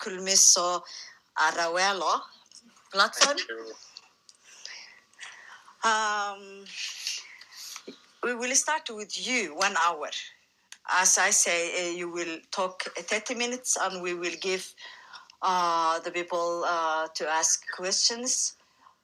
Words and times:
Kulmiso 0.00 0.82
Arawelo 1.38 2.20
platform. 2.92 3.36
Um, 5.84 6.64
we 8.22 8.34
will 8.34 8.54
start 8.54 8.88
with 8.90 9.26
you, 9.26 9.54
one 9.54 9.74
hour. 9.84 10.10
As 10.90 11.18
I 11.18 11.30
say, 11.30 11.88
uh, 11.88 11.96
you 11.96 12.10
will 12.10 12.38
talk 12.50 12.82
30 12.82 13.34
minutes 13.34 13.76
and 13.80 14.02
we 14.02 14.14
will 14.14 14.34
give 14.40 14.74
uh, 15.42 16.00
the 16.00 16.10
people 16.10 16.64
uh, 16.66 17.08
to 17.14 17.28
ask 17.28 17.62
questions. 17.76 18.56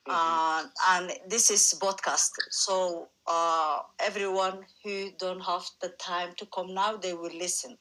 Uh, 0.08 0.64
and 0.90 1.12
this 1.28 1.50
is 1.50 1.78
podcast. 1.80 2.30
So 2.50 3.08
uh, 3.26 3.80
everyone 3.98 4.60
who 4.84 5.10
don't 5.18 5.40
have 5.40 5.64
the 5.80 5.88
time 5.98 6.34
to 6.38 6.46
come 6.46 6.74
now, 6.74 6.96
they 6.96 7.12
will 7.12 7.34
listen. 7.34 7.76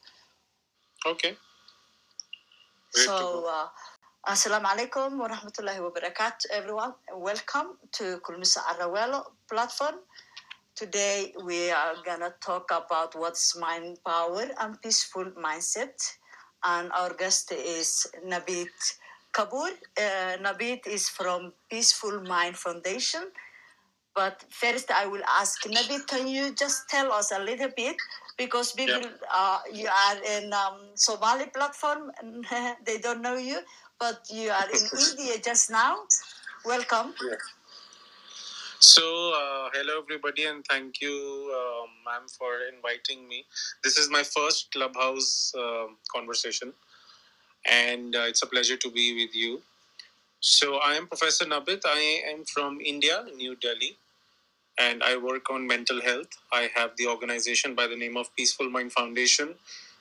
Okay. 1.05 1.37
So, 2.95 3.45
uh, 3.45 3.67
Assalamu 4.25 4.67
alaikum 4.71 5.19
wa 5.19 5.27
rahmatullahi 5.27 5.83
wa 5.83 5.91
barakatuh, 5.91 6.47
everyone. 6.49 6.93
Welcome 7.13 7.75
to 7.91 8.21
Kulmisa 8.23 8.59
Arawelo 8.71 9.25
platform. 9.49 9.95
Today, 10.77 11.33
we 11.43 11.71
are 11.71 11.95
to 12.05 12.33
talk 12.39 12.71
about 12.71 13.13
what's 13.19 13.59
mind 13.59 13.99
power 14.07 14.47
and 14.61 14.81
peaceful 14.81 15.25
mindset. 15.35 15.99
And 16.63 16.89
our 16.93 17.13
guest 17.13 17.51
is 17.51 18.07
Nabit 18.25 18.71
Kabur. 19.33 19.71
Uh, 19.99 20.37
Nabit 20.39 20.87
is 20.87 21.09
from 21.09 21.51
Peaceful 21.69 22.23
Mind 22.23 22.55
Foundation. 22.55 23.23
But 24.15 24.45
first, 24.49 24.89
I 24.89 25.05
will 25.05 25.23
ask 25.37 25.61
Nabit, 25.63 26.07
can 26.07 26.29
you 26.29 26.55
just 26.55 26.87
tell 26.87 27.11
us 27.11 27.33
a 27.33 27.39
little 27.39 27.71
bit? 27.75 27.97
Because 28.37 28.73
people, 28.73 29.09
uh, 29.33 29.59
you 29.71 29.87
are 29.87 30.17
in 30.37 30.51
um, 30.51 30.91
Somali 30.95 31.45
platform, 31.53 32.11
and 32.21 32.45
they 32.85 32.97
don't 32.97 33.21
know 33.21 33.37
you, 33.37 33.59
but 33.99 34.27
you 34.29 34.49
are 34.49 34.69
in 34.69 34.83
India 35.09 35.39
just 35.41 35.71
now. 35.71 35.99
Welcome. 36.65 37.13
So, 38.79 39.03
uh, 39.31 39.69
hello 39.73 40.01
everybody, 40.01 40.43
and 40.45 40.65
thank 40.65 40.99
you, 41.01 41.15
um, 41.55 41.89
ma'am, 42.05 42.27
for 42.27 42.59
inviting 42.75 43.25
me. 43.27 43.45
This 43.83 43.97
is 43.97 44.09
my 44.09 44.23
first 44.23 44.71
clubhouse 44.71 45.53
um 45.57 45.95
conversation, 46.13 46.73
and 47.65 48.15
uh, 48.15 48.27
it's 48.27 48.43
a 48.43 48.47
pleasure 48.47 48.75
to 48.77 48.91
be 48.91 49.25
with 49.25 49.33
you. 49.33 49.61
So, 50.41 50.75
I 50.75 50.95
am 50.95 51.07
Professor 51.07 51.45
Nabit. 51.45 51.81
I 51.85 52.21
am 52.31 52.43
from 52.43 52.79
India, 52.81 53.25
New 53.35 53.55
Delhi, 53.55 53.97
and 54.77 55.03
I 55.03 55.17
work 55.17 55.49
on 55.49 55.65
mental 55.65 56.01
health. 56.01 56.27
I 56.51 56.69
have 56.75 56.91
the 56.97 57.07
organization 57.07 57.75
by 57.75 57.87
the 57.87 57.95
name 57.95 58.17
of 58.17 58.35
Peaceful 58.35 58.69
Mind 58.69 58.91
Foundation 58.91 59.55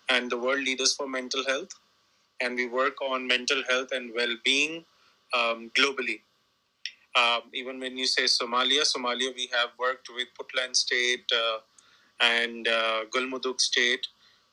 and 0.08 0.30
the 0.30 0.38
World 0.38 0.60
Leaders 0.60 0.94
for 0.94 1.08
Mental 1.08 1.44
Health, 1.44 1.70
and 2.40 2.56
we 2.56 2.66
work 2.66 3.00
on 3.00 3.26
mental 3.26 3.62
health 3.68 3.88
and 3.92 4.12
well-being 4.14 4.84
um, 5.32 5.70
globally. 5.74 6.20
Um, 7.16 7.42
even 7.52 7.78
when 7.78 7.96
you 7.96 8.06
say 8.06 8.24
Somalia, 8.24 8.82
Somalia, 8.82 9.34
we 9.34 9.48
have 9.52 9.70
worked 9.78 10.08
with 10.14 10.28
Puntland 10.36 10.74
State 10.74 11.24
uh, 11.32 11.58
and 12.20 12.66
uh, 12.66 13.04
Gulmudug 13.14 13.60
State, 13.60 14.08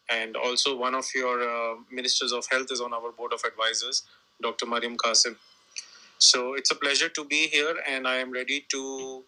and 0.10 0.36
also 0.36 0.78
one 0.78 0.94
of 0.94 1.06
your 1.16 1.42
uh, 1.42 1.76
ministers 1.92 2.32
of 2.32 2.46
health 2.52 2.68
is 2.72 2.80
on 2.80 2.94
our 2.94 3.12
board 3.12 3.34
of 3.34 3.42
advisors, 3.44 4.04
Dr. 4.42 4.68
Mariam 4.68 4.96
Qasim. 4.96 5.36
So 6.20 6.54
it's 6.54 6.70
a 6.70 6.76
pleasure 6.76 7.10
to 7.10 7.26
be 7.26 7.48
here, 7.48 7.78
and 7.90 8.08
I 8.08 8.18
am 8.18 8.32
ready 8.32 8.64
to 8.70 9.24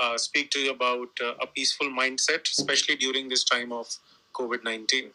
uh, 0.00 0.16
speak 0.18 0.50
to 0.50 0.58
you 0.58 0.70
about 0.70 1.08
uh, 1.22 1.34
a 1.40 1.46
peaceful 1.46 1.88
mindset, 1.88 2.42
especially 2.50 2.96
during 2.96 3.28
this 3.28 3.44
time 3.44 3.72
of 3.72 3.88
COVID 4.34 4.64
19. 4.64 5.10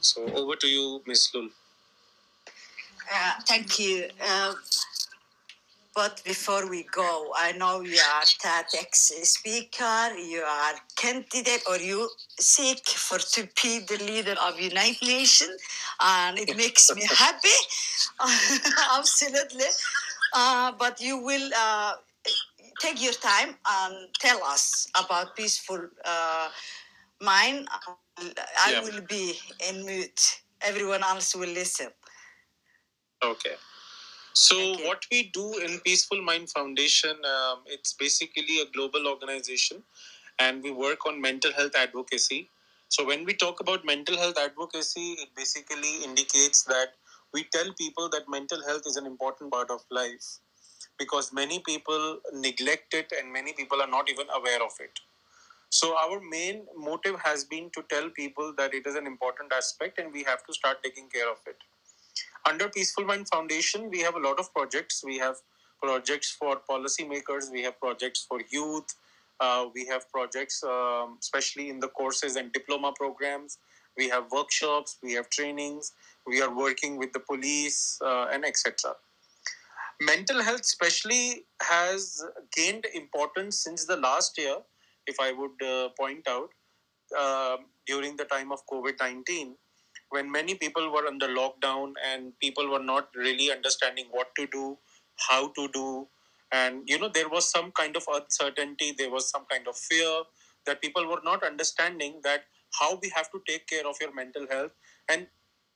So 0.00 0.24
over 0.34 0.56
to 0.56 0.66
you, 0.66 1.02
Ms. 1.06 1.30
Lul. 1.34 1.48
Uh, 3.12 3.32
thank 3.46 3.78
you. 3.78 4.08
Uh, 4.22 4.54
but 5.94 6.20
before 6.24 6.68
we 6.68 6.82
go, 6.92 7.32
I 7.36 7.52
know 7.52 7.80
you 7.82 7.98
are 8.14 8.22
TEDx 8.22 8.96
speaker, 9.24 10.12
you 10.16 10.40
are 10.40 10.74
candidate, 10.96 11.62
or 11.68 11.76
you 11.76 12.08
seek 12.40 12.84
for 12.88 13.18
to 13.18 13.48
be 13.62 13.78
the 13.78 14.02
leader 14.04 14.34
of 14.42 14.58
United 14.58 15.06
Nations, 15.06 15.56
and 16.00 16.36
it 16.36 16.56
makes 16.56 16.92
me 16.92 17.02
happy. 17.16 17.48
Absolutely. 18.98 19.66
Uh, 20.32 20.72
but 20.72 21.00
you 21.00 21.18
will 21.18 21.50
uh, 21.56 21.94
take 22.80 23.02
your 23.02 23.12
time 23.12 23.56
and 23.68 24.08
tell 24.18 24.42
us 24.44 24.88
about 24.96 25.36
peaceful 25.36 25.88
uh, 26.04 26.48
mind. 27.20 27.68
I 28.66 28.72
Yeah. 28.72 28.82
will 28.82 29.00
be 29.02 29.38
in 29.68 29.84
mute. 29.84 30.42
Everyone 30.60 31.02
else 31.02 31.34
will 31.34 31.48
listen. 31.62 31.90
Okay. 33.22 33.56
So 34.32 34.56
what 34.86 35.06
we 35.10 35.24
do 35.24 35.58
in 35.58 35.80
Peaceful 35.80 36.20
Mind 36.22 36.50
Foundation, 36.50 37.16
um, 37.24 37.62
it's 37.66 37.92
basically 37.92 38.60
a 38.60 38.66
global 38.66 39.06
organization, 39.08 39.82
and 40.38 40.62
we 40.62 40.70
work 40.72 41.06
on 41.06 41.20
mental 41.20 41.52
health 41.52 41.74
advocacy. 41.76 42.48
So 42.88 43.04
when 43.04 43.24
we 43.24 43.34
talk 43.34 43.60
about 43.60 43.84
mental 43.84 44.16
health 44.16 44.38
advocacy, 44.38 45.12
it 45.24 45.28
basically 45.36 46.04
indicates 46.04 46.62
that 46.64 46.94
we 47.32 47.44
tell 47.52 47.72
people 47.74 48.08
that 48.10 48.28
mental 48.28 48.62
health 48.64 48.82
is 48.86 48.96
an 48.96 49.06
important 49.06 49.52
part 49.52 49.70
of 49.70 49.84
life 49.90 50.38
because 50.98 51.32
many 51.32 51.58
people 51.60 52.18
neglect 52.32 52.94
it 52.94 53.12
and 53.18 53.32
many 53.32 53.52
people 53.52 53.80
are 53.80 53.88
not 53.88 54.08
even 54.08 54.26
aware 54.34 54.62
of 54.62 54.72
it. 54.80 55.00
So 55.70 55.96
our 55.96 56.20
main 56.20 56.66
motive 56.76 57.18
has 57.24 57.44
been 57.44 57.70
to 57.70 57.82
tell 57.90 58.08
people 58.10 58.54
that 58.56 58.74
it 58.74 58.86
is 58.86 58.94
an 58.94 59.06
important 59.06 59.52
aspect 59.52 59.98
and 59.98 60.12
we 60.12 60.22
have 60.22 60.44
to 60.46 60.54
start 60.54 60.82
taking 60.84 61.08
care 61.08 61.28
of 61.30 61.38
it. 61.46 61.56
Under 62.48 62.68
peaceful 62.68 63.04
mind 63.04 63.28
foundation 63.28 63.90
we 63.90 64.00
have 64.00 64.14
a 64.14 64.20
lot 64.20 64.38
of 64.38 64.52
projects. 64.54 65.02
We 65.04 65.18
have 65.18 65.36
projects 65.82 66.30
for 66.30 66.60
policymakers 66.70 67.50
we 67.50 67.62
have 67.62 67.78
projects 67.80 68.24
for 68.28 68.40
youth 68.50 68.94
uh, 69.40 69.66
we 69.74 69.84
have 69.86 70.08
projects 70.10 70.62
um, 70.62 71.18
especially 71.20 71.68
in 71.68 71.80
the 71.80 71.88
courses 71.88 72.36
and 72.36 72.52
diploma 72.52 72.92
programs. 72.96 73.58
We 73.96 74.08
have 74.08 74.30
workshops 74.30 74.98
we 75.02 75.12
have 75.14 75.28
trainings 75.30 75.92
we 76.26 76.40
are 76.40 76.54
working 76.54 76.96
with 76.98 77.12
the 77.12 77.20
police 77.20 77.98
uh, 78.00 78.26
and 78.32 78.44
etc 78.44 78.94
mental 80.00 80.42
health 80.42 80.60
especially 80.60 81.44
has 81.62 82.24
gained 82.54 82.86
importance 82.94 83.58
since 83.58 83.84
the 83.84 83.96
last 83.96 84.38
year 84.38 84.56
if 85.06 85.16
i 85.20 85.32
would 85.32 85.62
uh, 85.62 85.88
point 85.98 86.26
out 86.28 86.50
uh, 87.18 87.56
during 87.86 88.16
the 88.16 88.24
time 88.24 88.50
of 88.52 88.66
covid-19 88.66 89.54
when 90.14 90.30
many 90.30 90.54
people 90.54 90.90
were 90.92 91.06
under 91.06 91.28
lockdown 91.28 91.92
and 92.08 92.32
people 92.38 92.70
were 92.70 92.82
not 92.82 93.08
really 93.16 93.50
understanding 93.50 94.06
what 94.10 94.28
to 94.36 94.46
do, 94.46 94.78
how 95.28 95.48
to 95.58 95.68
do, 95.72 96.06
and 96.52 96.82
you 96.86 96.98
know 96.98 97.08
there 97.08 97.28
was 97.28 97.50
some 97.50 97.72
kind 97.72 97.96
of 97.96 98.04
uncertainty, 98.16 98.94
there 98.96 99.10
was 99.10 99.28
some 99.28 99.44
kind 99.50 99.66
of 99.66 99.76
fear 99.76 100.12
that 100.66 100.80
people 100.80 101.08
were 101.08 101.20
not 101.24 101.42
understanding 101.44 102.20
that 102.22 102.44
how 102.80 102.98
we 103.02 103.10
have 103.14 103.30
to 103.32 103.40
take 103.48 103.66
care 103.66 103.86
of 103.86 103.96
your 104.00 104.14
mental 104.14 104.46
health, 104.50 104.70
and 105.08 105.26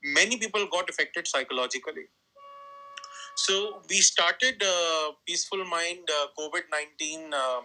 many 0.03 0.37
people 0.37 0.65
got 0.71 0.89
affected 0.89 1.27
psychologically. 1.27 2.07
So 3.45 3.81
we 3.89 4.01
started 4.01 4.61
uh, 4.61 5.11
Peaceful 5.25 5.63
Mind 5.63 6.09
uh, 6.11 6.27
COVID 6.37 6.63
nineteen 6.69 7.33
uh, 7.33 7.61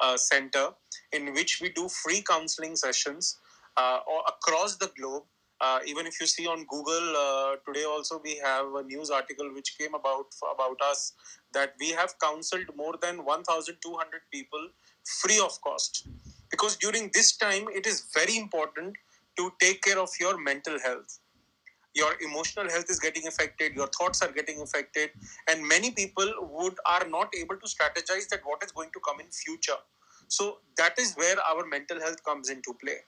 uh, 0.00 0.16
center 0.16 0.70
in 1.12 1.32
which 1.32 1.60
we 1.62 1.68
do 1.68 1.88
free 1.88 2.22
counseling 2.28 2.74
sessions 2.74 3.38
uh, 3.76 4.00
across 4.26 4.76
the 4.76 4.90
globe 4.98 5.22
uh, 5.60 5.78
even 5.86 6.06
if 6.06 6.20
you 6.20 6.26
see 6.26 6.48
on 6.48 6.64
Google 6.64 7.14
today, 7.64 7.84
also 7.84 8.20
we 8.24 8.36
have 8.38 8.66
a 8.74 8.82
news 8.82 9.10
article 9.10 9.48
which 9.54 9.78
came 9.78 9.94
about 9.94 10.26
about 10.54 10.78
us 10.90 11.12
that 11.54 11.74
we 11.78 11.90
have 11.90 12.14
counseled 12.20 12.74
more 12.76 12.94
than 13.00 13.24
1,200 13.24 14.22
people 14.32 14.68
free 15.20 15.38
of 15.38 15.60
cost. 15.60 16.08
Because 16.50 16.76
during 16.76 17.10
this 17.14 17.36
time, 17.36 17.68
it 17.72 17.86
is 17.86 18.06
very 18.12 18.36
important 18.36 18.96
to 19.38 19.52
take 19.60 19.82
care 19.82 20.00
of 20.00 20.10
your 20.18 20.36
mental 20.36 20.80
health. 20.80 21.20
Your 21.94 22.12
emotional 22.22 22.70
health 22.70 22.88
is 22.88 22.98
getting 22.98 23.26
affected. 23.26 23.74
Your 23.74 23.88
thoughts 23.88 24.22
are 24.22 24.32
getting 24.32 24.60
affected, 24.60 25.10
and 25.48 25.66
many 25.66 25.90
people 25.90 26.32
would 26.40 26.78
are 26.86 27.06
not 27.06 27.34
able 27.38 27.56
to 27.56 27.66
strategize 27.66 28.28
that 28.30 28.40
what 28.44 28.62
is 28.62 28.72
going 28.72 28.90
to 28.92 29.00
come 29.00 29.20
in 29.20 29.26
future. 29.30 29.80
So 30.28 30.58
that 30.78 30.98
is 30.98 31.14
where 31.14 31.36
our 31.50 31.66
mental 31.66 32.00
health 32.00 32.24
comes 32.24 32.48
into 32.48 32.74
play. 32.82 33.00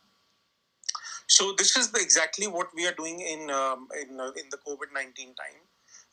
So 1.27 1.55
this 1.57 1.77
is 1.77 1.91
the, 1.91 2.01
exactly 2.01 2.47
what 2.47 2.69
we 2.75 2.87
are 2.87 2.93
doing 2.93 3.21
in 3.21 3.51
um, 3.51 3.89
in 4.01 4.21
uh, 4.21 4.33
in 4.37 4.51
the 4.51 4.59
COVID 4.67 4.93
nineteen 4.93 5.35
time. 5.35 5.61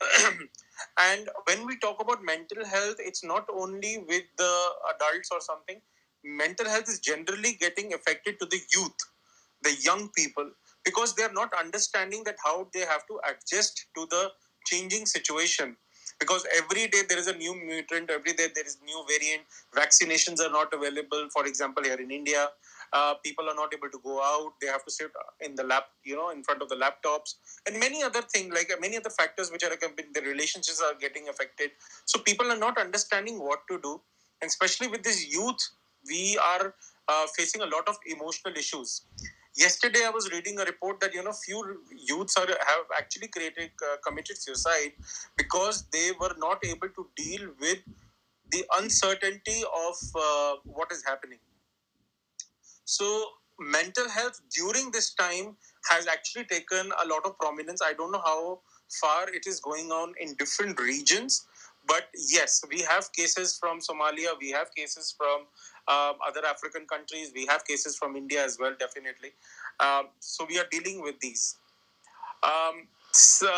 and 0.97 1.29
when 1.45 1.65
we 1.65 1.77
talk 1.77 2.01
about 2.01 2.23
mental 2.23 2.65
health, 2.65 2.95
it's 2.99 3.23
not 3.23 3.45
only 3.53 3.97
with 3.97 4.23
the 4.37 4.53
adults 4.95 5.29
or 5.31 5.41
something. 5.41 5.81
Mental 6.23 6.69
health 6.69 6.87
is 6.87 6.99
generally 6.99 7.53
getting 7.59 7.93
affected 7.93 8.39
to 8.39 8.45
the 8.45 8.59
youth, 8.71 8.97
the 9.63 9.75
young 9.81 10.09
people, 10.09 10.49
because 10.83 11.15
they 11.15 11.23
are 11.23 11.33
not 11.33 11.51
understanding 11.59 12.23
that 12.25 12.35
how 12.43 12.67
they 12.73 12.81
have 12.81 13.05
to 13.07 13.19
adjust 13.29 13.87
to 13.95 14.07
the 14.09 14.31
changing 14.65 15.05
situation. 15.05 15.75
Because 16.19 16.45
every 16.55 16.87
day 16.87 17.01
there 17.07 17.17
is 17.17 17.27
a 17.27 17.35
new 17.35 17.55
mutant, 17.55 18.11
every 18.11 18.33
day 18.33 18.47
there 18.53 18.65
is 18.65 18.77
new 18.85 19.03
variant. 19.07 19.43
Vaccinations 19.75 20.39
are 20.39 20.51
not 20.51 20.71
available. 20.73 21.27
For 21.33 21.47
example, 21.47 21.83
here 21.83 21.99
in 21.99 22.11
India, 22.11 22.47
uh, 22.93 23.15
people 23.23 23.49
are 23.49 23.55
not 23.55 23.73
able 23.73 23.89
to 23.89 23.99
go 24.03 24.21
out 24.21 24.53
they 24.61 24.67
have 24.67 24.83
to 24.83 24.91
sit 24.91 25.09
in 25.39 25.55
the 25.55 25.63
lap 25.63 25.85
you 26.03 26.15
know 26.15 26.29
in 26.29 26.43
front 26.43 26.61
of 26.61 26.69
the 26.69 26.75
laptops 26.75 27.35
and 27.65 27.79
many 27.79 28.03
other 28.03 28.21
things 28.21 28.53
like 28.53 28.69
many 28.79 28.97
other 28.97 29.09
factors 29.09 29.51
which 29.51 29.63
are 29.63 29.69
the 29.69 30.21
relationships 30.21 30.81
are 30.81 30.95
getting 30.99 31.29
affected 31.29 31.71
so 32.05 32.19
people 32.19 32.51
are 32.51 32.57
not 32.57 32.77
understanding 32.77 33.39
what 33.39 33.59
to 33.69 33.79
do 33.81 34.01
and 34.41 34.49
especially 34.49 34.87
with 34.87 35.03
this 35.03 35.31
youth 35.33 35.69
we 36.07 36.37
are 36.55 36.73
uh, 37.07 37.25
facing 37.35 37.61
a 37.61 37.65
lot 37.65 37.87
of 37.87 37.95
emotional 38.07 38.53
issues 38.55 39.05
yesterday 39.55 40.03
i 40.05 40.09
was 40.09 40.31
reading 40.31 40.59
a 40.59 40.65
report 40.65 40.99
that 41.01 41.13
you 41.13 41.23
know 41.23 41.33
few 41.33 41.59
youths 42.09 42.37
are 42.37 42.47
have 42.47 42.85
actually 42.97 43.27
created 43.27 43.71
uh, 43.87 43.97
committed 44.05 44.37
suicide 44.37 44.93
because 45.37 45.83
they 45.91 46.11
were 46.21 46.33
not 46.37 46.63
able 46.65 46.89
to 46.89 47.07
deal 47.15 47.49
with 47.59 47.79
the 48.51 48.65
uncertainty 48.77 49.63
of 49.87 49.95
uh, 50.15 50.55
what 50.65 50.91
is 50.91 51.03
happening. 51.05 51.39
So 52.85 53.25
mental 53.59 54.09
health 54.09 54.41
during 54.55 54.91
this 54.91 55.13
time 55.13 55.55
has 55.89 56.07
actually 56.07 56.45
taken 56.45 56.91
a 57.03 57.07
lot 57.07 57.25
of 57.25 57.37
prominence. 57.37 57.81
I 57.81 57.93
don't 57.93 58.11
know 58.11 58.21
how 58.23 58.59
far 58.99 59.29
it 59.29 59.47
is 59.47 59.59
going 59.59 59.91
on 59.91 60.13
in 60.19 60.35
different 60.35 60.79
regions 60.79 61.47
but 61.87 62.09
yes 62.29 62.61
we 62.69 62.81
have 62.81 63.11
cases 63.13 63.57
from 63.57 63.79
somalia 63.79 64.31
we 64.39 64.49
have 64.51 64.67
cases 64.75 65.15
from 65.17 65.45
um, 65.91 66.15
other 66.25 66.45
African 66.45 66.85
countries. 66.85 67.31
We 67.35 67.45
have 67.47 67.65
cases 67.65 67.97
from 67.97 68.15
India 68.15 68.43
as 68.43 68.57
well, 68.59 68.73
definitely. 68.79 69.31
Um, 69.79 70.09
so 70.19 70.45
we 70.47 70.59
are 70.59 70.67
dealing 70.71 71.01
with 71.01 71.19
these. 71.19 71.57
Um, 72.43 72.87
so 73.11 73.51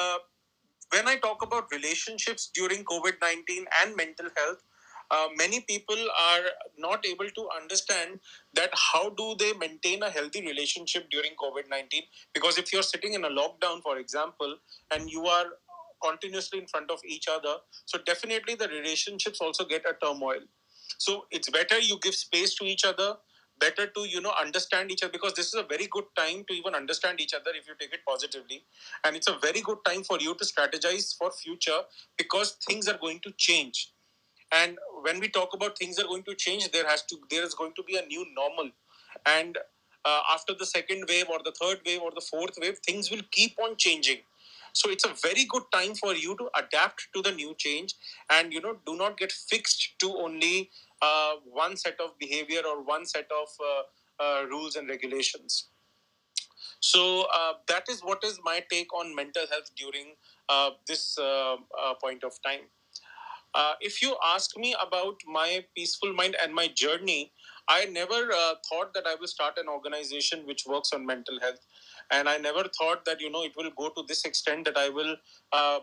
when 0.91 1.07
I 1.07 1.17
talk 1.17 1.41
about 1.41 1.71
relationships 1.71 2.49
during 2.53 2.83
COVID 2.83 3.21
19 3.21 3.65
and 3.81 3.95
mental 3.95 4.27
health, 4.35 4.63
uh, 5.11 5.27
many 5.37 5.59
people 5.61 5.97
are 6.31 6.45
not 6.77 7.05
able 7.05 7.29
to 7.29 7.47
understand 7.61 8.19
that 8.53 8.69
how 8.73 9.09
do 9.09 9.35
they 9.37 9.53
maintain 9.53 10.01
a 10.03 10.09
healthy 10.09 10.41
relationship 10.41 11.09
during 11.09 11.31
covid-19 11.43 12.01
because 12.33 12.57
if 12.57 12.71
you're 12.73 12.89
sitting 12.91 13.13
in 13.13 13.25
a 13.25 13.29
lockdown 13.29 13.81
for 13.81 13.97
example 13.97 14.55
and 14.91 15.09
you 15.09 15.25
are 15.25 15.45
continuously 16.03 16.59
in 16.59 16.67
front 16.67 16.89
of 16.89 16.99
each 17.05 17.27
other 17.27 17.55
so 17.85 17.99
definitely 18.05 18.55
the 18.55 18.67
relationships 18.69 19.39
also 19.41 19.65
get 19.65 19.85
a 19.85 19.93
turmoil 20.05 20.41
so 20.97 21.25
it's 21.31 21.49
better 21.49 21.79
you 21.79 21.97
give 22.01 22.15
space 22.15 22.55
to 22.55 22.65
each 22.65 22.85
other 22.85 23.15
better 23.59 23.87
to 23.87 24.07
you 24.07 24.21
know 24.21 24.33
understand 24.39 24.91
each 24.91 25.03
other 25.03 25.11
because 25.11 25.33
this 25.33 25.47
is 25.47 25.53
a 25.53 25.63
very 25.63 25.87
good 25.87 26.05
time 26.17 26.43
to 26.47 26.53
even 26.53 26.75
understand 26.75 27.19
each 27.19 27.33
other 27.33 27.51
if 27.53 27.67
you 27.67 27.73
take 27.79 27.93
it 27.93 28.01
positively. 28.07 28.63
And 29.03 29.15
it's 29.15 29.27
a 29.27 29.37
very 29.41 29.61
good 29.61 29.77
time 29.85 30.03
for 30.03 30.19
you 30.19 30.35
to 30.35 30.45
strategize 30.45 31.15
for 31.17 31.31
future 31.31 31.81
because 32.17 32.57
things 32.67 32.87
are 32.87 32.97
going 32.97 33.19
to 33.21 33.31
change. 33.37 33.91
And 34.51 34.77
when 35.01 35.19
we 35.19 35.29
talk 35.29 35.53
about 35.53 35.77
things 35.77 35.99
are 35.99 36.07
going 36.07 36.23
to 36.23 36.35
change 36.35 36.71
there 36.71 36.87
has 36.87 37.03
to 37.03 37.17
there 37.29 37.43
is 37.43 37.53
going 37.53 37.73
to 37.75 37.83
be 37.83 37.97
a 37.97 38.05
new 38.05 38.25
normal. 38.35 38.69
And 39.25 39.57
uh, 40.05 40.21
after 40.31 40.53
the 40.53 40.65
second 40.65 41.05
wave 41.07 41.27
or 41.29 41.39
the 41.43 41.53
third 41.59 41.79
wave 41.85 42.01
or 42.01 42.11
the 42.13 42.21
fourth 42.21 42.57
wave 42.59 42.79
things 42.79 43.09
will 43.09 43.21
keep 43.31 43.57
on 43.59 43.75
changing 43.77 44.17
so 44.73 44.89
it's 44.89 45.05
a 45.05 45.13
very 45.21 45.45
good 45.45 45.63
time 45.71 45.93
for 45.95 46.13
you 46.15 46.35
to 46.37 46.49
adapt 46.57 47.07
to 47.15 47.21
the 47.21 47.31
new 47.31 47.53
change 47.57 47.93
and 48.31 48.51
you 48.51 48.59
know 48.59 48.75
do 48.85 48.97
not 48.97 49.17
get 49.17 49.31
fixed 49.31 49.93
to 49.99 50.15
only 50.17 50.69
uh, 51.01 51.33
one 51.45 51.75
set 51.77 51.99
of 51.99 52.17
behavior 52.19 52.61
or 52.67 52.83
one 52.83 53.05
set 53.05 53.29
of 53.31 53.47
uh, 53.59 54.23
uh, 54.23 54.45
rules 54.45 54.75
and 54.75 54.89
regulations. 54.89 55.69
So 56.79 57.25
uh, 57.33 57.53
that 57.67 57.89
is 57.89 58.01
what 58.01 58.23
is 58.23 58.39
my 58.43 58.63
take 58.69 58.93
on 58.93 59.15
mental 59.15 59.45
health 59.49 59.71
during 59.75 60.13
uh, 60.49 60.71
this 60.87 61.17
uh, 61.17 61.57
point 62.01 62.23
of 62.23 62.33
time. 62.45 62.65
if 63.87 64.01
you 64.01 64.15
ask 64.27 64.57
me 64.57 64.69
about 64.81 65.17
my 65.33 65.49
peaceful 65.75 66.13
mind 66.19 66.35
and 66.43 66.53
my 66.59 66.67
journey, 66.81 67.31
I 67.67 67.85
never 67.85 68.19
thought 68.67 68.93
that 68.93 69.05
I 69.11 69.15
will 69.19 69.31
start 69.33 69.57
an 69.57 69.67
organization 69.73 70.45
which 70.51 70.63
works 70.73 70.93
on 70.93 71.05
mental 71.05 71.39
health 71.39 71.59
and 72.13 72.29
i 72.29 72.37
never 72.37 72.63
thought 72.77 73.03
that 73.05 73.21
you 73.25 73.29
know 73.29 73.43
it 73.43 73.53
will 73.57 73.71
go 73.81 73.89
to 73.97 74.03
this 74.07 74.23
extent 74.29 74.65
that 74.65 74.77
i 74.77 74.89
will 74.97 75.15
uh, 75.59 75.79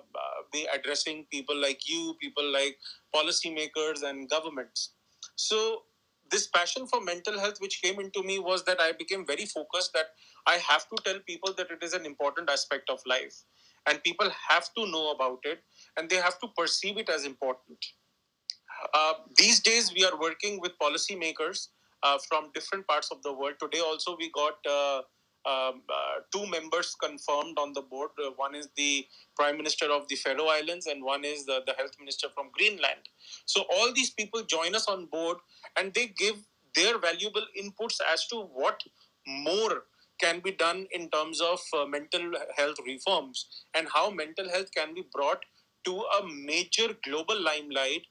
be 0.53 0.67
addressing 0.75 1.27
people 1.31 1.57
like 1.67 1.89
you 1.89 2.17
people 2.21 2.53
like 2.53 2.77
policymakers 3.15 4.03
and 4.03 4.29
governments. 4.29 4.93
So 5.37 5.83
this 6.31 6.47
passion 6.47 6.87
for 6.87 7.01
mental 7.01 7.39
health 7.39 7.61
which 7.61 7.81
came 7.83 8.01
into 8.01 8.23
me 8.23 8.39
was 8.39 8.65
that 8.65 8.81
i 8.81 8.93
became 8.93 9.25
very 9.27 9.47
focused 9.47 9.93
that 9.95 10.11
i 10.47 10.57
have 10.67 10.85
to 10.91 10.97
tell 11.05 11.19
people 11.31 11.55
that 11.61 11.71
it 11.77 11.83
is 11.83 11.95
an 11.95 12.07
important 12.07 12.51
aspect 12.51 12.91
of 12.91 13.01
life. 13.07 13.43
And 13.87 14.03
people 14.05 14.31
have 14.49 14.69
to 14.77 14.87
know 14.91 15.11
about 15.11 15.41
it 15.45 15.61
and 15.97 16.09
they 16.09 16.17
have 16.17 16.39
to 16.41 16.49
perceive 16.57 16.99
it 16.99 17.09
as 17.09 17.25
important. 17.25 17.79
Uh, 18.95 19.15
these 19.37 19.61
days 19.61 19.93
we 19.95 20.05
are 20.05 20.19
working 20.21 20.61
with 20.61 20.73
policymakers 20.83 21.69
uh, 22.03 22.19
from 22.29 22.51
different 22.55 22.87
parts 22.87 23.11
of 23.11 23.23
the 23.23 23.33
world. 23.33 23.55
Today 23.61 23.81
also 23.81 24.17
we 24.19 24.31
got 24.31 24.55
uh, 24.71 25.03
um, 25.47 25.83
uh, 25.89 26.21
two 26.33 26.47
members 26.47 26.95
confirmed 27.01 27.59
on 27.59 27.73
the 27.73 27.83
board. 27.83 28.11
Uh, 28.19 28.31
one 28.37 28.55
is 28.55 28.69
the 28.77 29.07
Prime 29.37 29.57
Minister 29.57 29.87
of 29.87 30.07
the 30.09 30.17
Faroe 30.17 30.49
Islands, 30.49 30.87
and 30.87 31.03
one 31.03 31.25
is 31.25 31.47
the, 31.47 31.63
the 31.67 31.73
Health 31.75 31.97
Minister 31.99 32.29
from 32.35 32.51
Greenland. 32.53 33.09
So, 33.47 33.65
all 33.73 33.93
these 33.93 34.11
people 34.11 34.43
join 34.43 34.75
us 34.75 34.87
on 34.87 35.07
board 35.07 35.39
and 35.77 35.95
they 35.95 36.09
give 36.09 36.37
their 36.75 36.99
valuable 36.99 37.45
inputs 37.59 38.01
as 38.13 38.27
to 38.29 38.43
what 38.43 38.83
more 39.27 39.85
can 40.21 40.41
be 40.41 40.53
done 40.53 40.87
in 40.93 41.09
terms 41.09 41.41
of 41.41 41.61
uh, 41.75 41.87
mental 41.87 42.33
health 42.57 42.77
reforms 42.87 43.65
and 43.75 43.89
how 43.93 44.11
mental 44.11 44.49
health 44.51 44.71
can 44.75 44.95
be 44.95 45.05
brought 45.15 45.43
to 45.85 45.97
a 45.97 46.27
major 46.27 46.95
global 47.03 47.41
limelight 47.41 48.07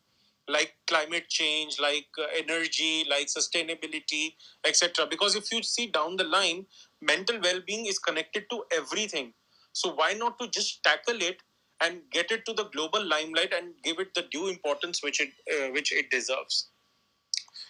like 0.50 0.74
climate 0.88 1.30
change, 1.30 1.80
like 1.80 2.08
uh, 2.18 2.26
energy, 2.36 3.06
like 3.10 3.28
sustainability, 3.28 4.34
etc. 4.66 5.06
Because 5.10 5.36
if 5.36 5.52
you 5.52 5.62
see 5.62 5.88
down 5.88 6.18
the 6.18 6.24
line, 6.24 6.66
mental 7.01 7.40
well-being 7.42 7.86
is 7.86 8.00
connected 8.00 8.50
to 8.50 8.63
everything. 8.72 9.34
So 9.74 9.94
why 9.94 10.13
not 10.13 10.40
to 10.40 10.48
just 10.48 10.84
tackle 10.84 11.21
it 11.21 11.38
and 11.81 12.02
get 12.12 12.31
it 12.31 12.45
to 12.45 12.54
the 12.54 12.66
global 12.66 13.04
limelight 13.06 13.54
and 13.54 13.73
give 13.83 14.00
it 14.00 14.14
the 14.14 14.23
due 14.31 14.47
importance 14.47 15.02
which 15.02 15.21
it 15.21 15.30
uh, 15.54 15.71
which 15.71 15.92
it 15.94 16.09
deserves. 16.09 16.69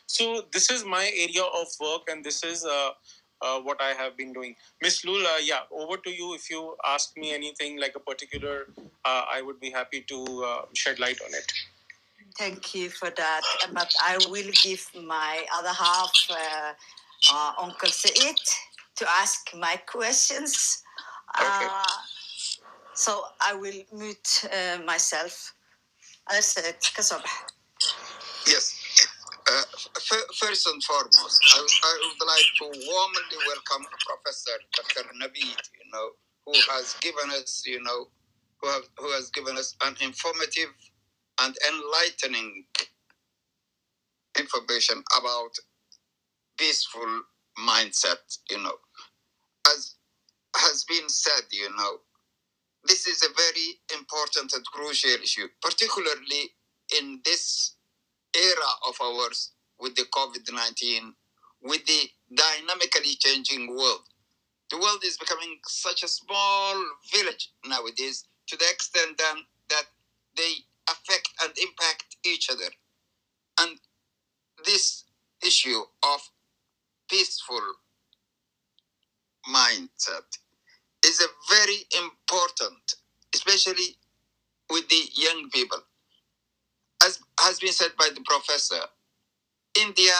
So 0.07 0.43
this 0.51 0.71
is 0.71 0.83
my 0.83 1.05
area 1.05 1.43
of 1.43 1.67
work, 1.79 2.03
and 2.09 2.23
this 2.23 2.43
is. 2.43 2.65
Uh, 2.65 2.91
uh, 3.41 3.59
what 3.61 3.81
I 3.81 3.93
have 3.93 4.17
been 4.17 4.33
doing. 4.33 4.55
Miss 4.81 5.05
Lula, 5.05 5.37
yeah, 5.41 5.61
over 5.71 5.97
to 5.97 6.09
you. 6.09 6.33
If 6.33 6.49
you 6.49 6.75
ask 6.85 7.15
me 7.15 7.33
anything 7.33 7.79
like 7.79 7.93
a 7.95 7.99
particular, 7.99 8.67
uh, 9.05 9.23
I 9.31 9.41
would 9.41 9.59
be 9.59 9.69
happy 9.69 10.01
to 10.01 10.43
uh, 10.45 10.61
shed 10.73 10.99
light 10.99 11.19
on 11.25 11.33
it. 11.33 11.51
Thank 12.37 12.75
you 12.75 12.89
for 12.89 13.09
that. 13.09 13.41
But 13.73 13.93
I 14.03 14.17
will 14.29 14.51
give 14.63 14.85
my 14.93 15.45
other 15.53 15.69
half, 15.73 16.11
uh, 16.29 16.73
uh, 17.31 17.53
Uncle 17.59 17.89
Said, 17.89 18.35
to 18.99 19.05
ask 19.21 19.55
my 19.55 19.77
questions. 19.87 20.83
Okay. 21.39 21.67
Uh, 21.71 21.85
so 22.93 23.23
I 23.39 23.55
will 23.55 23.81
mute 23.95 24.43
uh, 24.51 24.79
myself. 24.83 25.53
Yes. 28.45 28.75
Uh, 29.49 29.63
first 30.35 30.67
and 30.67 30.83
foremost, 30.83 31.41
I, 31.55 31.65
I, 31.83 31.93
would 32.03 32.27
like 32.27 32.49
to 32.59 32.65
warmly 32.87 33.37
welcome 33.47 33.87
Professor 34.05 34.51
Dr. 34.75 35.07
Navid, 35.15 35.63
you 35.79 35.91
know, 35.93 36.09
who 36.45 36.53
has 36.71 36.95
given 36.99 37.31
us, 37.31 37.63
you 37.65 37.81
know, 37.81 38.09
who, 38.61 38.67
have, 38.67 38.83
who 38.97 39.09
has 39.13 39.29
given 39.31 39.57
us 39.57 39.75
an 39.81 39.95
informative 40.01 40.69
and 41.41 41.55
enlightening 41.71 42.65
information 44.37 45.01
about 45.17 45.51
peaceful 46.57 47.21
mindset, 47.57 48.37
you 48.49 48.61
know. 48.61 48.75
As 49.71 49.95
has 50.55 50.83
been 50.83 51.07
said, 51.09 51.43
you 51.51 51.69
know, 51.75 51.99
this 52.85 53.07
is 53.07 53.23
a 53.23 53.33
very 53.35 53.99
important 53.99 54.53
and 54.53 54.65
crucial 54.65 55.21
issue, 55.21 55.47
particularly 55.61 56.53
in 56.97 57.21
this 57.25 57.75
era 58.35 58.71
of 58.87 58.95
ours 59.01 59.51
with 59.79 59.95
the 59.95 60.03
COVID 60.03 60.51
19, 60.51 61.13
with 61.61 61.85
the 61.85 62.09
dynamically 62.35 63.15
changing 63.19 63.75
world. 63.75 64.03
The 64.69 64.77
world 64.77 65.03
is 65.03 65.17
becoming 65.17 65.59
such 65.67 66.03
a 66.03 66.07
small 66.07 66.75
village 67.11 67.51
nowadays 67.65 68.25
to 68.47 68.57
the 68.57 68.69
extent 68.69 69.17
that 69.17 69.85
they 70.35 70.53
affect 70.89 71.29
and 71.43 71.51
impact 71.57 72.17
each 72.25 72.49
other. 72.49 72.69
And 73.59 73.79
this 74.65 75.05
issue 75.45 75.81
of 76.03 76.21
peaceful 77.09 77.61
mindset 79.55 80.27
is 81.05 81.21
a 81.21 81.55
very 81.55 81.85
important, 81.97 82.95
especially 83.33 83.97
with 84.69 84.87
the 84.89 85.03
young 85.13 85.49
people. 85.51 85.79
As 87.03 87.19
has 87.39 87.59
been 87.59 87.71
said 87.73 87.91
by 87.97 88.09
the 88.13 88.21
professor, 88.21 88.81
India 89.79 90.15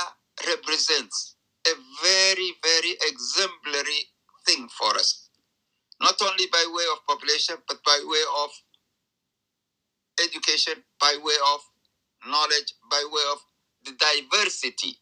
represents 0.48 1.36
a 1.68 1.72
very, 2.04 2.54
very 2.64 2.96
exemplary 3.08 4.08
thing 4.46 4.68
for 4.78 4.96
us, 4.96 5.30
not 6.02 6.22
only 6.22 6.46
by 6.52 6.66
way 6.74 6.84
of 6.94 7.06
population, 7.08 7.58
but 7.68 7.84
by 7.86 8.00
way 8.06 8.22
of 8.44 8.50
education, 10.24 10.76
by 11.00 11.18
way 11.24 11.36
of 11.54 11.62
knowledge, 12.28 12.74
by 12.90 13.04
way 13.12 13.24
of 13.32 13.40
the 13.86 13.92
diversity. 13.94 14.98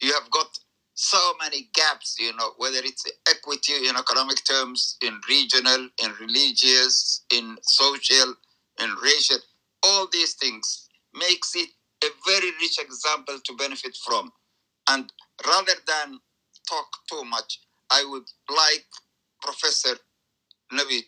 You 0.00 0.12
have 0.14 0.30
got 0.30 0.58
so 1.00 1.32
many 1.40 1.68
gaps, 1.74 2.16
you 2.18 2.34
know, 2.34 2.50
whether 2.56 2.78
it's 2.78 3.04
equity 3.30 3.86
in 3.88 3.94
economic 3.96 4.44
terms, 4.44 4.96
in 5.00 5.20
regional, 5.28 5.88
in 6.02 6.10
religious, 6.20 7.24
in 7.32 7.56
social, 7.62 8.34
in 8.82 8.90
racial, 9.00 9.38
all 9.84 10.08
these 10.12 10.34
things 10.34 10.88
makes 11.14 11.54
it 11.54 11.68
a 12.02 12.08
very 12.26 12.50
rich 12.60 12.80
example 12.80 13.38
to 13.44 13.54
benefit 13.54 13.96
from. 14.04 14.32
And 14.88 15.12
rather 15.46 15.74
than 15.86 16.18
talk 16.68 16.88
too 17.08 17.24
much, 17.24 17.60
I 17.92 18.04
would 18.04 18.28
like 18.50 18.86
Professor 19.40 19.96
Navid, 20.72 21.04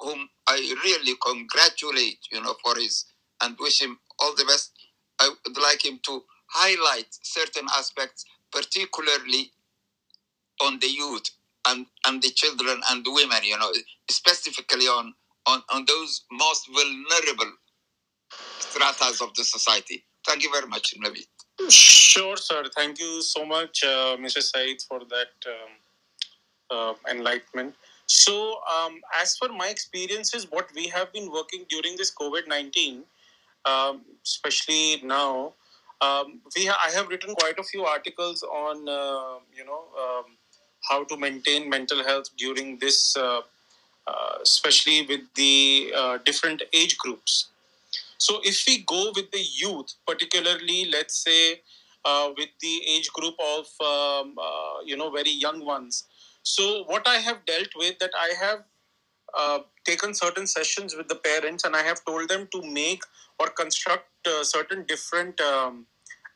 whom 0.00 0.28
I 0.48 0.56
really 0.84 1.14
congratulate, 1.24 2.18
you 2.30 2.42
know, 2.42 2.56
for 2.62 2.76
his 2.76 3.06
and 3.42 3.56
wish 3.58 3.80
him 3.80 3.98
all 4.18 4.34
the 4.36 4.44
best. 4.44 4.72
I 5.18 5.30
would 5.46 5.56
like 5.56 5.82
him 5.82 5.98
to 6.04 6.22
highlight 6.50 7.06
certain 7.22 7.66
aspects, 7.74 8.26
particularly 8.52 9.52
on 10.62 10.78
the 10.80 10.88
youth 10.88 11.30
and, 11.66 11.86
and 12.06 12.22
the 12.22 12.30
children 12.30 12.80
and 12.90 13.04
the 13.04 13.12
women, 13.12 13.38
you 13.42 13.58
know, 13.58 13.72
specifically 14.10 14.86
on, 14.86 15.14
on, 15.46 15.62
on 15.72 15.84
those 15.86 16.24
most 16.32 16.68
vulnerable 16.68 17.52
stratas 18.58 19.20
of 19.20 19.34
the 19.34 19.44
society. 19.44 20.04
Thank 20.26 20.42
you 20.42 20.52
very 20.52 20.66
much, 20.66 20.94
Navid. 21.02 21.26
Sure, 21.70 22.36
sir. 22.36 22.64
Thank 22.74 23.00
you 23.00 23.22
so 23.22 23.44
much, 23.44 23.84
uh, 23.84 24.16
Mr. 24.16 24.42
Said, 24.42 24.76
for 24.88 25.00
that 25.10 25.32
um, 25.46 25.72
uh, 26.70 27.10
enlightenment. 27.10 27.74
So, 28.06 28.58
um, 28.66 29.00
as 29.20 29.36
for 29.36 29.48
my 29.50 29.68
experiences, 29.68 30.46
what 30.50 30.68
we 30.74 30.88
have 30.88 31.12
been 31.12 31.30
working 31.30 31.64
during 31.68 31.96
this 31.96 32.12
COVID 32.12 32.48
19, 32.48 33.04
um, 33.66 34.02
especially 34.24 35.00
now, 35.04 35.54
um, 36.00 36.40
we 36.56 36.66
ha- 36.66 36.80
I 36.86 36.90
have 36.92 37.08
written 37.08 37.34
quite 37.34 37.58
a 37.58 37.62
few 37.62 37.84
articles 37.84 38.42
on, 38.42 38.88
uh, 38.88 39.38
you 39.54 39.64
know, 39.64 39.84
um, 40.02 40.24
how 40.88 41.04
to 41.04 41.16
maintain 41.16 41.68
mental 41.68 42.02
health 42.04 42.30
during 42.36 42.78
this, 42.78 43.16
uh, 43.16 43.42
uh, 44.06 44.38
especially 44.42 45.06
with 45.06 45.20
the 45.34 45.92
uh, 45.96 46.18
different 46.24 46.62
age 46.72 46.96
groups. 46.98 47.48
So, 48.18 48.40
if 48.44 48.64
we 48.66 48.78
go 48.78 49.12
with 49.14 49.30
the 49.30 49.40
youth, 49.42 49.94
particularly, 50.06 50.88
let's 50.90 51.18
say, 51.18 51.60
uh, 52.04 52.30
with 52.36 52.48
the 52.60 52.82
age 52.86 53.12
group 53.12 53.34
of, 53.38 53.66
um, 53.80 54.36
uh, 54.38 54.80
you 54.84 54.96
know, 54.96 55.10
very 55.10 55.30
young 55.30 55.64
ones. 55.64 56.04
So, 56.42 56.84
what 56.84 57.06
I 57.06 57.16
have 57.16 57.44
dealt 57.46 57.68
with 57.76 57.98
that 57.98 58.12
I 58.14 58.32
have 58.40 58.64
uh, 59.36 59.60
taken 59.84 60.14
certain 60.14 60.46
sessions 60.46 60.94
with 60.96 61.08
the 61.08 61.14
parents 61.14 61.64
and 61.64 61.74
I 61.74 61.82
have 61.82 62.04
told 62.04 62.28
them 62.28 62.48
to 62.52 62.62
make 62.62 63.02
or 63.38 63.48
construct 63.48 64.08
uh, 64.26 64.44
certain 64.44 64.84
different 64.86 65.40
um, 65.40 65.86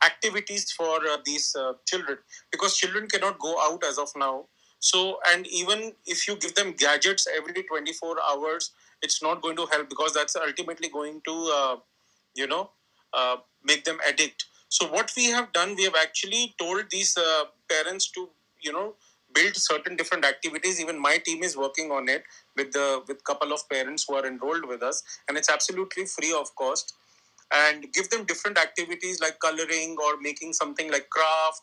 activities 0.05 0.71
for 0.73 0.97
uh, 1.07 1.19
these 1.25 1.55
uh, 1.59 1.73
children 1.87 2.19
because 2.51 2.77
children 2.77 3.09
cannot 3.09 3.39
go 3.39 3.57
out 3.61 3.83
as 3.85 3.99
of 3.99 4.09
now. 4.17 4.47
So, 4.81 5.19
and 5.33 5.47
even 5.47 5.93
if 6.07 6.29
you 6.29 6.37
give 6.37 6.55
them 6.55 6.73
gadgets 6.73 7.27
every 7.35 7.63
24 7.63 8.17
hours, 8.31 8.73
it's 9.03 9.23
not 9.23 9.41
going 9.41 9.57
to 9.57 9.67
help 9.67 9.89
because 9.89 10.13
that's 10.13 10.37
ultimately 10.37 10.89
going 10.89 11.23
to, 11.27 11.53
uh, 11.55 11.77
you 12.35 12.47
know, 12.47 12.71
make 13.65 13.85
them 13.85 13.99
addict. 14.07 14.45
So, 14.69 14.87
what 14.89 15.11
we 15.17 15.27
have 15.27 15.53
done, 15.55 15.75
we 15.75 15.85
have 15.85 15.95
actually 15.95 16.55
told 16.59 16.91
these 16.91 17.17
parents 17.71 18.11
to, 18.11 18.29
you 18.61 18.73
know, 18.73 18.95
build 19.35 19.57
certain 19.57 19.97
different 19.97 20.25
activities. 20.25 20.81
Even 20.81 21.00
my 21.00 21.19
team 21.19 21.43
is 21.43 21.57
working 21.57 21.91
on 21.91 22.09
it 22.09 22.23
with 22.57 22.73
the 22.73 23.03
with 23.09 23.25
couple 23.25 23.53
of 23.53 23.69
parents 23.69 24.05
who 24.07 24.14
are 24.14 24.26
enrolled 24.26 24.67
with 24.67 24.83
us, 24.83 25.03
and 25.29 25.37
it's 25.37 25.50
absolutely 25.50 26.07
free 26.07 26.33
of 26.33 26.55
cost. 26.57 26.95
And 27.53 27.93
give 27.93 28.09
them 28.11 28.25
different 28.25 28.59
activities 28.59 29.21
like 29.21 29.38
coloring 29.38 29.97
or 30.03 30.19
making 30.21 30.55
something 30.55 30.91
like 30.91 31.09
craft 31.11 31.62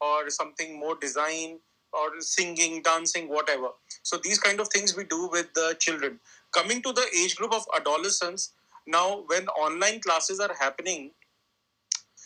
or 0.00 0.28
something 0.30 0.78
more 0.78 0.96
design 1.00 1.58
or 1.92 2.20
singing, 2.20 2.82
dancing, 2.82 3.28
whatever. 3.28 3.68
So 4.02 4.18
these 4.22 4.38
kind 4.38 4.60
of 4.60 4.68
things 4.68 4.96
we 4.96 5.04
do 5.04 5.28
with 5.30 5.52
the 5.54 5.76
children. 5.78 6.20
Coming 6.52 6.82
to 6.82 6.92
the 6.92 7.06
age 7.16 7.36
group 7.36 7.52
of 7.54 7.64
adolescents, 7.74 8.52
now 8.86 9.24
when 9.26 9.48
online 9.48 10.00
classes 10.00 10.40
are 10.40 10.54
happening, 10.58 11.12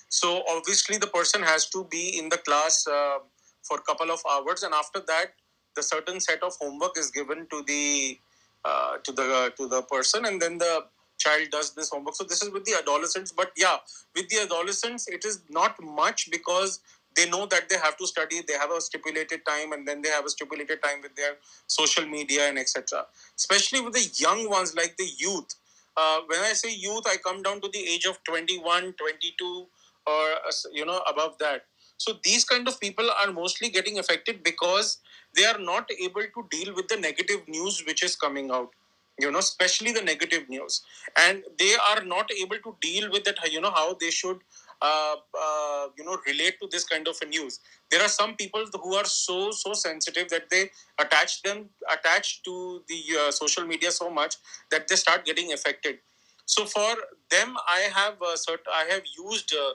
so 0.09 0.43
obviously 0.49 0.99
the 0.99 1.09
person 1.09 1.43
has 1.43 1.69
to 1.71 1.85
be 1.85 2.19
in 2.19 2.29
the 2.29 2.39
class 2.39 2.87
uh, 2.87 3.19
for 3.67 3.79
a 3.79 3.83
couple 3.83 4.11
of 4.11 4.21
hours, 4.31 4.63
and 4.63 4.75
after 4.75 5.01
that, 5.07 5.33
the 5.75 5.83
certain 5.83 6.21
set 6.21 6.43
of 6.43 6.55
homework 6.61 6.99
is 6.99 7.11
given 7.11 7.47
to 7.51 7.63
the 7.67 8.19
uh, 8.65 8.97
to 9.05 9.13
the 9.13 9.53
to 9.57 9.69
the 9.69 9.83
person, 9.83 10.25
and 10.25 10.41
then 10.41 10.59
the 10.59 10.85
child 11.19 11.49
does 11.51 11.75
this 11.75 11.91
homework. 11.91 12.15
So 12.17 12.25
this 12.25 12.43
is 12.43 12.51
with 12.51 12.65
the 12.65 12.75
adolescents, 12.75 13.33
but 13.33 13.53
yeah, 13.57 13.77
with 14.15 14.29
the 14.29 14.43
adolescents, 14.43 15.09
it 15.09 15.25
is 15.25 15.41
not 15.49 15.83
much 15.83 16.31
because 16.31 16.81
they 17.17 17.29
know 17.29 17.47
that 17.47 17.69
they 17.69 17.77
have 17.77 17.97
to 17.97 18.07
study. 18.07 18.41
They 18.47 18.55
have 18.55 18.71
a 18.71 18.81
stipulated 18.81 19.47
time, 19.47 19.73
and 19.73 19.87
then 19.89 20.03
they 20.03 20.11
have 20.11 20.27
a 20.27 20.31
stipulated 20.31 20.83
time 20.83 21.01
with 21.03 21.15
their 21.17 21.37
social 21.67 22.07
media 22.07 22.49
and 22.49 22.59
etc. 22.59 23.07
Especially 23.37 23.81
with 23.81 23.95
the 23.95 24.09
young 24.17 24.49
ones, 24.49 24.75
like 24.75 24.97
the 24.97 25.09
youth. 25.19 25.55
Uh, 25.97 26.21
when 26.27 26.41
I 26.41 26.53
say 26.53 26.75
youth, 26.75 27.05
I 27.07 27.17
come 27.17 27.43
down 27.43 27.61
to 27.63 27.71
the 27.73 27.79
age 27.79 28.05
of 28.05 28.23
21, 28.25 28.93
22, 28.93 29.67
or 30.07 30.13
uh, 30.13 30.53
you 30.73 30.85
know 30.85 31.01
above 31.09 31.39
that 31.39 31.65
so 31.99 32.15
these 32.25 32.45
kind 32.45 32.69
of 32.69 32.81
people 32.81 33.09
are 33.21 33.33
mostly 33.33 33.69
getting 33.69 33.99
affected 33.99 34.43
because 34.43 34.99
they 35.35 35.45
are 35.45 35.59
not 35.59 35.89
able 36.01 36.23
to 36.23 36.47
deal 36.51 36.75
with 36.75 36.89
the 36.89 36.97
negative 36.97 37.47
news 37.49 37.83
which 37.87 38.03
is 38.03 38.17
coming 38.17 38.51
out 38.51 38.71
you 39.19 39.31
know 39.31 39.39
especially 39.39 39.93
the 39.93 40.03
negative 40.03 40.49
news. 40.49 40.83
And 41.17 41.43
they 41.59 41.73
are 41.91 42.05
not 42.05 42.31
able 42.33 42.59
to 42.59 42.77
deal 42.81 43.11
with 43.11 43.25
that 43.25 43.39
you 43.51 43.61
know 43.61 43.71
how 43.71 43.97
they 44.01 44.11
should 44.11 44.39
uh, 44.83 45.17
uh, 45.39 45.87
you 45.97 46.05
know 46.05 46.19
relate 46.27 46.61
to 46.61 46.69
this 46.71 46.85
kind 46.85 47.09
of 47.09 47.17
a 47.23 47.27
news. 47.27 47.61
There 47.91 48.03
are 48.03 48.09
some 48.09 48.37
people 48.37 48.65
who 48.83 48.95
are 48.95 49.05
so 49.07 49.51
so 49.51 49.73
sensitive 49.73 50.29
that 50.29 50.51
they 50.51 50.71
attach 50.99 51.43
them 51.43 51.71
attach 51.93 52.43
to 52.43 52.83
the 52.89 53.03
uh, 53.21 53.31
social 53.31 53.67
media 53.67 53.91
so 53.91 54.11
much 54.11 54.37
that 54.71 54.87
they 54.89 54.97
start 54.97 55.25
getting 55.25 55.53
affected. 55.53 55.99
So 56.45 56.65
for 56.65 56.95
them 57.31 57.57
i 57.69 57.81
have 57.93 58.23
uh, 58.23 58.37
cert- 58.41 58.71
i 58.73 58.85
have 58.91 59.03
used 59.19 59.53
uh, 59.53 59.73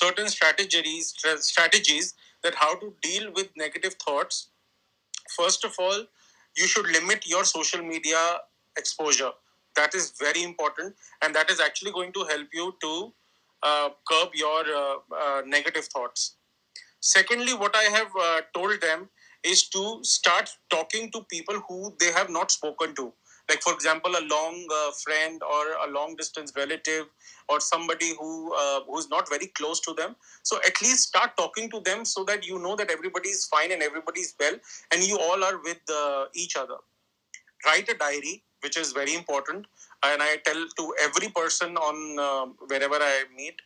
certain 0.00 0.28
strategies 0.28 1.08
stra- 1.08 1.42
strategies 1.42 2.14
that 2.42 2.54
how 2.56 2.74
to 2.82 2.94
deal 3.02 3.32
with 3.34 3.48
negative 3.56 3.94
thoughts. 4.06 4.48
First 5.36 5.64
of 5.64 5.74
all 5.78 6.06
you 6.56 6.66
should 6.66 6.86
limit 6.86 7.26
your 7.26 7.44
social 7.44 7.82
media 7.82 8.22
exposure. 8.78 9.32
That 9.76 9.94
is 9.94 10.12
very 10.20 10.42
important 10.42 10.94
and 11.22 11.34
that 11.34 11.50
is 11.50 11.60
actually 11.60 11.92
going 11.92 12.12
to 12.12 12.24
help 12.24 12.48
you 12.52 12.74
to 12.82 13.12
uh, 13.62 13.88
curb 14.10 14.30
your 14.34 14.60
uh, 14.76 14.96
uh, 15.22 15.42
negative 15.46 15.86
thoughts. 15.86 16.36
Secondly 17.00 17.54
what 17.54 17.76
i 17.76 17.84
have 17.96 18.12
uh, 18.28 18.40
told 18.54 18.80
them 18.80 19.08
is 19.44 19.68
to 19.68 19.82
start 20.02 20.50
talking 20.70 21.10
to 21.12 21.22
people 21.30 21.60
who 21.68 21.94
they 22.00 22.12
have 22.12 22.30
not 22.30 22.50
spoken 22.50 22.94
to 22.96 23.12
like 23.48 23.62
for 23.62 23.72
example 23.72 24.12
a 24.12 24.24
long 24.26 24.66
uh, 24.72 24.90
friend 25.02 25.42
or 25.42 25.88
a 25.88 25.90
long 25.90 26.16
distance 26.16 26.52
relative 26.56 27.06
or 27.48 27.60
somebody 27.60 28.12
who 28.18 28.54
uh, 28.54 28.80
who's 28.88 29.08
not 29.10 29.28
very 29.28 29.46
close 29.48 29.80
to 29.80 29.92
them. 29.94 30.16
So 30.42 30.58
at 30.66 30.80
least 30.80 31.08
start 31.08 31.36
talking 31.36 31.70
to 31.70 31.80
them 31.80 32.04
so 32.04 32.24
that 32.24 32.46
you 32.46 32.58
know 32.58 32.76
that 32.76 32.90
everybody 32.90 33.28
is 33.28 33.44
fine 33.46 33.72
and 33.72 33.82
everybody 33.82 34.20
is 34.20 34.34
well 34.40 34.56
and 34.92 35.02
you 35.02 35.18
all 35.18 35.44
are 35.44 35.60
with 35.62 35.80
uh, 35.90 36.24
each 36.34 36.56
other. 36.56 36.76
Write 37.66 37.88
a 37.88 37.94
diary 37.94 38.44
which 38.62 38.78
is 38.78 38.92
very 38.92 39.14
important. 39.14 39.66
And 40.02 40.22
i 40.22 40.36
tell 40.44 40.66
to 40.78 40.94
every 41.02 41.28
person 41.28 41.76
on 41.76 42.18
uh, 42.18 42.46
wherever 42.68 42.96
i 42.96 43.24
meet 43.36 43.60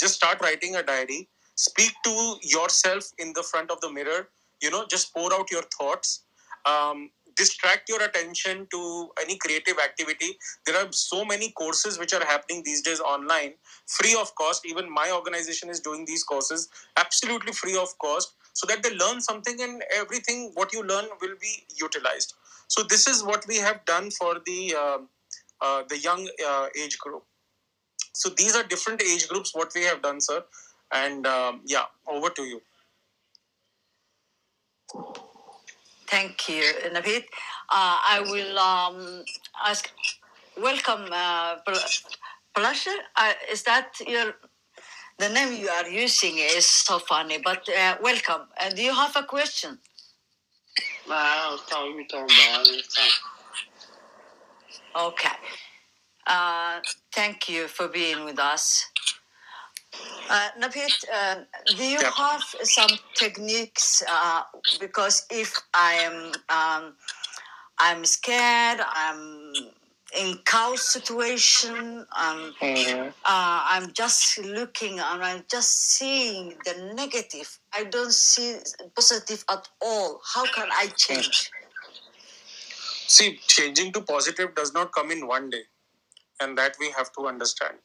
just 0.00 0.14
start 0.14 0.40
writing 0.40 0.76
a 0.76 0.82
diary. 0.82 1.28
Speak 1.56 1.92
to 2.04 2.36
yourself 2.42 3.10
in 3.18 3.32
the 3.32 3.42
front 3.42 3.70
of 3.70 3.80
the 3.80 3.90
mirror. 3.90 4.28
You 4.62 4.70
know 4.70 4.86
just 4.88 5.12
pour 5.14 5.32
out 5.32 5.50
your 5.50 5.62
thoughts. 5.78 6.24
Um, 6.66 7.10
distract 7.36 7.88
your 7.88 8.02
attention 8.02 8.66
to 8.70 9.08
any 9.20 9.36
creative 9.36 9.78
activity. 9.78 10.38
There 10.66 10.76
are 10.76 10.90
so 10.92 11.24
many 11.24 11.50
courses 11.50 11.98
which 11.98 12.12
are 12.12 12.24
happening 12.24 12.62
these 12.64 12.82
days 12.82 13.00
online 13.00 13.54
free 13.86 14.16
of 14.20 14.34
cost. 14.34 14.66
Even 14.66 14.92
my 14.92 15.10
organization 15.10 15.68
is 15.68 15.80
doing 15.80 16.04
these 16.04 16.24
courses 16.24 16.68
absolutely 16.96 17.52
free 17.52 17.76
of 17.76 17.96
cost 17.98 18.34
so 18.52 18.66
that 18.66 18.82
they 18.82 18.94
learn 18.96 19.20
something 19.20 19.60
and 19.60 19.82
everything 19.96 20.52
what 20.54 20.72
you 20.72 20.82
learn 20.82 21.06
will 21.20 21.36
be 21.40 21.64
utilized. 21.80 22.34
So 22.68 22.82
this 22.82 23.06
is 23.06 23.22
what 23.22 23.44
we 23.46 23.56
have 23.56 23.84
done 23.84 24.10
for 24.10 24.40
the 24.46 24.74
uh, 24.78 24.98
uh, 25.60 25.82
the 25.88 25.98
young 25.98 26.28
uh, 26.46 26.66
age 26.78 26.98
group. 26.98 27.24
So 28.14 28.28
these 28.30 28.54
are 28.54 28.62
different 28.62 29.02
age 29.02 29.28
groups 29.28 29.54
what 29.54 29.72
we 29.74 29.82
have 29.84 30.02
done 30.02 30.20
sir. 30.20 30.44
And 30.92 31.26
um, 31.26 31.62
yeah 31.66 31.84
over 32.06 32.30
to 32.30 32.42
you 32.42 32.60
Thank 36.14 36.48
you, 36.48 36.62
Navid. 36.94 37.24
Uh, 37.68 37.98
I 38.14 38.20
will 38.32 38.56
um, 38.56 39.24
ask, 39.66 39.90
welcome, 40.56 41.06
uh, 41.10 41.56
Pl- 41.66 41.90
Plasher. 42.54 42.98
Uh, 43.16 43.32
is 43.50 43.64
that 43.64 43.88
your, 44.06 44.34
the 45.18 45.28
name 45.28 45.60
you 45.60 45.68
are 45.68 45.88
using 45.88 46.38
is 46.38 46.66
so 46.66 47.00
funny, 47.00 47.38
but 47.38 47.68
uh, 47.68 47.96
welcome. 48.00 48.42
Uh, 48.60 48.70
do 48.70 48.82
you 48.82 48.94
have 48.94 49.16
a 49.16 49.24
question? 49.24 49.78
Okay. 54.96 55.36
Uh, 56.26 56.80
thank 57.12 57.48
you 57.48 57.66
for 57.68 57.88
being 57.88 58.24
with 58.24 58.38
us. 58.38 58.86
Uh, 60.30 60.48
Nabit, 60.58 61.04
uh, 61.12 61.36
do 61.74 61.84
you 61.84 62.00
Yeah. 62.00 62.10
have 62.10 62.42
some 62.62 62.98
techniques? 63.14 64.02
Uh, 64.08 64.42
because 64.80 65.26
if 65.30 65.62
I'm 65.74 66.32
um, 66.48 66.96
I'm 67.78 68.04
scared, 68.04 68.80
I'm 68.80 69.70
in 70.16 70.38
chaos 70.46 70.92
situation, 70.92 72.06
um, 72.16 72.54
uh, 73.24 73.66
I'm 73.72 73.92
just 73.92 74.38
looking 74.38 75.00
and 75.00 75.24
I'm 75.24 75.44
just 75.50 75.72
seeing 75.92 76.54
the 76.64 76.92
negative. 76.94 77.58
I 77.72 77.84
don't 77.84 78.12
see 78.14 78.58
positive 78.94 79.44
at 79.50 79.68
all. 79.82 80.20
How 80.34 80.46
can 80.46 80.68
I 80.72 80.86
change? 80.96 81.50
See, 83.06 83.38
changing 83.46 83.92
to 83.92 84.00
positive 84.00 84.54
does 84.54 84.72
not 84.72 84.92
come 84.92 85.10
in 85.10 85.26
one 85.26 85.50
day, 85.50 85.64
and 86.40 86.56
that 86.58 86.76
we 86.78 86.90
have 86.92 87.12
to 87.18 87.26
understand. 87.26 87.78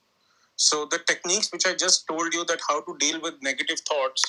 So, 0.59 0.85
the 0.85 0.99
techniques 0.99 1.51
which 1.53 1.65
I 1.65 1.73
just 1.73 2.07
told 2.07 2.33
you 2.33 2.43
that 2.45 2.59
how 2.67 2.81
to 2.81 2.95
deal 2.99 3.21
with 3.21 3.41
negative 3.41 3.79
thoughts, 3.81 4.23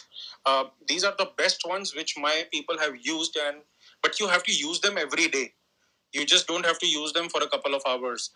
uh, 0.47 0.65
these 0.89 1.05
are 1.05 1.15
the 1.19 1.31
best 1.37 1.63
ones 1.67 1.95
which 1.95 2.17
my 2.19 2.45
people 2.53 2.79
have 2.79 2.95
used, 3.03 3.37
and 3.37 3.63
but 4.03 4.21
you 4.21 4.29
have 4.29 4.45
to 4.45 4.53
use 4.53 4.81
them 4.81 4.97
every 4.99 5.29
day. 5.29 5.55
You 6.13 6.27
just 6.27 6.47
don't 6.49 6.67
have 6.67 6.79
to 6.81 6.89
use 6.89 7.13
them 7.13 7.29
for 7.29 7.43
a 7.43 7.49
couple 7.49 7.75
of 7.75 7.83
hours. 7.87 8.31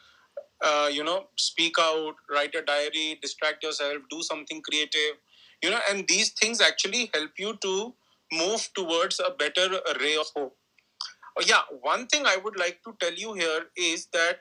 Uh, 0.63 0.89
you 0.93 1.05
know, 1.05 1.27
speak 1.37 1.77
out, 1.81 2.15
write 2.31 2.55
a 2.55 2.63
diary, 2.63 3.19
distract 3.23 3.63
yourself, 3.65 3.99
do 4.11 4.23
something 4.23 4.63
creative. 4.63 5.17
You 5.63 5.71
know, 5.71 5.81
and 5.91 6.07
these 6.09 6.31
things 6.33 6.61
actually 6.61 7.11
help 7.15 7.33
you 7.39 7.57
to 7.63 7.95
move 8.33 8.69
towards 8.75 9.21
a 9.21 9.31
better 9.31 9.69
ray 10.01 10.17
of 10.17 10.27
hope. 10.37 10.57
Oh, 11.37 11.43
yeah, 11.47 11.63
one 11.81 12.07
thing 12.07 12.25
I 12.27 12.37
would 12.37 12.59
like 12.59 12.81
to 12.85 12.95
tell 13.01 13.15
you 13.15 13.35
here 13.35 13.67
is 13.77 14.07
that, 14.13 14.41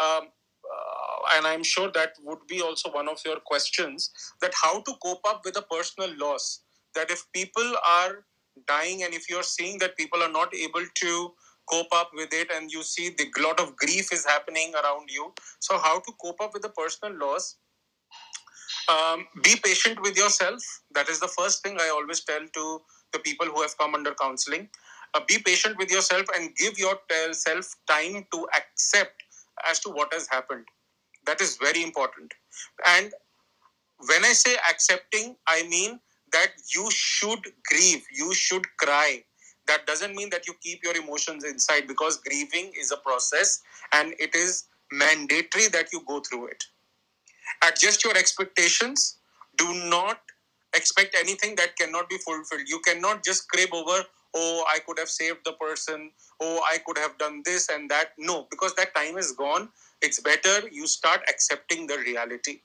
um, 0.00 0.28
uh, 0.74 0.99
and 1.34 1.46
I'm 1.46 1.62
sure 1.62 1.90
that 1.92 2.12
would 2.24 2.46
be 2.48 2.60
also 2.60 2.90
one 2.90 3.08
of 3.08 3.18
your 3.24 3.38
questions, 3.44 4.10
that 4.40 4.52
how 4.54 4.80
to 4.80 4.92
cope 5.02 5.22
up 5.28 5.42
with 5.44 5.56
a 5.56 5.62
personal 5.62 6.10
loss. 6.18 6.62
That 6.94 7.10
if 7.10 7.24
people 7.32 7.74
are 7.86 8.24
dying 8.66 9.02
and 9.02 9.14
if 9.14 9.30
you're 9.30 9.42
seeing 9.42 9.78
that 9.78 9.96
people 9.96 10.22
are 10.22 10.32
not 10.32 10.54
able 10.54 10.84
to 10.94 11.32
cope 11.70 11.92
up 11.94 12.10
with 12.14 12.32
it 12.32 12.50
and 12.52 12.70
you 12.70 12.82
see 12.82 13.10
the 13.10 13.28
lot 13.40 13.60
of 13.60 13.76
grief 13.76 14.12
is 14.12 14.26
happening 14.26 14.72
around 14.74 15.08
you, 15.10 15.32
so 15.60 15.78
how 15.78 16.00
to 16.00 16.12
cope 16.22 16.40
up 16.40 16.52
with 16.52 16.62
the 16.62 16.70
personal 16.70 17.16
loss? 17.18 17.56
Um, 18.88 19.26
be 19.42 19.54
patient 19.62 20.00
with 20.02 20.16
yourself. 20.16 20.62
That 20.94 21.08
is 21.08 21.20
the 21.20 21.28
first 21.28 21.62
thing 21.62 21.76
I 21.80 21.90
always 21.90 22.24
tell 22.24 22.40
to 22.40 22.80
the 23.12 23.18
people 23.20 23.46
who 23.46 23.62
have 23.62 23.76
come 23.78 23.94
under 23.94 24.14
counseling 24.14 24.68
uh, 25.14 25.20
be 25.26 25.38
patient 25.38 25.76
with 25.78 25.90
yourself 25.90 26.26
and 26.36 26.54
give 26.56 26.78
yourself 26.78 27.74
time 27.88 28.26
to 28.32 28.48
accept 28.56 29.22
as 29.68 29.80
to 29.80 29.90
what 29.90 30.12
has 30.12 30.28
happened 30.30 30.64
that 31.26 31.40
is 31.40 31.56
very 31.56 31.82
important. 31.82 32.32
And 32.86 33.12
when 34.08 34.24
i 34.24 34.32
say 34.32 34.56
accepting 34.68 35.36
i 35.46 35.62
mean 35.68 36.00
that 36.32 36.52
you 36.74 36.88
should 36.90 37.40
grieve 37.68 38.04
you 38.12 38.32
should 38.34 38.66
cry. 38.78 39.24
That 39.66 39.86
doesn't 39.86 40.16
mean 40.16 40.30
that 40.30 40.46
you 40.48 40.54
keep 40.62 40.82
your 40.82 40.96
emotions 40.96 41.44
inside 41.44 41.86
because 41.86 42.16
grieving 42.18 42.72
is 42.80 42.90
a 42.90 42.96
process 42.96 43.60
and 43.92 44.14
it 44.18 44.34
is 44.34 44.64
mandatory 44.90 45.68
that 45.68 45.92
you 45.92 46.02
go 46.06 46.20
through 46.20 46.48
it. 46.48 46.64
Adjust 47.68 48.02
your 48.04 48.16
expectations. 48.16 49.18
Do 49.58 49.72
not 49.74 50.20
expect 50.74 51.14
anything 51.14 51.54
that 51.56 51.76
cannot 51.76 52.08
be 52.08 52.18
fulfilled. 52.18 52.62
You 52.68 52.80
cannot 52.80 53.24
just 53.24 53.48
crib 53.50 53.72
over 53.72 54.04
oh 54.34 54.64
i 54.72 54.78
could 54.80 54.98
have 54.98 55.08
saved 55.08 55.40
the 55.44 55.52
person. 55.52 56.10
Oh 56.40 56.60
i 56.70 56.78
could 56.78 56.98
have 56.98 57.18
done 57.18 57.42
this 57.44 57.68
and 57.68 57.90
that. 57.90 58.12
No 58.18 58.46
because 58.50 58.74
that 58.74 58.94
time 58.94 59.18
is 59.18 59.32
gone. 59.32 59.68
It's 60.02 60.20
better 60.20 60.68
you 60.70 60.86
start 60.86 61.20
accepting 61.28 61.86
the 61.86 61.98
reality. 61.98 62.60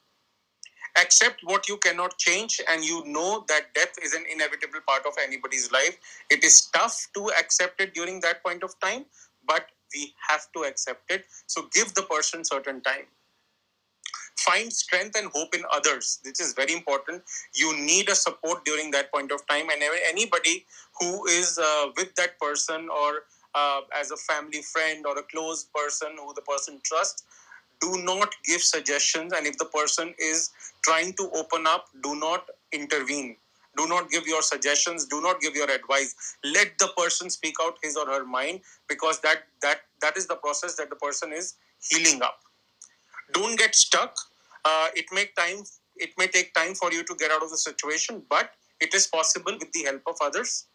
Accept 0.97 1.41
what 1.43 1.67
you 1.67 1.78
cannot 1.78 2.17
change 2.17 2.62
and 2.69 2.84
you 2.84 3.04
know 3.06 3.43
that 3.49 3.73
death 3.73 3.95
is 4.01 4.13
an 4.13 4.23
inevitable 4.32 4.80
part 4.88 5.06
of 5.06 5.13
anybody's 5.21 5.71
life. 5.71 5.97
It 6.30 6.43
is 6.43 6.69
tough 6.73 7.08
to 7.15 7.32
accept 7.38 7.82
it 7.82 7.93
during 7.93 8.21
that 8.21 8.43
point 8.43 8.63
of 8.63 8.80
time 8.80 9.06
but 9.47 9.67
we 9.93 10.13
have 10.30 10.47
to 10.56 10.63
accept 10.63 11.12
it. 11.12 11.25
So 11.47 11.67
give 11.73 11.93
the 11.93 12.04
person 12.04 12.43
certain 12.45 12.82
time 12.82 13.06
find 14.38 14.71
strength 14.71 15.15
and 15.17 15.32
hope 15.34 15.56
in 15.56 15.63
others 15.74 16.19
this 16.24 16.39
is 16.39 16.54
very 16.54 16.74
important. 16.74 17.24
You 17.54 17.76
need 17.78 18.10
a 18.10 18.15
support 18.15 18.65
during 18.65 18.91
that 18.91 19.12
point 19.12 19.32
of 19.32 19.45
time 19.48 19.69
and 19.69 19.82
anybody 20.08 20.65
who 21.00 21.26
is 21.28 21.58
uh, 21.58 21.88
with 21.95 22.13
that 22.15 22.39
person 22.39 22.89
or 22.89 23.24
uh, 23.54 23.82
as 23.98 24.12
a 24.12 24.17
family 24.17 24.62
friend 24.62 25.06
or 25.06 25.17
a 25.17 25.24
close 25.24 25.65
person 25.74 26.10
who 26.19 26.34
the 26.34 26.41
person 26.41 26.80
trusts 26.84 27.24
do 27.82 28.02
not 28.04 28.34
give 28.43 28.62
suggestions. 28.62 29.34
And 29.34 29.45
if 29.45 29.58
the 29.58 29.65
person 29.65 30.13
is 30.17 30.50
trying 30.84 31.13
to 31.13 31.30
open 31.34 31.67
up 31.67 31.88
do 32.04 32.15
not 32.15 32.50
intervene. 32.71 33.36
Do 33.78 33.88
not 33.88 34.10
give 34.10 34.26
your 34.26 34.41
suggestions. 34.41 35.06
Do 35.06 35.21
not 35.21 35.41
give 35.41 35.56
your 35.56 35.69
advice. 35.69 36.38
Let 36.43 36.78
the 36.78 36.88
person 36.98 37.30
speak 37.30 37.56
out 37.62 37.78
his 37.84 37.98
or 37.98 38.06
her 38.08 38.26
mind 38.26 38.62
because 38.88 39.19
that 39.21 39.43
that 39.62 39.82
that 40.02 40.15
is 40.17 40.28
the 40.28 40.36
process 40.36 40.76
that 40.76 40.89
the 40.89 40.95
person 40.95 41.34
is 41.34 41.56
healing 41.80 42.21
up 42.21 42.44
don't 43.33 43.57
get 43.57 43.75
stuck. 43.75 44.15
Uh, 44.63 44.88
it 44.95 45.05
may 45.11 45.25
time 45.38 45.63
it 45.97 46.11
may 46.17 46.27
take 46.27 46.53
time 46.53 46.73
for 46.75 46.91
you 46.91 47.03
to 47.03 47.15
get 47.15 47.31
out 47.31 47.41
of 47.41 47.49
the 47.49 47.57
situation 47.57 48.21
but 48.29 48.51
it 48.81 48.93
is 48.93 49.07
possible 49.07 49.53
with 49.57 49.71
the 49.71 49.83
help 49.83 50.01
of 50.07 50.15
others. 50.21 50.65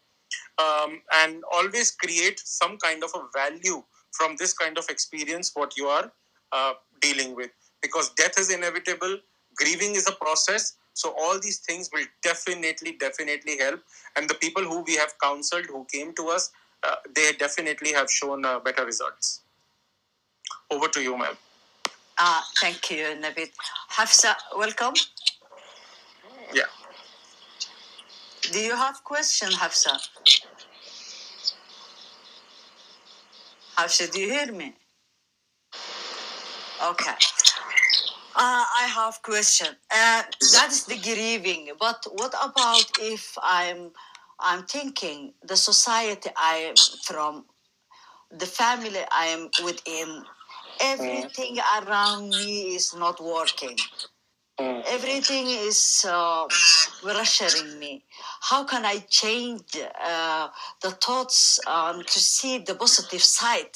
Um, 0.57 1.01
and 1.13 1.43
always 1.53 1.91
create 1.91 2.39
some 2.39 2.77
kind 2.77 3.03
of 3.03 3.11
a 3.13 3.23
value 3.37 3.83
from 4.11 4.35
this 4.37 4.53
kind 4.53 4.77
of 4.77 4.85
experience 4.89 5.51
what 5.53 5.77
you 5.77 5.87
are 5.87 6.11
uh, 6.53 6.73
dealing 7.01 7.35
with. 7.35 7.51
Because 7.81 8.09
death 8.11 8.39
is 8.39 8.51
inevitable 8.51 9.17
grieving 9.55 9.95
is 9.95 10.07
a 10.07 10.13
process. 10.13 10.75
So 10.93 11.13
all 11.19 11.39
these 11.39 11.59
things 11.59 11.89
will 11.93 12.05
definitely 12.21 12.93
definitely 12.99 13.57
help. 13.57 13.81
And 14.15 14.29
the 14.29 14.35
people 14.35 14.63
who 14.63 14.81
we 14.81 14.95
have 14.95 15.13
counseled 15.21 15.65
who 15.65 15.85
came 15.91 16.13
to 16.15 16.29
us 16.29 16.51
uh, 16.83 16.95
they 17.15 17.31
definitely 17.33 17.93
have 17.93 18.09
shown 18.09 18.43
uh, 18.43 18.59
better 18.59 18.85
results. 18.85 19.41
Over 20.71 20.87
to 20.87 21.01
you 21.01 21.17
ma'am 21.17 21.37
Uh, 22.23 22.41
thank 22.61 22.91
you, 22.91 23.05
Nabit. 23.19 23.49
Hafsa, 23.89 24.35
welcome. 24.55 24.93
yeah 26.53 26.69
Do 28.51 28.59
you 28.59 28.75
have 28.75 29.03
question, 29.03 29.51
Hafsa? 29.51 29.97
Hafsa, 33.75 34.11
do 34.11 34.19
you 34.21 34.29
hear 34.29 34.51
me? 34.51 34.75
Okay. 36.89 37.15
Uh, 38.35 38.65
I 38.81 38.87
have 38.95 39.21
question. 39.23 39.67
Uh, 39.91 40.23
that 40.53 40.69
is 40.71 40.85
the 40.85 40.97
grieving. 40.97 41.71
But 41.79 42.05
what 42.13 42.33
about 42.43 42.85
if 42.99 43.35
I'm 43.41 43.91
I'm 44.39 44.63
thinking 44.65 45.33
the 45.43 45.57
society 45.57 46.29
I 46.37 46.55
am 46.69 46.75
from, 47.03 47.45
the 48.31 48.45
family 48.45 49.01
I 49.11 49.25
am 49.27 49.49
within, 49.65 50.23
everything 50.79 51.57
around 51.81 52.29
me 52.37 52.75
is 52.75 52.93
not 52.95 53.19
working. 53.21 53.77
Mm. 54.59 54.83
Everything 54.87 55.47
is 55.47 56.05
uh, 56.07 56.47
pressuring 57.01 57.77
me. 57.79 58.03
How 58.41 58.63
can 58.63 58.85
I 58.85 58.99
change 59.09 59.63
uh, 60.03 60.49
the 60.81 60.91
thoughts 60.91 61.59
um, 61.67 62.03
to 62.03 62.19
see 62.19 62.59
the 62.59 62.75
positive 62.75 63.23
side? 63.23 63.75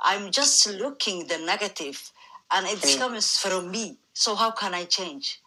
I'm 0.00 0.30
just 0.30 0.66
looking 0.68 1.26
the 1.28 1.38
negative, 1.38 2.12
and 2.52 2.66
it 2.66 2.78
Mm. 2.80 2.98
comes 2.98 3.36
from 3.38 3.70
me. 3.70 3.98
So 4.14 4.34
how 4.34 4.50
can 4.50 4.74
I 4.74 4.84
change? 4.84 5.40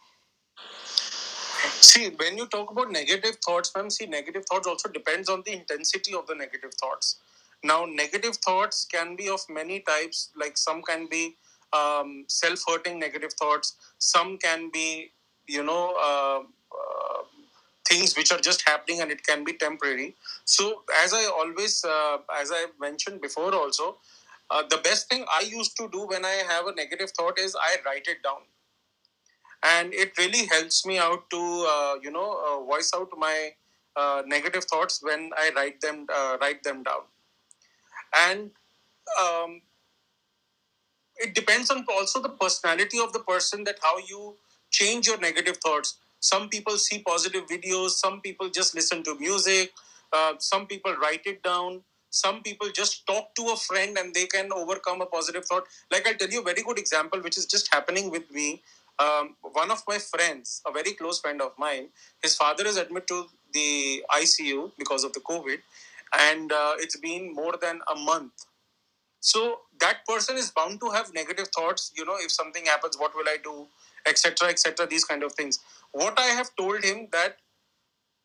See, 1.82 2.10
when 2.10 2.38
you 2.38 2.48
talk 2.48 2.72
about 2.72 2.92
negative 2.92 3.38
thoughts, 3.46 3.72
ma'am, 3.76 3.90
see, 3.90 4.06
negative 4.06 4.46
thoughts 4.46 4.68
also 4.68 4.90
depends 4.90 5.30
on 5.30 5.44
the 5.46 5.54
intensity 5.54 6.14
of 6.14 6.28
the 6.28 6.36
negative 6.36 6.74
thoughts. 6.74 7.18
Now, 7.66 7.86
negative 7.86 8.36
thoughts 8.38 8.86
can 8.86 9.16
be 9.16 9.28
of 9.30 9.42
many 9.50 9.80
types. 9.80 10.30
Like 10.36 10.58
some 10.58 10.82
can 10.84 11.08
be 11.10 11.36
um, 11.74 12.26
self-hurting 12.28 13.00
negative 13.00 13.34
thoughts. 13.34 13.76
Some 13.98 14.38
can 14.38 14.70
be, 14.72 15.12
you 15.48 15.64
know, 15.64 15.96
uh, 16.00 16.40
uh, 16.40 17.24
things 17.90 18.16
which 18.16 18.32
are 18.32 18.40
just 18.40 18.68
happening 18.68 19.02
and 19.02 19.12
it 19.12 19.24
can 19.26 19.44
be 19.44 19.54
temporary. 19.54 20.16
So, 20.46 20.84
as 21.04 21.14
I 21.14 21.26
always, 21.26 21.84
uh, 21.84 22.18
as 22.40 22.52
I 22.52 22.66
mentioned 22.80 23.22
before, 23.22 23.54
also, 23.56 23.98
uh, 24.50 24.64
the 24.70 24.78
best 24.78 25.10
thing 25.10 25.26
I 25.34 25.42
used 25.42 25.76
to 25.78 25.90
do 25.92 26.06
when 26.06 26.24
I 26.24 26.44
have 26.48 26.68
a 26.68 26.76
negative 26.76 27.12
thought 27.12 27.40
is 27.40 27.56
I 27.56 27.78
write 27.86 28.08
it 28.08 28.22
down 28.24 28.42
and 29.64 29.94
it 29.94 30.16
really 30.18 30.46
helps 30.46 30.86
me 30.86 31.00
out 31.00 31.30
to 31.32 31.68
uh, 31.70 31.96
you 32.04 32.12
know 32.12 32.30
uh, 32.46 32.64
voice 32.64 32.92
out 32.96 33.10
my 33.18 33.52
negative 34.28 34.66
thoughts 34.66 35.02
when 35.02 35.32
I 35.36 35.52
write 35.56 35.82
them 35.82 36.06
write 36.42 36.62
them 36.64 36.84
down, 36.84 37.04
and 38.16 38.52
um, 39.22 39.62
it 41.18 41.34
depends 41.34 41.70
on 41.70 41.86
also 41.90 42.22
the 42.22 42.30
personality 42.30 43.00
of 43.00 43.14
the 43.14 43.20
person 43.20 43.64
that 43.64 43.78
how 43.82 43.98
you 43.98 44.36
change 44.72 45.08
your 45.08 45.20
negative 45.20 45.58
thoughts. 45.58 45.98
Some 46.20 46.50
people 46.50 46.78
see 46.78 47.00
positive 47.00 47.46
videos. 47.48 47.92
Some 47.92 48.22
people 48.22 48.50
just 48.50 48.76
listen 48.76 49.04
to 49.04 49.18
music. 49.20 49.72
Uh, 50.12 50.34
some 50.40 50.66
people 50.68 50.96
write 50.96 51.26
it 51.26 51.44
down. 51.44 51.82
Some 52.10 52.42
people 52.42 52.70
just 52.74 53.06
talk 53.06 53.36
to 53.36 53.44
a 53.54 53.58
friend 53.58 53.98
and 53.98 54.14
they 54.14 54.26
can 54.26 54.52
overcome 54.52 55.02
a 55.02 55.06
positive 55.06 55.46
thought. 55.46 55.66
Like 55.92 56.08
I'll 56.08 56.16
tell 56.16 56.30
you 56.30 56.42
a 56.42 56.44
very 56.44 56.64
good 56.64 56.80
example, 56.80 57.22
which 57.22 57.38
is 57.38 57.46
just 57.46 57.74
happening 57.74 58.10
with 58.10 58.30
me 58.32 58.62
um, 59.00 59.36
one 59.42 59.72
of 59.72 59.84
my 59.88 59.98
friends, 59.98 60.62
a 60.66 60.72
very 60.72 60.94
close 60.94 61.20
friend 61.20 61.42
of 61.42 61.52
mine, 61.58 61.90
his 62.22 62.36
father 62.36 62.66
is 62.66 62.78
admitted 62.78 63.08
to 63.10 63.26
the 63.54 64.04
ICU 64.12 64.72
because 64.78 65.04
of 65.04 65.14
the 65.14 65.20
COVID, 65.20 65.58
and 66.14 66.52
uh, 66.52 66.74
it's 66.78 66.98
been 66.98 67.34
more 67.34 67.56
than 67.62 67.80
a 67.92 67.96
month. 67.96 68.34
So 69.20 69.62
that 69.80 70.06
person 70.08 70.38
is 70.38 70.52
bound 70.52 70.80
to 70.82 70.92
have 70.92 71.14
negative 71.14 71.48
thoughts. 71.56 71.92
You 71.96 72.06
know, 72.06 72.16
if 72.20 72.32
something 72.32 72.66
happens, 72.66 72.98
what 72.98 73.16
will 73.16 73.28
I 73.28 73.38
do, 73.44 73.68
etc., 74.08 74.50
etc. 74.50 74.88
These 74.88 75.06
kind 75.06 75.24
of 75.24 75.34
things. 75.34 75.60
What 75.92 76.20
I 76.20 76.28
have 76.28 76.56
told 76.56 76.84
him 76.84 77.08
that 77.12 77.38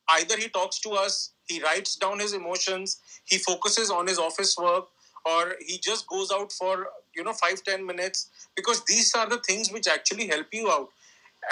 either 0.09 0.37
he 0.37 0.49
talks 0.49 0.79
to 0.81 0.91
us, 0.91 1.33
he 1.45 1.61
writes 1.61 1.95
down 1.95 2.19
his 2.19 2.33
emotions, 2.33 2.99
he 3.25 3.37
focuses 3.37 3.89
on 3.89 4.07
his 4.07 4.19
office 4.19 4.55
work, 4.57 4.85
or 5.25 5.55
he 5.59 5.77
just 5.77 6.07
goes 6.07 6.31
out 6.31 6.51
for 6.51 6.87
you 7.15 7.23
know 7.23 7.33
five 7.33 7.63
ten 7.63 7.85
minutes 7.85 8.29
because 8.55 8.83
these 8.85 9.13
are 9.13 9.29
the 9.29 9.41
things 9.47 9.71
which 9.71 9.87
actually 9.87 10.27
help 10.27 10.47
you 10.51 10.69
out 10.69 10.89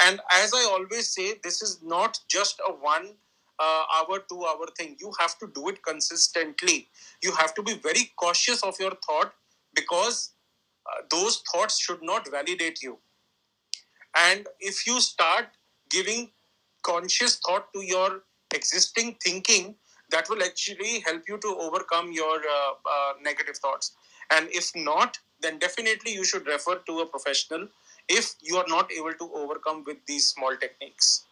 and 0.06 0.20
as 0.32 0.54
i 0.54 0.64
always 0.72 1.10
say 1.10 1.36
this 1.44 1.62
is 1.62 1.80
not 1.84 2.20
just 2.30 2.60
a 2.68 2.72
one 2.72 3.14
uh, 3.60 3.84
hour 3.96 4.20
two 4.30 4.46
hour 4.46 4.68
thing. 4.78 4.96
You 5.00 5.12
have 5.20 5.38
to 5.40 5.48
do 5.54 5.70
it 5.70 5.84
consistently. 5.84 6.88
You 7.24 7.32
have 7.34 7.54
to 7.56 7.64
be 7.64 7.76
very 7.76 8.12
cautious 8.16 8.64
of 8.64 8.76
your 8.80 8.94
thought 9.06 9.34
because 9.76 10.32
uh, 10.86 11.02
those 11.12 11.44
thoughts 11.52 11.80
should 11.80 12.02
not 12.02 12.30
validate 12.30 12.82
you. 12.82 13.00
And 14.16 14.48
if 14.60 14.88
you 14.88 15.00
start 15.02 15.48
giving 15.90 16.32
conscious 16.84 17.40
thought 17.46 17.72
to 17.74 17.82
your 17.82 18.22
existing 18.54 19.18
thinking 19.24 19.76
that 20.12 20.28
will 20.30 20.42
actually 20.42 21.02
help 21.02 21.24
you 21.28 21.38
to 21.38 21.56
overcome 21.60 22.12
your 22.12 22.38
uh, 22.38 22.72
uh, 22.90 23.14
negative 23.22 23.58
thoughts. 23.58 23.92
And 24.32 24.48
if 24.52 24.72
not 24.76 25.20
then 25.42 25.58
definitely 25.60 26.14
you 26.14 26.24
should 26.24 26.46
refer 26.48 26.76
to 26.76 27.00
a 27.00 27.06
professional 27.06 27.68
if 28.10 28.36
you 28.42 28.58
are 28.58 28.66
not 28.68 28.92
able 28.92 29.14
to 29.14 29.32
overcome 29.34 29.84
with 29.86 29.98
these 30.06 30.28
small 30.28 30.56
techniques 30.58 31.26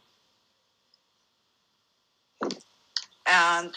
And 3.27 3.71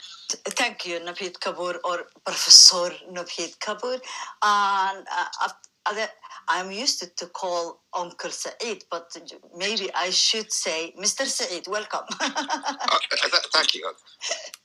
thank 0.51 0.87
you, 0.87 1.01
Navid 1.01 1.35
Kapoor 1.41 1.77
or 1.85 2.07
Professor 2.25 2.91
Navid 3.13 3.59
Kapoor. 3.59 4.01
And 4.43 5.07
uh, 5.11 6.07
I'm 6.49 6.71
used 6.73 7.01
to, 7.01 7.09
to 7.17 7.27
call 7.29 7.83
Uncle 7.95 8.31
Saeed, 8.31 8.85
but 8.91 9.11
maybe 9.57 9.91
I 9.95 10.11
should 10.11 10.53
say 10.53 10.95
Mr. 10.99 11.27
Saeed. 11.27 11.67
Welcome. 11.69 12.07
Uh, 13.25 13.29
th- 13.31 13.45
thank 13.53 13.75
you. 13.75 13.93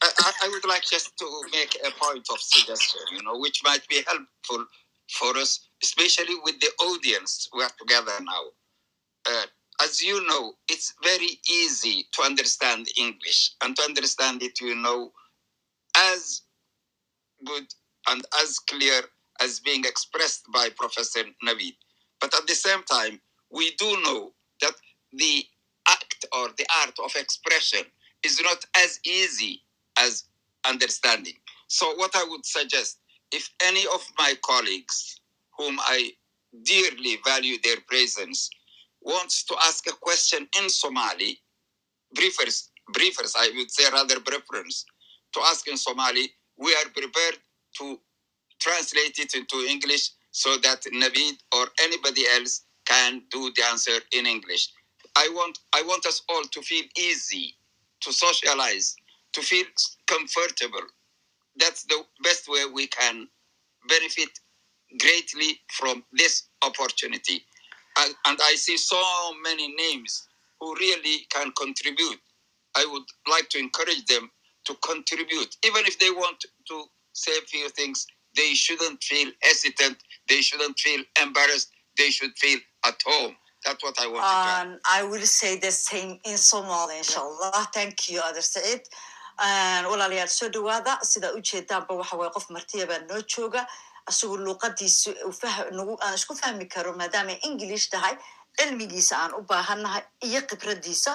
I, 0.04 0.12
I- 0.19 0.34
I 0.45 0.50
would 0.50 0.65
like 0.67 0.84
just 0.84 1.17
to 1.19 1.28
make 1.52 1.78
a 1.86 1.91
point 2.00 2.28
of 2.32 2.39
suggestion, 2.39 3.02
you 3.13 3.24
know, 3.24 3.38
which 3.39 3.62
might 3.63 3.88
be 3.88 4.04
helpful 4.08 4.65
for 5.12 5.38
us, 5.38 5.69
especially 5.84 6.36
with 6.43 6.60
the 6.62 6.69
audience 6.84 7.50
we 7.56 7.63
are 7.63 7.71
together 7.80 8.13
now. 8.21 8.43
Uh, 9.28 9.45
as 9.81 10.01
you 10.01 10.25
know, 10.27 10.53
it's 10.69 10.93
very 11.03 11.39
easy 11.49 12.05
to 12.13 12.21
understand 12.23 12.88
English 12.97 13.51
and 13.63 13.75
to 13.75 13.83
understand 13.83 14.41
it, 14.43 14.59
you 14.61 14.75
know, 14.75 15.11
as 15.97 16.41
good 17.45 17.65
and 18.07 18.25
as 18.41 18.59
clear 18.59 19.01
as 19.41 19.59
being 19.59 19.83
expressed 19.85 20.45
by 20.53 20.69
Professor 20.75 21.23
Navid. 21.45 21.75
But 22.21 22.33
at 22.33 22.47
the 22.47 22.55
same 22.55 22.83
time, 22.83 23.19
we 23.51 23.71
do 23.75 24.01
know 24.03 24.31
that 24.61 24.73
the 25.13 25.45
act 25.88 26.25
or 26.33 26.49
the 26.57 26.65
art 26.81 26.97
of 27.03 27.15
expression 27.15 27.81
is 28.23 28.41
not 28.41 28.65
as 28.77 28.99
easy 29.05 29.61
as 29.99 30.25
understanding. 30.67 31.35
So, 31.67 31.95
what 31.95 32.15
I 32.15 32.23
would 32.23 32.45
suggest 32.45 32.99
if 33.31 33.49
any 33.65 33.85
of 33.93 34.05
my 34.17 34.35
colleagues, 34.43 35.19
whom 35.57 35.79
I 35.81 36.11
dearly 36.63 37.17
value 37.25 37.57
their 37.63 37.77
presence, 37.88 38.49
wants 39.05 39.45
to 39.45 39.55
ask 39.65 39.87
a 39.87 39.93
question 39.93 40.49
in 40.61 40.69
Somali, 40.69 41.39
briefers, 42.15 42.69
briefers, 42.93 43.33
I 43.37 43.51
would 43.57 43.71
say 43.71 43.85
rather 43.91 44.19
preference, 44.21 44.85
to 45.33 45.41
ask 45.41 45.67
in 45.67 45.77
Somali, 45.77 46.31
we 46.57 46.73
are 46.75 46.89
prepared 46.91 47.39
to 47.79 47.99
translate 48.61 49.19
it 49.19 49.35
into 49.35 49.57
English 49.69 50.11
so 50.31 50.57
that 50.59 50.83
Navid 50.93 51.37
or 51.55 51.67
anybody 51.83 52.23
else 52.35 52.63
can 52.85 53.23
do 53.31 53.51
the 53.55 53.63
answer 53.71 53.99
in 54.13 54.25
English. 54.27 54.69
I 55.17 55.29
want 55.33 55.59
I 55.73 55.83
want 55.83 56.05
us 56.07 56.23
all 56.29 56.43
to 56.43 56.61
feel 56.61 56.85
easy, 56.97 57.55
to 58.01 58.13
socialize, 58.13 58.95
to 59.33 59.41
feel 59.41 59.65
comfortable. 60.07 60.87
That's 61.57 61.83
the 61.85 62.03
best 62.23 62.47
way 62.49 62.65
we 62.73 62.87
can 62.87 63.27
benefit 63.89 64.29
greatly 64.99 65.59
from 65.71 66.03
this 66.13 66.49
opportunity. 66.65 67.45
And, 67.97 68.15
I 68.41 68.55
see 68.55 68.77
so 68.77 69.01
many 69.43 69.73
names 69.75 70.27
who 70.60 70.75
really 70.75 71.25
can 71.29 71.51
contribute. 71.51 72.19
I 72.75 72.86
would 72.86 73.03
like 73.29 73.49
to 73.49 73.60
encourage 73.60 74.05
them 74.05 74.29
to 74.65 74.75
contribute, 74.86 75.55
even 75.65 75.86
if 75.86 75.97
they 75.99 76.10
want 76.12 76.43
to 76.67 76.84
say 77.13 77.31
a 77.38 77.41
few 77.41 77.69
things. 77.69 78.05
They 78.36 78.53
shouldn't 78.53 79.01
feel 79.01 79.31
hesitant. 79.41 79.97
They 80.27 80.41
shouldn't 80.41 80.77
feel 80.77 81.01
embarrassed. 81.21 81.69
They 81.97 82.10
should 82.10 82.38
feel 82.38 82.60
at 82.86 83.01
home. 83.05 83.36
That's 83.63 83.81
what 83.81 83.97
I 83.99 84.08
want 84.08 84.17
to 84.17 84.21
tell. 84.21 84.62
and 84.62 84.79
I 84.91 85.03
will 85.03 85.21
say 85.21 85.58
the 85.58 85.71
same 85.71 86.19
in 86.25 86.38
Somali, 86.38 86.97
inshallah. 86.97 87.69
Thank 87.73 88.10
you, 88.10 88.19
Other 88.23 88.41
Said. 88.41 88.81
Walaalayaal 89.39 90.29
soo 90.29 90.49
dhawaada 90.49 90.99
sida 91.01 91.34
ujeedaanba 91.34 91.95
waxa 91.95 92.17
waye 92.17 92.29
qof 92.29 92.49
martiya 92.49 92.86
noo 93.08 93.21
jooga 93.21 93.67
fah- 95.41 95.69
nagu 95.77 95.93
aan 96.03 96.13
isku 96.19 96.33
fahmi 96.41 96.65
karo 96.73 96.91
maadaama 97.01 97.33
english 97.49 97.85
tahay 97.93 98.15
cilmigiisa 98.57 99.15
aan 99.23 99.31
u 99.39 99.41
baahannahay 99.51 100.03
iyo 100.27 100.41
khibradiisa 100.49 101.11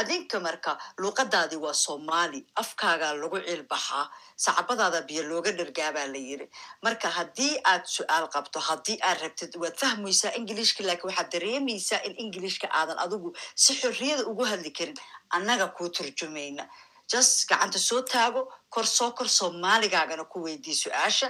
adinka 0.00 0.36
marka 0.46 0.72
luuqadaadii 1.02 1.58
waa 1.64 1.74
soomaali 1.84 2.40
afkaagaa 2.62 3.12
lagu 3.22 3.38
cilbaxaa 3.48 4.04
sacbadaada 4.44 5.00
biyo 5.08 5.22
looga 5.30 5.50
dhergaabaa 5.58 6.06
la 6.14 6.20
yiri 6.28 6.46
marka 6.84 7.08
haddii 7.16 7.54
aad 7.72 7.84
su'aal 7.96 8.26
qabto 8.34 8.58
haddii 8.68 8.98
aad 9.08 9.18
rabtid 9.24 9.52
waad 9.62 9.76
fahmaysaa 9.82 10.32
englishka 10.40 10.80
laakiin 10.88 11.08
waxaad 11.10 11.30
dareemaysaa 11.34 12.00
in 12.06 12.14
englishka 12.24 12.66
aadan 12.78 12.98
adigu 13.04 13.28
si 13.62 13.70
xorriyada 13.80 14.22
ugu 14.30 14.44
hadli 14.50 14.70
karin 14.78 14.96
annaga 15.36 15.66
kuu 15.76 15.88
turjumayna 15.96 16.64
just 17.12 17.34
gacanta 17.50 17.78
soo 17.88 18.00
taago 18.12 18.42
kor 18.74 18.86
soo 18.96 19.10
kor 19.18 19.28
soomaaligaagana 19.38 20.24
ku 20.32 20.38
weydii 20.46 20.76
su'aasha 20.84 21.28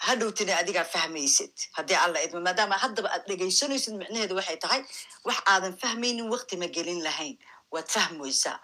hadhowtina 0.00 0.56
adigaa 0.58 0.84
fahmaysid. 0.84 1.52
Haddii 1.76 1.94
alla 2.04 2.22
idmo 2.22 2.40
maadaama 2.40 2.74
haddaba 2.84 3.08
aad 3.14 3.24
dhegaysanaysid 3.28 3.94
micnaheedu 4.00 4.34
waxay 4.36 4.56
tahay 4.56 4.80
wax 5.24 5.38
aadan 5.46 5.76
fahmaynin 5.82 6.28
waqti 6.34 6.56
ma 6.56 6.66
gelin 6.66 7.02
lahayn. 7.02 7.38
Waad 7.72 7.88
fahmaysaa. 7.96 8.58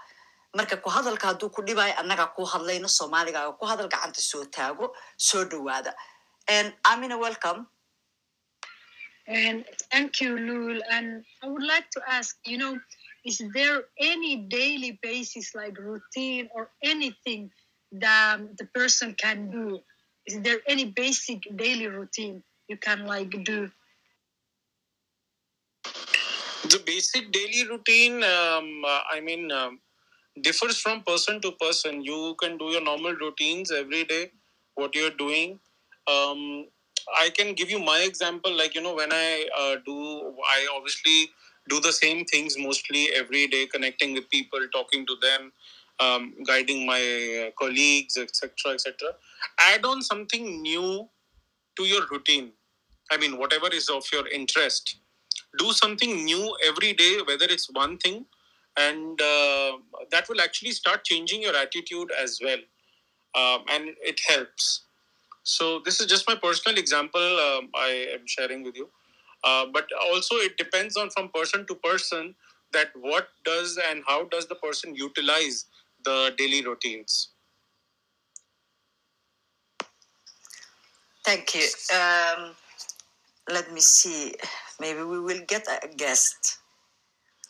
Marka 0.56 0.76
ku 0.82 0.90
hadalka 0.90 1.26
hadduu 1.30 1.50
ku 1.54 1.62
dhibayo 1.62 1.94
annagaa 2.00 2.34
ku 2.36 2.42
hadlayno 2.44 2.88
soomaaligaaga 2.88 3.58
ku 3.58 3.66
hadal 3.66 3.88
gacanta 3.88 4.20
soo 4.20 4.44
taago 4.44 4.94
soo 5.16 5.44
dhawaada 5.44 5.94
And 6.48 6.74
amina 6.84 7.16
welcome. 7.18 7.66
Thank 9.92 10.20
you, 10.20 10.36
Lul. 10.36 10.80
And 10.90 11.24
I 11.42 11.48
would 11.48 11.62
like 11.62 11.88
to 11.90 12.00
ask, 12.08 12.36
you 12.44 12.58
know, 12.58 12.74
is 13.24 13.38
there 13.54 13.82
any 14.00 14.48
daily 14.48 14.98
basis 15.02 15.54
like 15.54 15.78
routine 15.78 16.48
or 16.54 16.70
anything 16.82 17.50
that 17.92 18.40
the 18.58 18.66
person 18.74 19.14
can 19.14 19.50
do? 19.50 19.78
Is 20.30 20.40
there 20.42 20.60
any 20.68 20.84
basic 20.84 21.42
daily 21.56 21.88
routine 21.88 22.42
you 22.68 22.76
can 22.76 23.04
like 23.04 23.32
do? 23.44 23.70
the 26.70 26.78
basic 26.86 27.32
daily 27.32 27.66
routine 27.68 28.22
um, 28.22 28.66
i 29.14 29.18
mean 29.20 29.50
um, 29.50 29.80
differs 30.42 30.78
from 30.78 31.02
person 31.02 31.40
to 31.40 31.50
person 31.52 32.02
you 32.02 32.36
can 32.42 32.56
do 32.58 32.66
your 32.74 32.82
normal 32.82 33.14
routines 33.22 33.72
every 33.72 34.04
day 34.04 34.30
what 34.74 34.94
you're 34.94 35.16
doing 35.22 35.58
um, 36.06 36.66
i 37.24 37.30
can 37.30 37.54
give 37.54 37.70
you 37.70 37.78
my 37.78 38.00
example 38.10 38.56
like 38.56 38.74
you 38.74 38.82
know 38.82 38.94
when 38.94 39.12
i 39.12 39.48
uh, 39.60 39.76
do 39.86 39.96
i 40.56 40.68
obviously 40.76 41.30
do 41.68 41.80
the 41.80 41.92
same 41.92 42.24
things 42.24 42.56
mostly 42.58 43.08
every 43.22 43.46
day 43.46 43.66
connecting 43.66 44.14
with 44.14 44.28
people 44.30 44.60
talking 44.72 45.06
to 45.06 45.16
them 45.26 45.52
um, 46.00 46.34
guiding 46.46 46.86
my 46.86 47.02
uh, 47.46 47.50
colleagues 47.58 48.16
etc 48.16 48.72
etc 48.74 49.12
add 49.58 49.84
on 49.84 50.02
something 50.02 50.62
new 50.62 51.08
to 51.76 51.84
your 51.84 52.02
routine 52.10 52.50
i 53.10 53.16
mean 53.16 53.38
whatever 53.38 53.68
is 53.68 53.88
of 53.88 54.04
your 54.12 54.26
interest 54.28 54.96
do 55.58 55.72
something 55.72 56.24
new 56.24 56.56
every 56.66 56.92
day, 56.92 57.18
whether 57.26 57.46
it's 57.46 57.68
one 57.72 57.98
thing, 57.98 58.24
and 58.76 59.20
uh, 59.20 59.72
that 60.10 60.28
will 60.28 60.40
actually 60.40 60.70
start 60.72 61.04
changing 61.04 61.42
your 61.42 61.56
attitude 61.56 62.10
as 62.22 62.40
well. 62.42 62.58
Um, 63.34 63.64
and 63.68 63.90
it 64.02 64.20
helps. 64.28 64.82
So, 65.42 65.80
this 65.84 66.00
is 66.00 66.06
just 66.06 66.28
my 66.28 66.34
personal 66.34 66.78
example 66.78 67.20
um, 67.20 67.70
I 67.74 68.08
am 68.12 68.26
sharing 68.26 68.62
with 68.62 68.76
you. 68.76 68.88
Uh, 69.42 69.66
but 69.72 69.86
also, 70.10 70.36
it 70.36 70.56
depends 70.56 70.96
on 70.96 71.10
from 71.10 71.28
person 71.30 71.66
to 71.66 71.74
person 71.74 72.34
that 72.72 72.88
what 72.94 73.28
does 73.44 73.78
and 73.90 74.02
how 74.06 74.24
does 74.24 74.46
the 74.46 74.54
person 74.54 74.94
utilize 74.94 75.66
the 76.04 76.34
daily 76.36 76.64
routines. 76.64 77.30
thank 81.24 81.54
you 81.54 81.66
um, 81.94 82.54
let 83.50 83.72
me 83.72 83.80
see. 83.80 84.34
Maybe 84.80 85.02
we 85.02 85.20
will 85.20 85.40
get 85.46 85.66
a 85.66 85.88
guest. 85.88 86.58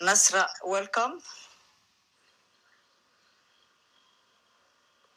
Nasra, 0.03 0.47
welcome. 0.65 1.19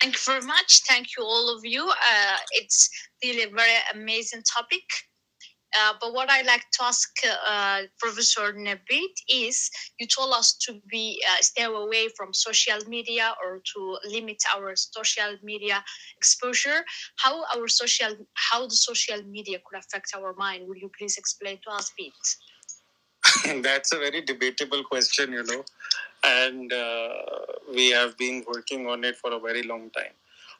Thank 0.01 0.15
you 0.15 0.21
very 0.25 0.45
much. 0.45 0.81
Thank 0.85 1.15
you, 1.15 1.23
all 1.23 1.55
of 1.55 1.63
you. 1.63 1.87
Uh, 1.89 2.37
it's 2.51 2.89
really 3.23 3.43
a 3.43 3.55
very 3.55 3.77
amazing 3.93 4.43
topic. 4.43 4.83
Uh, 5.79 5.93
but 5.99 6.13
what 6.13 6.29
I 6.29 6.41
like 6.43 6.65
to 6.73 6.83
ask 6.83 7.09
uh, 7.47 7.81
Professor 7.99 8.53
Nabit 8.53 9.15
is, 9.27 9.69
you 9.99 10.07
told 10.07 10.33
us 10.33 10.55
to 10.65 10.79
be 10.89 11.23
uh, 11.31 11.41
stay 11.41 11.63
away 11.63 12.09
from 12.15 12.33
social 12.33 12.77
media 12.87 13.33
or 13.43 13.61
to 13.73 13.97
limit 14.09 14.41
our 14.55 14.75
social 14.75 15.35
media 15.43 15.83
exposure. 16.17 16.85
How 17.17 17.43
our 17.55 17.67
social, 17.67 18.15
how 18.33 18.67
the 18.67 18.75
social 18.75 19.21
media 19.23 19.59
could 19.65 19.79
affect 19.79 20.13
our 20.15 20.33
mind? 20.33 20.67
Will 20.67 20.77
you 20.77 20.91
please 20.97 21.17
explain 21.17 21.59
to 21.63 21.71
us, 21.71 21.91
Pete? 21.97 22.13
That's 23.63 23.93
a 23.93 23.97
very 23.97 24.21
debatable 24.21 24.83
question, 24.83 25.31
you 25.31 25.43
know, 25.43 25.63
and 26.23 26.71
uh, 26.71 27.09
we 27.73 27.89
have 27.91 28.17
been 28.17 28.43
working 28.47 28.87
on 28.87 29.03
it 29.03 29.15
for 29.15 29.33
a 29.33 29.39
very 29.39 29.63
long 29.63 29.89
time. 29.91 30.13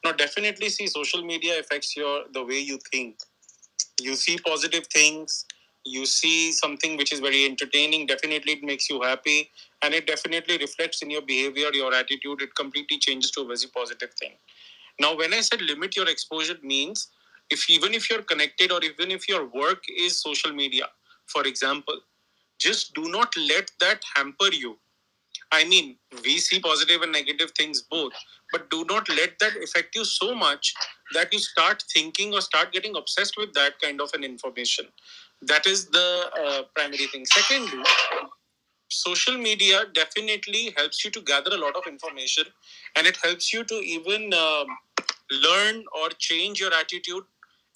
Now, 0.03 0.11
definitely, 0.11 0.69
see, 0.69 0.87
social 0.87 1.23
media 1.23 1.59
affects 1.59 1.95
your 1.95 2.23
the 2.33 2.43
way 2.43 2.59
you 2.59 2.79
think. 2.91 3.17
You 4.01 4.15
see 4.15 4.37
positive 4.37 4.87
things, 4.87 5.45
you 5.85 6.05
see 6.05 6.51
something 6.51 6.97
which 6.97 7.13
is 7.13 7.19
very 7.19 7.45
entertaining. 7.45 8.05
Definitely, 8.07 8.53
it 8.53 8.63
makes 8.63 8.89
you 8.89 9.01
happy, 9.01 9.51
and 9.83 9.93
it 9.93 10.07
definitely 10.07 10.57
reflects 10.57 11.01
in 11.01 11.09
your 11.09 11.21
behavior, 11.21 11.69
your 11.73 11.93
attitude. 11.93 12.41
It 12.41 12.55
completely 12.55 12.97
changes 12.99 13.31
to 13.31 13.41
a 13.41 13.45
very 13.45 13.69
positive 13.75 14.13
thing. 14.19 14.33
Now, 14.99 15.15
when 15.15 15.33
I 15.33 15.41
said 15.41 15.61
limit 15.61 15.95
your 15.95 16.09
exposure, 16.09 16.57
means 16.63 17.09
if 17.49 17.69
even 17.69 17.93
if 17.93 18.09
you're 18.09 18.23
connected 18.23 18.71
or 18.71 18.83
even 18.83 19.11
if 19.11 19.27
your 19.29 19.45
work 19.47 19.83
is 19.97 20.21
social 20.21 20.53
media, 20.53 20.87
for 21.27 21.45
example, 21.45 21.99
just 22.59 22.93
do 22.93 23.09
not 23.09 23.35
let 23.37 23.71
that 23.79 24.01
hamper 24.15 24.51
you. 24.53 24.77
I 25.53 25.65
mean, 25.65 25.97
we 26.23 26.39
see 26.39 26.59
positive 26.59 27.03
and 27.03 27.11
negative 27.11 27.51
things 27.55 27.83
both, 27.83 28.13
but 28.51 28.71
do 28.71 28.85
not 28.89 29.07
let 29.07 29.37
that 29.39 29.55
affect 29.63 29.95
you 29.95 30.03
so 30.03 30.33
much 30.33 30.73
that 31.13 31.31
you 31.31 31.37
start 31.37 31.83
thinking 31.93 32.33
or 32.33 32.41
start 32.41 32.73
getting 32.73 32.95
obsessed 32.95 33.35
with 33.37 33.53
that 33.53 33.79
kind 33.79 34.01
of 34.01 34.09
an 34.15 34.23
information. 34.23 34.85
That 35.43 35.67
is 35.67 35.85
the 35.85 36.31
uh, 36.43 36.61
primary 36.73 37.05
thing. 37.05 37.25
Secondly, 37.27 37.83
social 38.89 39.37
media 39.37 39.83
definitely 39.93 40.73
helps 40.75 41.05
you 41.05 41.11
to 41.11 41.21
gather 41.21 41.51
a 41.53 41.59
lot 41.59 41.75
of 41.75 41.85
information 41.85 42.45
and 42.95 43.05
it 43.05 43.17
helps 43.23 43.53
you 43.53 43.63
to 43.63 43.75
even 43.75 44.33
um, 44.33 44.67
learn 45.31 45.83
or 46.01 46.09
change 46.17 46.59
your 46.59 46.73
attitude 46.73 47.25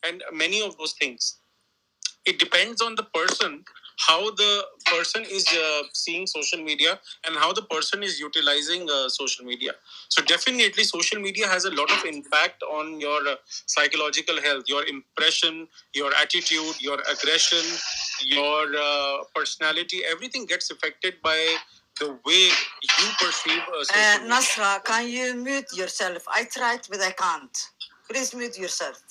and 0.03 0.23
many 0.33 0.63
of 0.63 0.75
those 0.79 0.93
things. 0.93 1.37
It 2.25 2.39
depends 2.39 2.81
on 2.81 2.95
the 2.95 3.03
person 3.03 3.63
how 3.97 4.29
the 4.31 4.63
person 4.85 5.23
is 5.23 5.47
uh, 5.47 5.81
seeing 5.93 6.27
social 6.27 6.61
media 6.63 6.99
and 7.25 7.35
how 7.35 7.51
the 7.51 7.63
person 7.63 8.03
is 8.03 8.19
utilizing 8.19 8.87
uh, 8.89 9.09
social 9.09 9.43
media 9.45 9.71
so 10.09 10.21
definitely 10.23 10.83
social 10.83 11.19
media 11.19 11.47
has 11.47 11.65
a 11.65 11.71
lot 11.71 11.89
of 11.91 12.05
impact 12.05 12.61
on 12.63 12.99
your 12.99 13.27
uh, 13.27 13.35
psychological 13.65 14.39
health 14.41 14.63
your 14.67 14.85
impression 14.85 15.67
your 15.93 16.11
attitude 16.15 16.75
your 16.79 16.99
aggression 17.11 17.65
your 18.21 18.67
uh, 18.77 19.17
personality 19.35 20.01
everything 20.09 20.45
gets 20.45 20.69
affected 20.71 21.15
by 21.23 21.55
the 21.99 22.09
way 22.25 22.43
you 22.99 23.07
perceive 23.19 23.63
uh, 23.73 23.83
social 23.83 24.03
Uh, 24.03 24.19
media. 24.21 24.35
Nasra, 24.35 24.83
can 24.85 25.07
you 25.09 25.33
mute 25.33 25.65
yourself? 25.73 26.23
I 26.27 26.43
tried, 26.43 26.81
but 26.91 27.01
I 27.01 27.11
can't. 27.11 27.57
Please 28.09 28.35
mute 28.35 28.57
yourself. 28.57 29.01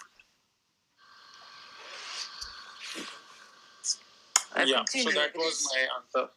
Uh, 4.57 4.65
yeah 4.67 4.85
so 4.85 5.11
that 5.11 5.35
was 5.37 5.69
my 5.73 5.83
answer 5.97 6.31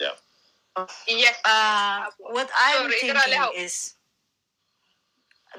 yeah 0.00 0.16
Yes. 1.08 1.36
Uh, 1.44 2.04
what 2.18 2.50
I'm 2.54 2.90
Sorry, 2.90 3.00
thinking 3.00 3.48
is, 3.56 3.94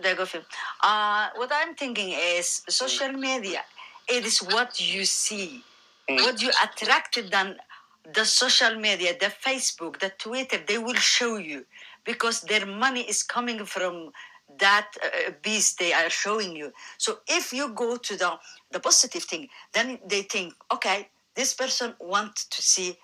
there 0.01 0.15
go 0.15 0.25
film. 0.25 0.43
Uh, 0.83 1.29
what 1.35 1.51
I'm 1.51 1.73
thinking 1.75 2.09
is 2.11 2.61
social 2.69 3.11
media. 3.13 3.61
It 4.07 4.25
is 4.25 4.39
what 4.39 4.79
you 4.79 5.05
see, 5.05 5.63
Mm. 6.09 6.23
what 6.23 6.41
you 6.41 6.51
attracted. 6.63 7.31
Then 7.31 7.57
the 8.13 8.25
social 8.25 8.75
media, 8.75 9.17
the 9.19 9.33
Facebook, 9.45 9.99
the 9.99 10.11
Twitter, 10.11 10.59
they 10.65 10.77
will 10.77 10.95
show 10.95 11.37
you 11.37 11.65
because 12.05 12.41
their 12.41 12.65
money 12.65 13.01
is 13.01 13.23
coming 13.23 13.65
from 13.65 14.11
that 14.59 14.87
uh, 15.03 15.31
beast 15.41 15.77
they 15.77 15.91
are 15.93 16.09
showing 16.09 16.55
you. 16.55 16.71
So 16.97 17.19
if 17.27 17.51
you 17.51 17.69
go 17.73 17.97
to 17.97 18.15
the 18.15 18.39
the 18.71 18.79
positive 18.79 19.23
thing, 19.23 19.49
then 19.73 19.99
they 20.05 20.21
think, 20.21 20.53
okay, 20.71 21.09
this 21.37 21.53
person 21.53 21.93
wants 22.01 22.45
to 22.45 22.61
see 22.61 22.97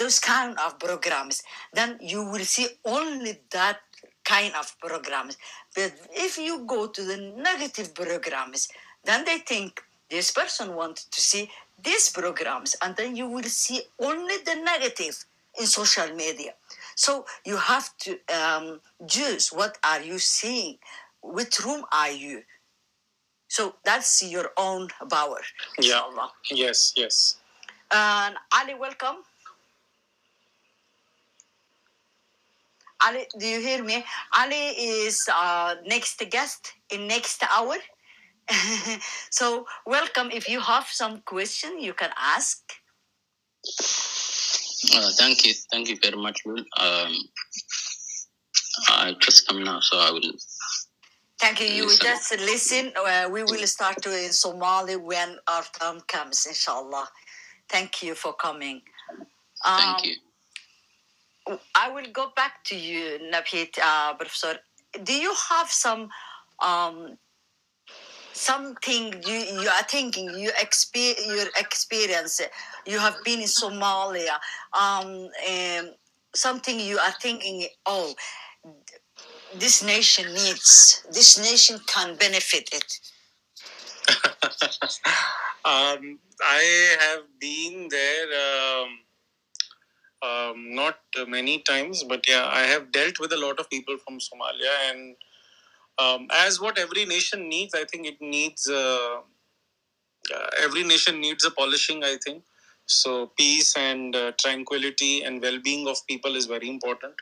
those 0.00 0.20
kind 0.20 0.56
of 0.64 0.78
programs, 0.78 1.42
then 1.72 1.98
you 2.00 2.22
will 2.30 2.44
see 2.44 2.68
only 2.84 3.40
that 3.50 3.80
kind 4.24 4.52
of 4.54 4.76
programs. 4.78 5.36
But 5.74 5.92
if 6.12 6.38
you 6.38 6.64
go 6.66 6.86
to 6.86 7.02
the 7.02 7.16
negative 7.36 7.94
programs, 7.94 8.68
then 9.04 9.24
they 9.24 9.38
think 9.38 9.82
this 10.10 10.30
person 10.30 10.76
wants 10.76 11.04
to 11.04 11.20
see 11.20 11.50
these 11.82 12.10
programs, 12.10 12.76
and 12.82 12.94
then 12.96 13.16
you 13.16 13.26
will 13.26 13.50
see 13.64 13.80
only 13.98 14.36
the 14.44 14.54
negative 14.62 15.24
in 15.58 15.66
social 15.66 16.14
media. 16.14 16.52
So 16.94 17.24
you 17.44 17.56
have 17.56 17.88
to 18.04 18.18
um, 18.32 18.80
choose 19.08 19.48
what 19.48 19.78
are 19.82 20.02
you 20.02 20.18
seeing, 20.18 20.76
which 21.22 21.64
room 21.64 21.84
are 21.92 22.10
you. 22.10 22.42
So 23.52 23.74
that's 23.84 24.22
your 24.22 24.48
own 24.56 24.88
power. 25.10 25.40
Yeah. 25.78 26.00
inshallah. 26.00 26.28
yes 26.50 26.94
yes 26.96 27.36
And 27.92 28.34
Ali, 28.58 28.74
welcome. 28.74 29.18
Ali, 33.04 33.26
do 33.38 33.46
you 33.46 33.60
hear 33.60 33.84
me? 33.84 34.02
Ali 34.32 34.64
is 35.04 35.28
uh, 35.28 35.74
next 35.84 36.16
guest 36.30 36.72
in 36.88 37.06
next 37.06 37.44
hour. 37.52 37.76
so 39.30 39.66
welcome. 39.84 40.30
If 40.32 40.48
you 40.48 40.60
have 40.60 40.86
some 40.88 41.20
question, 41.20 41.78
you 41.78 41.92
can 41.92 42.12
ask. 42.16 42.56
Uh, 44.96 45.10
thank 45.20 45.44
you, 45.44 45.52
thank 45.70 45.90
you 45.90 45.98
very 46.00 46.16
much, 46.16 46.40
Lul. 46.46 46.64
Um, 46.80 47.12
I 48.88 49.14
just 49.20 49.46
come 49.46 49.62
now, 49.62 49.80
so 49.80 49.98
I 49.98 50.10
will. 50.10 50.32
Thank 51.42 51.58
you. 51.58 51.66
You 51.66 51.82
will 51.82 51.88
Listen. 51.88 52.06
just 52.06 52.30
listen. 52.38 52.92
Uh, 52.96 53.28
we 53.28 53.42
will 53.42 53.66
start 53.66 54.00
to 54.02 54.10
in 54.10 54.32
Somali 54.32 54.94
when 54.94 55.38
our 55.48 55.64
time 55.76 56.00
comes, 56.06 56.46
inshallah. 56.46 57.08
Thank 57.68 58.00
you 58.00 58.14
for 58.14 58.32
coming. 58.32 58.82
Thank 59.66 60.04
Um, 60.04 60.10
you. 61.48 61.58
I 61.74 61.90
will 61.90 62.06
go 62.12 62.28
back 62.36 62.62
to 62.66 62.76
you, 62.76 63.18
Nabhit, 63.34 63.76
uh, 63.82 64.14
Professor. 64.14 64.60
Do 65.02 65.12
you 65.12 65.34
have 65.50 65.68
some 65.68 66.10
um, 66.62 67.18
something 68.32 69.12
you, 69.26 69.34
you 69.62 69.68
are 69.68 69.82
thinking, 69.82 70.30
you 70.38 70.50
expe- 70.52 71.26
your 71.26 71.48
experience, 71.56 72.40
you 72.86 73.00
have 73.00 73.16
been 73.24 73.40
in 73.40 73.46
Somalia, 73.46 74.38
um, 74.78 75.28
um, 75.50 75.90
something 76.36 76.78
you 76.78 76.98
are 76.98 77.14
thinking, 77.20 77.66
oh, 77.86 78.14
this 79.54 79.82
nation 79.82 80.32
needs, 80.32 81.04
this 81.12 81.38
nation 81.38 81.78
can 81.86 82.16
benefit 82.16 82.70
it. 82.72 83.00
um, 85.64 86.18
I 86.42 86.96
have 87.00 87.24
been 87.38 87.88
there, 87.88 88.26
um, 88.46 88.98
um, 90.22 90.74
not 90.74 90.98
many 91.28 91.60
times, 91.60 92.02
but 92.04 92.26
yeah, 92.28 92.48
I 92.50 92.62
have 92.62 92.92
dealt 92.92 93.20
with 93.20 93.32
a 93.32 93.36
lot 93.36 93.60
of 93.60 93.68
people 93.70 93.96
from 93.98 94.18
Somalia, 94.18 94.90
and 94.90 95.16
um, 95.98 96.28
as 96.32 96.60
what 96.60 96.78
every 96.78 97.04
nation 97.04 97.48
needs, 97.48 97.74
I 97.74 97.84
think 97.84 98.06
it 98.06 98.20
needs. 98.20 98.68
Uh, 98.68 99.20
uh, 100.32 100.46
every 100.62 100.84
nation 100.84 101.20
needs 101.20 101.44
a 101.44 101.50
polishing. 101.50 102.04
I 102.04 102.16
think 102.24 102.44
so. 102.86 103.32
Peace 103.36 103.76
and 103.76 104.14
uh, 104.14 104.32
tranquility 104.38 105.22
and 105.22 105.42
well-being 105.42 105.88
of 105.88 105.98
people 106.06 106.36
is 106.36 106.46
very 106.46 106.68
important. 106.68 107.14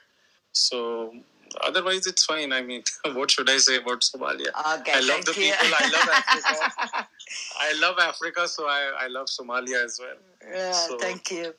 So. 0.53 1.15
Otherwise, 1.63 2.07
it's 2.07 2.25
fine. 2.25 2.53
I 2.53 2.63
mean, 2.63 2.83
what 3.13 3.31
should 3.31 3.49
I 3.51 3.59
say 3.59 3.77
about 3.77 4.01
Somalia? 4.01 4.49
Okay, 4.81 4.93
I 4.95 5.01
love 5.01 5.25
the 5.25 5.33
you. 5.33 5.53
people. 5.53 5.69
I 5.79 5.91
love 5.91 6.09
Africa. 6.09 7.09
I 7.61 7.73
love 7.81 7.99
Africa, 7.99 8.49
so 8.49 8.67
I, 8.67 8.93
I 9.01 9.07
love 9.09 9.27
Somalia 9.27 9.85
as 9.85 9.99
well. 10.01 10.17
Yeah, 10.53 10.73
So- 10.73 10.99
thank 10.99 11.31
you. 11.31 11.55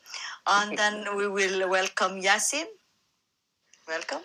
And 0.47 0.77
then 0.77 1.15
we 1.15 1.27
will 1.27 1.69
welcome 1.69 2.21
Yasin. 2.21 2.65
Welcome. 3.87 4.21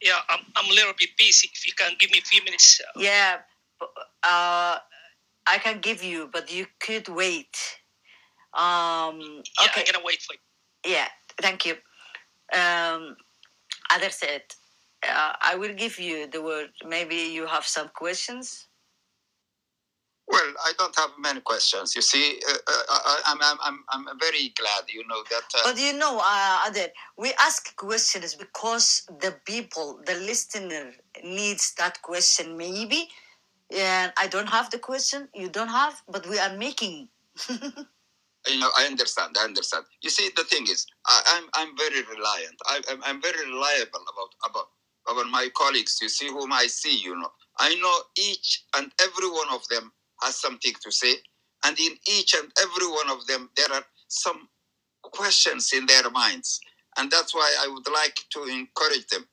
Yeah, 0.00 0.18
I'm, 0.28 0.40
I'm 0.56 0.70
a 0.70 0.74
little 0.74 0.92
bit 0.98 1.10
busy. 1.16 1.48
If 1.54 1.66
you 1.66 1.72
can 1.74 1.92
give 1.98 2.10
me 2.10 2.18
a 2.18 2.22
few 2.22 2.42
minutes. 2.44 2.80
uh, 2.80 3.00
Yeah, 3.00 3.36
uh, 3.80 4.78
I 5.46 5.58
can 5.62 5.80
give 5.80 6.02
you, 6.02 6.28
but 6.32 6.52
you 6.52 6.66
could 6.80 7.08
wait. 7.08 7.56
Um, 8.54 9.20
Yeah, 9.58 9.66
okay, 9.66 9.84
I'm 9.86 9.92
gonna 9.92 10.04
wait 10.04 10.20
for 10.22 10.34
you. 10.34 10.92
yeah, 10.94 11.08
thank 11.40 11.64
you. 11.66 11.76
Um, 12.52 13.16
other 13.94 14.10
said, 14.10 14.42
uh, 15.08 15.32
I 15.40 15.56
will 15.56 15.74
give 15.74 15.98
you 15.98 16.26
the 16.26 16.42
word. 16.42 16.70
Maybe 16.86 17.16
you 17.16 17.46
have 17.46 17.66
some 17.66 17.88
questions. 17.94 18.68
Well, 20.28 20.52
I 20.64 20.72
don't 20.78 20.96
have 20.96 21.10
many 21.18 21.40
questions. 21.40 21.94
You 21.94 22.00
see, 22.02 22.40
uh, 22.48 22.52
uh, 22.52 22.82
I, 22.88 23.20
I'm, 23.26 23.38
I'm, 23.42 23.58
I'm, 23.92 24.06
I'm 24.08 24.18
very 24.18 24.54
glad, 24.56 24.84
you 24.88 25.06
know, 25.06 25.22
that. 25.30 25.42
Uh, 25.54 25.72
But 25.72 25.80
you 25.80 25.92
know, 25.92 26.20
uh, 26.24 26.60
Adel, 26.68 26.88
we 27.18 27.34
ask 27.40 27.74
questions 27.76 28.34
because 28.34 29.02
the 29.20 29.34
people, 29.44 30.00
the 30.06 30.14
listener 30.14 30.92
needs 31.22 31.74
that 31.74 32.00
question 32.02 32.56
maybe. 32.56 33.08
And 33.76 34.12
I 34.16 34.26
don't 34.28 34.48
have 34.48 34.70
the 34.70 34.78
question, 34.78 35.28
you 35.34 35.48
don't 35.48 35.68
have, 35.68 36.02
but 36.08 36.26
we 36.28 36.38
are 36.38 36.56
making. 36.56 37.08
you 38.48 38.58
know, 38.60 38.70
I 38.78 38.86
understand. 38.86 39.36
I 39.40 39.44
understand. 39.44 39.84
You 40.02 40.10
see, 40.10 40.30
the 40.36 40.44
thing 40.44 40.64
is, 40.64 40.86
I, 41.06 41.22
I'm 41.36 41.44
I'm 41.68 41.76
very 41.78 42.02
reliant. 42.02 42.56
I, 42.66 42.80
I'm 42.90 43.02
I'm 43.04 43.22
very 43.22 43.46
reliable 43.46 44.00
about 44.12 44.50
about 44.50 44.66
about 45.10 45.30
my 45.30 45.48
colleagues. 45.56 45.98
You 46.02 46.08
see, 46.08 46.28
whom 46.28 46.52
I 46.52 46.66
see. 46.66 46.96
You 46.98 47.16
know, 47.20 47.30
I 47.58 47.74
know 47.76 47.96
each 48.18 48.64
and 48.76 48.92
every 49.02 49.28
one 49.30 49.48
of 49.52 49.66
them 49.68 49.92
has 50.22 50.36
something 50.40 50.72
to 50.82 50.92
say, 50.92 51.14
and 51.64 51.78
in 51.78 51.92
each 52.08 52.34
and 52.34 52.50
every 52.62 52.88
one 52.88 53.10
of 53.10 53.26
them 53.26 53.50
there 53.56 53.72
are 53.72 53.84
some 54.08 54.48
questions 55.02 55.72
in 55.74 55.86
their 55.86 56.10
minds, 56.10 56.60
and 56.98 57.10
that's 57.10 57.34
why 57.34 57.54
I 57.60 57.68
would 57.68 57.88
like 57.92 58.18
to 58.32 58.44
encourage 58.44 59.06
them. 59.08 59.26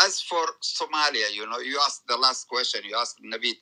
As 0.00 0.20
for 0.22 0.44
Somalia, 0.62 1.32
you 1.34 1.48
know, 1.48 1.58
you 1.60 1.78
asked 1.86 2.02
the 2.08 2.16
last 2.16 2.48
question. 2.48 2.82
You 2.84 2.96
asked 2.98 3.18
Navid, 3.24 3.56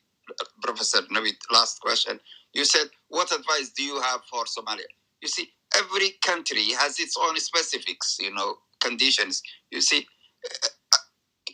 Professor 0.63 1.03
Navid, 1.13 1.37
last 1.53 1.81
question. 1.81 2.21
You 2.59 2.65
said, 2.65 2.89
what 3.09 3.31
advice 3.31 3.71
do 3.77 3.85
you 3.85 4.01
have 4.01 4.23
for 4.29 4.45
Somalia? 4.45 4.91
You 5.23 5.29
see, 5.29 5.49
every 5.77 6.15
country 6.23 6.73
has 6.73 6.99
its 6.99 7.17
own 7.17 7.37
specifics, 7.39 8.19
you 8.21 8.35
know, 8.35 8.57
conditions. 8.81 9.45
You 9.71 9.81
see, 9.81 10.09
uh, 10.45 10.69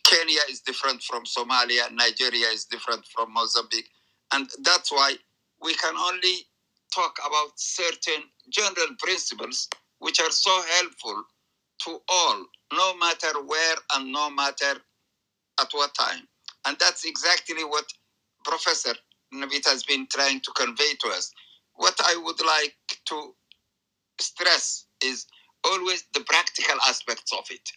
Kenya 0.02 0.40
is 0.48 0.60
different 0.60 1.02
from 1.02 1.24
Somalia, 1.24 1.92
Nigeria 1.92 2.46
is 2.48 2.64
different 2.64 3.04
from 3.14 3.34
Mozambique. 3.34 3.90
And 4.32 4.48
that's 4.62 4.90
why 4.90 5.16
we 5.62 5.74
can 5.74 5.94
only 5.94 6.36
talk 6.94 7.18
about 7.26 7.50
certain 7.56 8.24
general 8.48 8.96
principles 8.98 9.68
which 9.98 10.20
are 10.22 10.30
so 10.30 10.62
helpful 10.78 11.22
to 11.84 11.98
all, 12.08 12.46
no 12.72 12.96
matter 12.96 13.42
where 13.44 13.76
and 13.94 14.10
no 14.10 14.30
matter 14.30 14.80
at 15.60 15.68
what 15.72 15.94
time. 15.94 16.26
And 16.66 16.78
that's 16.80 17.04
exactly 17.04 17.62
what 17.64 17.84
Professor 18.44 18.94
Navit 19.34 19.66
has 19.66 19.84
been 19.84 20.06
trying 20.12 20.40
to 20.40 20.52
convey 20.52 20.94
to 21.02 21.08
us. 21.10 21.32
What 21.74 21.96
I 22.04 22.16
would 22.24 22.40
like 22.46 22.76
to 23.06 23.34
stress 24.20 24.86
is 25.04 25.26
always 25.64 26.04
the 26.14 26.20
practical 26.22 26.76
aspects 26.88 27.32
of 27.32 27.44
it. 27.50 27.70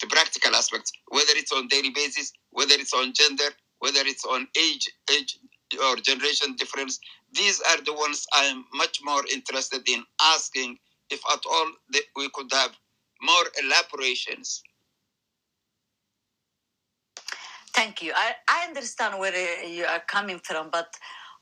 The 0.00 0.08
practical 0.08 0.54
aspects, 0.56 0.92
whether 1.08 1.32
it's 1.36 1.52
on 1.52 1.68
daily 1.68 1.90
basis, 1.90 2.32
whether 2.50 2.74
it's 2.74 2.94
on 2.94 3.12
gender, 3.14 3.50
whether 3.80 4.00
it's 4.04 4.24
on 4.24 4.48
age, 4.58 4.88
age 5.12 5.38
or 5.84 5.96
generation 5.96 6.56
difference. 6.56 7.00
These 7.32 7.60
are 7.62 7.82
the 7.82 7.94
ones 7.94 8.26
I 8.34 8.44
am 8.46 8.64
much 8.74 9.00
more 9.04 9.22
interested 9.32 9.88
in 9.88 10.04
asking 10.22 10.78
if 11.10 11.20
at 11.32 11.40
all 11.50 11.70
we 12.16 12.30
could 12.34 12.52
have 12.52 12.72
more 13.22 13.44
elaborations 13.62 14.62
Thank 17.74 18.02
you. 18.02 18.12
I, 18.14 18.32
I 18.48 18.66
understand 18.66 19.18
where 19.18 19.32
uh, 19.32 19.66
you 19.66 19.84
are 19.84 20.00
coming 20.00 20.40
from, 20.40 20.70
but 20.70 20.94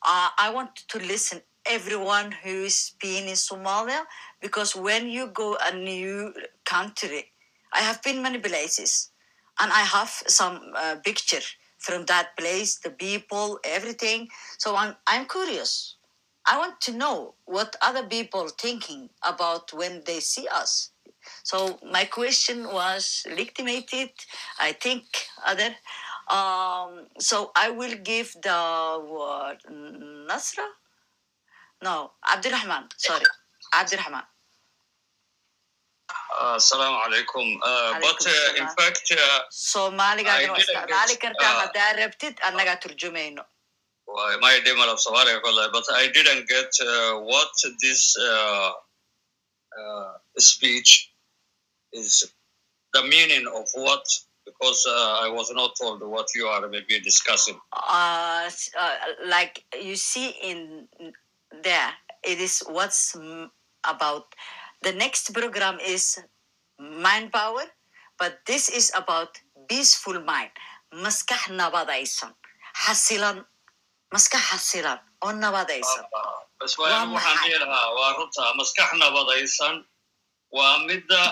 uh, 0.03 0.29
I 0.39 0.51
want 0.53 0.77
to 0.89 0.99
listen 0.99 1.41
everyone 1.67 2.33
who 2.33 2.65
is 2.65 2.93
been 3.01 3.25
in 3.29 3.35
Somalia 3.35 4.05
because 4.41 4.75
when 4.77 5.09
you 5.09 5.29
go 5.29 5.57
a 5.61 5.75
new 5.75 6.33
country, 6.65 7.33
I 7.73 7.81
have 7.81 8.03
been 8.03 8.23
many 8.23 8.39
places, 8.39 9.11
and 9.61 9.73
I 9.73 9.81
have 9.81 10.09
some 10.27 10.73
uh, 10.77 10.97
picture 11.05 11.41
from 11.79 12.05
that 12.07 12.37
place, 12.37 12.77
the 12.79 12.91
people, 12.91 13.59
everything. 13.65 14.29
So 14.59 14.77
I'm 14.77 14.97
I'm 15.07 15.27
curious. 15.27 15.97
I 16.47 16.57
want 16.59 16.81
to 16.83 16.93
know 16.93 17.35
what 17.45 17.77
other 17.83 18.05
people 18.07 18.49
thinking 18.49 19.11
about 19.23 19.73
when 19.73 20.03
they 20.07 20.21
see 20.21 20.47
us. 20.49 20.91
So 21.43 21.79
my 21.93 22.05
question 22.05 22.65
was 22.73 23.25
legitimated. 23.29 24.11
I 24.59 24.73
think 24.73 25.05
other. 25.47 25.77
Um, 26.31 27.07
so 27.19 27.51
I 27.57 27.71
will 27.71 27.97
give 28.11 28.33
the 28.43 28.61
word 29.13 29.59
Nasra. 30.31 30.67
No, 31.83 32.13
Abdurrahman. 32.33 32.89
Sorry, 32.97 33.25
Abdurrahman. 33.75 34.25
Uh, 36.41 36.57
Assalamu 36.57 36.99
alaikum. 37.07 37.57
Uh, 37.63 38.01
but 38.01 38.27
uh, 38.27 38.55
in 38.57 38.67
fact, 38.79 39.13
uh, 39.13 39.41
Soomaaliga 39.51 40.31
I 40.31 40.43
adoo 40.45 40.57
didn't 40.57 40.63
isticmaali 40.65 41.15
get- 41.15 41.23
kartaa 41.25 41.53
uh, 41.55 41.61
haddaa 41.63 41.93
rabtid 42.01 42.35
annagaa 42.49 42.77
turjumayno. 42.85 43.45
well, 44.09 44.39
my 44.41 44.57
of 44.57 44.99
Somalia, 44.99 45.41
but 45.73 45.85
I 45.93 46.09
didn't 46.09 46.49
get 46.49 46.71
uh, 46.81 47.21
what 47.21 47.53
this 47.83 48.17
uh, 48.19 48.71
uh, 49.81 50.13
speech 50.39 51.13
is, 51.93 52.33
the 52.95 53.03
meaning 53.03 53.47
of 53.47 53.67
what, 53.75 54.05
because 54.49 54.81
uh, 54.89 55.25
I 55.25 55.29
was 55.29 55.49
not 55.53 55.71
told 55.81 56.01
what 56.15 56.27
you 56.35 56.47
are 56.49 56.65
maybe 56.69 57.01
discussing. 57.01 57.57
uh, 57.73 58.49
uh, 58.79 58.95
like 59.29 59.55
you 59.89 59.97
see 59.97 60.29
in 60.43 60.89
there, 61.63 61.93
it 62.25 62.39
is 62.41 62.63
what's 62.69 63.17
about. 63.85 64.27
The 64.83 64.93
next 64.95 65.35
program 65.35 65.77
is 65.83 66.19
mind 66.79 67.33
power, 67.33 67.65
but 68.19 68.33
this 68.47 68.69
is 68.69 68.93
about 68.97 69.35
peaceful 69.69 70.19
mind. 70.23 70.51
Maskax 70.95 71.51
nabadaysan, 71.53 72.33
xasilan, 72.87 73.45
maskax 74.15 74.41
xasilan 74.55 74.99
oo 75.25 75.33
nabadaysan. 75.45 76.05
bas 76.59 76.75
Waa 76.79 76.91
waan 76.91 77.13
waxaan 77.15 77.37
maxay? 77.37 77.51
dhihi 77.51 77.61
lahaa 77.63 77.89
waa 77.99 78.11
runta 78.19 78.45
maskax 78.59 78.89
nabadaysan 79.03 79.75
waa 80.57 80.79
midda 80.89 81.23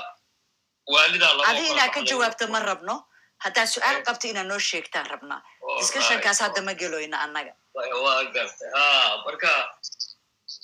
waalida 0.94 1.27
lama 1.37 1.49
Adi 1.51 1.64
inaa 1.72 1.90
ka 1.94 2.01
jawaabta 2.11 2.46
ma 2.55 2.61
rabno. 2.70 2.96
Haddaa 3.44 3.66
su'aal 3.75 3.99
qabta 4.07 4.27
inaa 4.33 4.46
noo 4.51 4.59
sheegtaan 4.59 5.07
rabnaa. 5.12 5.40
Discussionkaas 5.81 6.38
hadda 6.44 6.61
ma 6.68 6.72
geloyna 6.81 7.16
annaga. 7.25 7.53
waa 8.05 8.22
gartay 8.35 8.70
ha 8.77 8.85
marka 9.27 9.51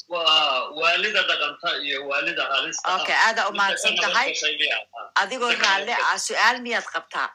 waa 0.08 0.70
waalida 0.80 1.22
dhaqanta 1.30 1.68
iyo 1.84 1.98
waalida 2.10 2.44
halista. 2.52 2.86
Okay, 2.96 3.16
aada 3.26 3.48
u 3.48 3.52
mahadsan 3.52 3.92
Midda 3.92 4.06
ka 4.08 4.12
tahay. 4.12 4.28
Adigoo 5.22 5.52
nabadgashay. 5.52 6.12
ah, 6.12 6.18
su'aal 6.28 6.56
miyaad 6.64 6.86
qabtaa? 6.94 7.28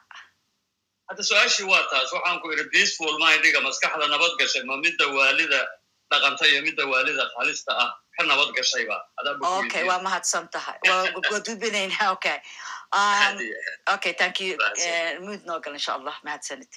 hadda 1.08 1.22
su'aashii 1.30 1.66
waa 1.72 1.84
taas 1.90 2.10
waxaan 2.12 2.36
ku 2.42 2.46
idhi 2.52 2.64
peaceful 2.74 3.14
mindiga 3.22 3.60
maskaxda 3.66 4.06
nabad 4.12 4.32
gashay 4.40 4.62
ma 4.70 4.76
midda 4.84 5.06
waalida 5.16 5.60
dhaqanta 6.10 6.44
iyo 6.50 6.60
midda 6.66 6.82
waalida 6.92 7.24
halista 7.38 7.72
ah 7.84 7.90
ka 8.16 8.22
nabad 8.30 8.50
gashayba 8.56 8.96
Okay, 9.62 9.82
waa 9.90 10.02
mahadsan 10.06 10.44
tahay. 10.54 10.76
Waa 10.88 11.06
gudbinaynaa, 11.46 12.10
okay. 12.16 12.38
Um, 12.92 13.38
okay, 13.94 14.14
thank 14.18 14.40
you. 14.40 14.56
Uh, 14.56 15.20
mood 15.20 15.44
noo 15.46 15.60
gal, 15.60 15.74
insha 15.74 15.92
Allah. 15.92 16.14
Mahadsanid. 16.24 16.68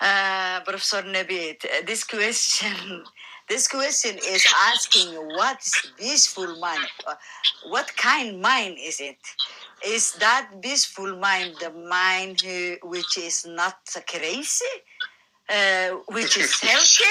Uh, 0.00 0.60
Professor 0.64 1.02
Nabit, 1.02 1.60
this 1.86 2.04
question, 2.04 3.04
this 3.48 3.68
question 3.68 4.16
is 4.16 4.46
asking 4.72 5.14
what 5.36 5.58
is 5.60 5.92
peaceful 5.98 6.56
mind? 6.58 6.86
Uh, 7.06 7.14
What 7.68 7.94
kind 7.96 8.40
mind 8.40 8.78
is 8.80 9.00
it? 9.00 9.18
Is 9.86 10.12
that 10.12 10.50
peaceful 10.62 11.16
mind 11.18 11.56
the 11.60 11.70
mind 11.70 12.40
who, 12.40 12.76
which 12.82 13.18
is 13.18 13.44
not 13.46 13.76
crazy, 14.08 14.64
uh, 15.48 15.90
which 16.08 16.36
is 16.38 16.58
healthy? 16.64 17.04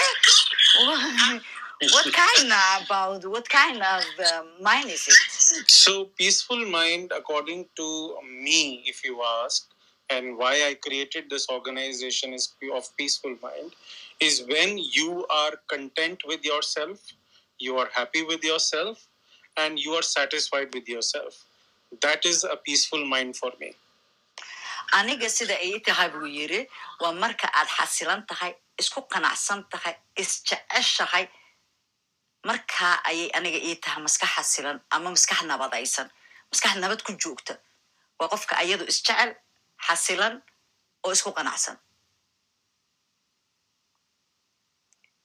What 1.82 2.14
kind 2.14 2.52
about 2.86 3.26
what 3.26 3.48
kind 3.50 3.82
of 3.82 4.04
uh, 4.20 4.44
mind 4.62 4.90
is 4.90 5.08
it? 5.08 5.70
So, 5.72 6.06
peaceful 6.18 6.66
mind, 6.70 7.12
according 7.16 7.68
to 7.78 8.18
me, 8.44 8.84
if 8.86 9.04
you 9.04 9.22
ask, 9.44 9.66
and 10.10 10.38
why 10.38 10.54
I 10.68 10.74
created 10.74 11.30
this 11.30 11.48
organization 11.50 12.34
is 12.34 12.54
of 12.74 12.86
peaceful 12.98 13.36
mind, 13.42 13.72
is 14.20 14.44
when 14.48 14.78
you 14.78 15.26
are 15.30 15.54
content 15.70 16.22
with 16.26 16.44
yourself, 16.44 17.00
you 17.60 17.78
are 17.78 17.90
happy 17.94 18.24
with 18.24 18.44
yourself, 18.44 19.08
and 19.58 19.80
you 19.80 19.92
are 19.94 20.02
satisfied 20.02 20.74
with 20.74 20.88
yourself. 20.88 21.46
That 22.02 22.26
is 22.26 22.44
a 22.44 22.58
peaceful 22.58 23.06
mind 23.06 23.36
for 23.38 23.52
me. 23.60 23.74
aniga 24.98 25.30
sida 25.30 25.54
ay 25.54 25.80
tahay 25.86 26.10
buu 26.14 26.26
yiri 26.26 26.60
waa 27.02 27.14
marka 27.14 27.48
aad 27.60 27.68
xasilan 27.78 28.22
tahay 28.30 28.54
isku 28.82 29.02
qanacsan 29.14 29.60
tahay 29.74 29.94
isjeceshahay 30.18 31.30
markaa 32.48 32.96
ayay 33.10 33.30
aniga 33.38 33.60
ii 33.68 33.76
tahay 33.84 34.02
maskax 34.04 34.30
xasilan 34.36 34.78
ama 34.96 35.10
maskax 35.16 35.42
nabadaysan. 35.52 36.08
Maskax 36.52 36.74
nabad 36.82 37.02
ku 37.04 37.12
joogta. 37.22 37.54
Waa 38.20 38.30
qofka 38.34 38.54
ayadu 38.64 38.86
isjecel 38.92 39.32
xasilan 39.88 40.34
oo 41.04 41.12
isku 41.16 41.32
qanacsan. 41.38 41.78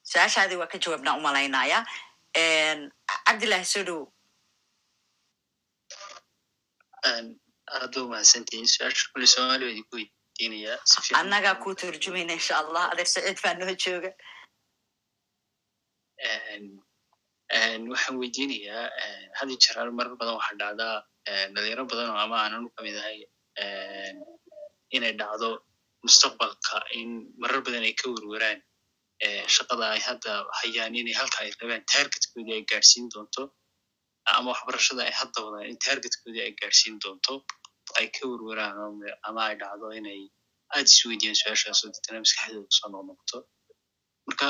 Su'aashaadii 0.09 0.59
waa 0.61 0.71
ka 0.71 0.77
jawaabnaa 0.83 1.17
u 1.19 1.21
malaynaya. 1.27 1.79
Cabdilaahi 3.25 3.65
soo 3.73 4.01
aad 7.05 7.93
ba 7.95 8.01
umahadsantihiin 8.07 8.67
su'aasha 8.75 9.09
kule 9.13 9.27
soomaali 9.33 9.63
waa 9.65 9.71
idinku 9.73 9.95
wey 9.97 10.07
weydiinayaa 10.07 10.77
si 10.89 11.01
fiican 11.01 11.19
annagaa 11.21 11.55
kuu 11.63 11.73
turjumayna 11.81 12.33
insha 12.39 12.53
allah. 12.61 12.83
Adeer 12.91 13.09
saciid 13.13 13.39
baa 13.43 13.53
noo 13.59 13.75
jooga 13.85 14.11
waxaan 17.53 18.17
weydiinayaa 18.21 18.89
had 19.39 19.49
jeer 19.63 19.91
marar 19.97 20.15
badan 20.19 20.35
waxaa 20.39 20.57
dhacdaa 20.61 20.95
dhalinyaro 21.53 21.83
badan 21.91 22.09
oo 22.13 22.17
ama 22.25 22.35
aanan 22.43 22.65
u 22.67 22.69
ka 22.75 22.81
mid 22.85 22.95
ahay 23.01 23.19
inay 24.95 25.13
dhacdo 25.21 25.49
mustaqbalka 26.05 26.77
in 26.99 27.09
marar 27.41 27.61
badan 27.65 27.83
ay 27.89 27.93
ka 28.01 28.05
werweraan 28.13 28.59
shaqada 29.55 29.85
ay 29.95 30.01
hadda 30.07 30.31
hayaan 30.61 30.95
inay 31.01 31.13
halka 31.19 31.37
ay 31.43 31.51
rabaan 31.61 31.83
targetkoodii 31.93 32.55
ay 32.57 32.63
gaadhsiin 32.71 33.05
doonto 33.13 33.43
ama 34.37 34.47
waxbarashada 34.53 35.01
ay 35.07 35.13
hadda 35.21 35.39
wadaan 35.45 35.65
in 35.71 35.77
targetkoodii 35.85 36.43
ay 36.47 36.53
gaadhsiin 36.61 36.95
doonto 37.03 37.33
ay 37.99 38.07
ka 38.15 38.23
werweraan 38.31 38.75
ama 39.27 39.41
ay 39.49 39.55
dhacdo 39.61 39.87
inay 39.99 40.21
aad 40.75 40.85
isweydiiyaan 40.93 41.37
su'aashaas 41.41 41.79
oo 41.85 41.89
deetana 41.93 42.19
maskaxdooda 42.25 42.65
ku 42.67 42.73
soo 42.79 42.89
noqnoqoto. 42.93 43.37
Marka 44.27 44.47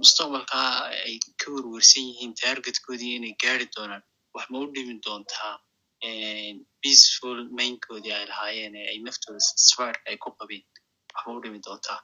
mustaqbalka 0.00 0.60
ay 1.06 1.14
ka 1.40 1.46
werwersan 1.54 2.04
yihiin 2.10 2.32
targetkoodii 2.42 3.12
inay 3.18 3.34
gaari 3.44 3.66
doonaan 3.76 4.02
wax 4.34 4.46
ma 4.52 4.58
u 4.64 4.66
dhimin 4.74 5.00
doontaa 5.06 5.54
een, 6.08 6.56
peaceful 6.82 7.38
mainkoodii 7.58 8.12
ay 8.18 8.26
lahaayeen 8.32 8.74
ee 8.80 8.86
ay 8.92 8.98
naftooda 9.06 9.40
satisfied 9.48 9.96
ay 10.08 10.16
ku 10.24 10.30
qabeen 10.38 10.64
wax 11.14 11.22
ma 11.26 11.32
u 11.36 11.40
dhimi 11.44 11.60
doontaa 11.66 12.00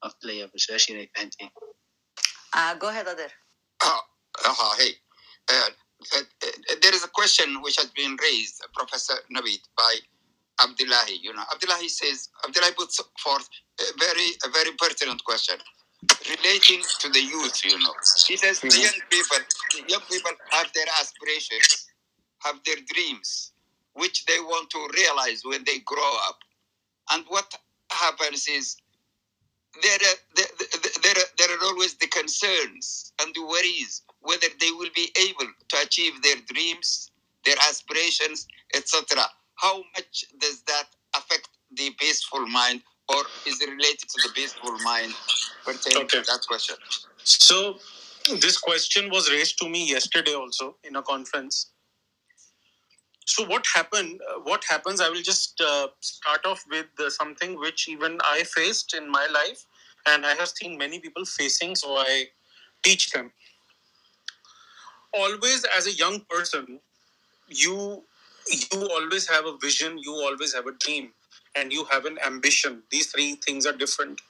waan 0.00 0.12
filayaa 0.20 0.48
bal 0.52 0.60
su'aasha 0.66 0.88
inay 0.92 1.08
fahanteen 1.14 1.50
go 2.80 2.86
ahead 2.92 3.08
adeer 3.14 3.32
hey, 4.80 4.92
uh, 5.52 5.70
there 6.82 6.94
is 6.98 7.04
a 7.04 7.08
question 7.18 7.48
which 7.62 7.76
has 7.76 7.90
been 8.00 8.16
raised, 8.26 8.56
Professor 8.74 9.14
Navid, 9.34 9.60
by 9.76 9.94
Abdullahi. 10.60 11.16
You 11.22 11.32
know, 11.34 11.44
Abdullahi 11.52 11.88
says, 11.88 12.28
Abdullahi 12.46 12.72
puts 12.72 13.00
forth 13.24 13.48
a 13.80 13.84
very, 13.98 14.28
a 14.46 14.48
very 14.58 14.72
pertinent 14.82 15.22
question 15.24 15.56
relating 16.28 16.82
to 17.00 17.08
the 17.10 17.20
youth. 17.20 17.64
You 17.64 17.78
know, 17.78 17.94
says 18.02 18.60
the 18.60 18.68
young 18.68 19.00
people, 19.10 19.38
the 19.74 19.84
young 19.88 20.02
people 20.10 20.32
have 20.50 20.72
their 20.74 20.86
aspirations, 21.00 21.86
have 22.40 22.56
their 22.64 22.76
dreams, 22.94 23.52
which 23.94 24.24
they 24.26 24.38
want 24.40 24.70
to 24.70 24.88
realize 24.96 25.42
when 25.44 25.64
they 25.64 25.78
grow 25.80 26.12
up. 26.28 26.38
And 27.12 27.24
what 27.28 27.54
happens 27.90 28.46
is 28.48 28.76
there 29.82 29.92
are, 29.92 30.18
there, 30.34 30.46
there, 31.02 31.14
there 31.38 31.56
are 31.56 31.64
always 31.64 31.94
the 31.94 32.06
concerns 32.08 33.12
and 33.20 33.34
the 33.34 33.42
worries 33.42 34.02
whether 34.20 34.48
they 34.60 34.70
will 34.72 34.90
be 34.94 35.12
able 35.28 35.46
to 35.68 35.76
achieve 35.82 36.20
their 36.22 36.36
dreams, 36.52 37.10
their 37.44 37.56
aspirations, 37.68 38.46
etc. 38.74 39.22
How 39.54 39.82
much 39.96 40.24
does 40.40 40.62
that 40.62 40.88
affect 41.14 41.48
the 41.72 41.90
peaceful 41.98 42.46
mind, 42.46 42.82
or 43.08 43.22
is 43.46 43.60
it 43.60 43.70
related 43.70 44.08
to 44.08 44.22
the 44.22 44.30
peaceful 44.34 44.76
mind 44.78 45.14
pertaining 45.64 46.04
Okay. 46.04 46.20
to 46.20 46.24
that 46.32 46.44
question? 46.48 46.76
So 47.24 47.78
this 48.40 48.58
question 48.58 49.10
was 49.10 49.30
raised 49.30 49.58
to 49.60 49.68
me 49.68 49.88
yesterday 49.88 50.34
also 50.34 50.76
in 50.84 50.96
a 50.96 51.02
conference. 51.02 51.70
So 53.26 53.44
what 53.46 53.66
happened? 53.74 54.20
uh, 54.30 54.40
What 54.40 54.64
happens? 54.68 55.00
I 55.00 55.08
will 55.08 55.22
just 55.22 55.60
uh, 55.60 55.88
start 56.00 56.46
off 56.46 56.64
with 56.70 56.86
uh, 56.98 57.10
something 57.10 57.58
which 57.58 57.88
even 57.88 58.18
I 58.24 58.44
faced 58.44 58.94
in 58.94 59.10
my 59.10 59.26
life, 59.32 59.66
and 60.06 60.24
I 60.24 60.34
have 60.34 60.48
seen 60.48 60.78
many 60.78 61.00
people 61.00 61.24
facing. 61.24 61.74
So 61.74 61.96
I 61.96 62.26
teach 62.84 63.10
them. 63.10 63.32
Always, 65.12 65.64
as 65.76 65.86
a 65.86 65.92
young 65.92 66.20
person, 66.30 66.80
you 67.48 68.04
you 68.72 68.88
always 68.90 69.28
have 69.28 69.46
a 69.46 69.56
vision. 69.58 69.98
You 69.98 70.14
always 70.14 70.54
have 70.54 70.66
a 70.66 70.72
dream, 70.72 71.12
and 71.56 71.72
you 71.72 71.84
have 71.90 72.04
an 72.04 72.18
ambition. 72.26 72.82
These 72.90 73.12
three 73.12 73.34
things 73.36 73.66
are 73.66 73.72
different. 73.72 74.20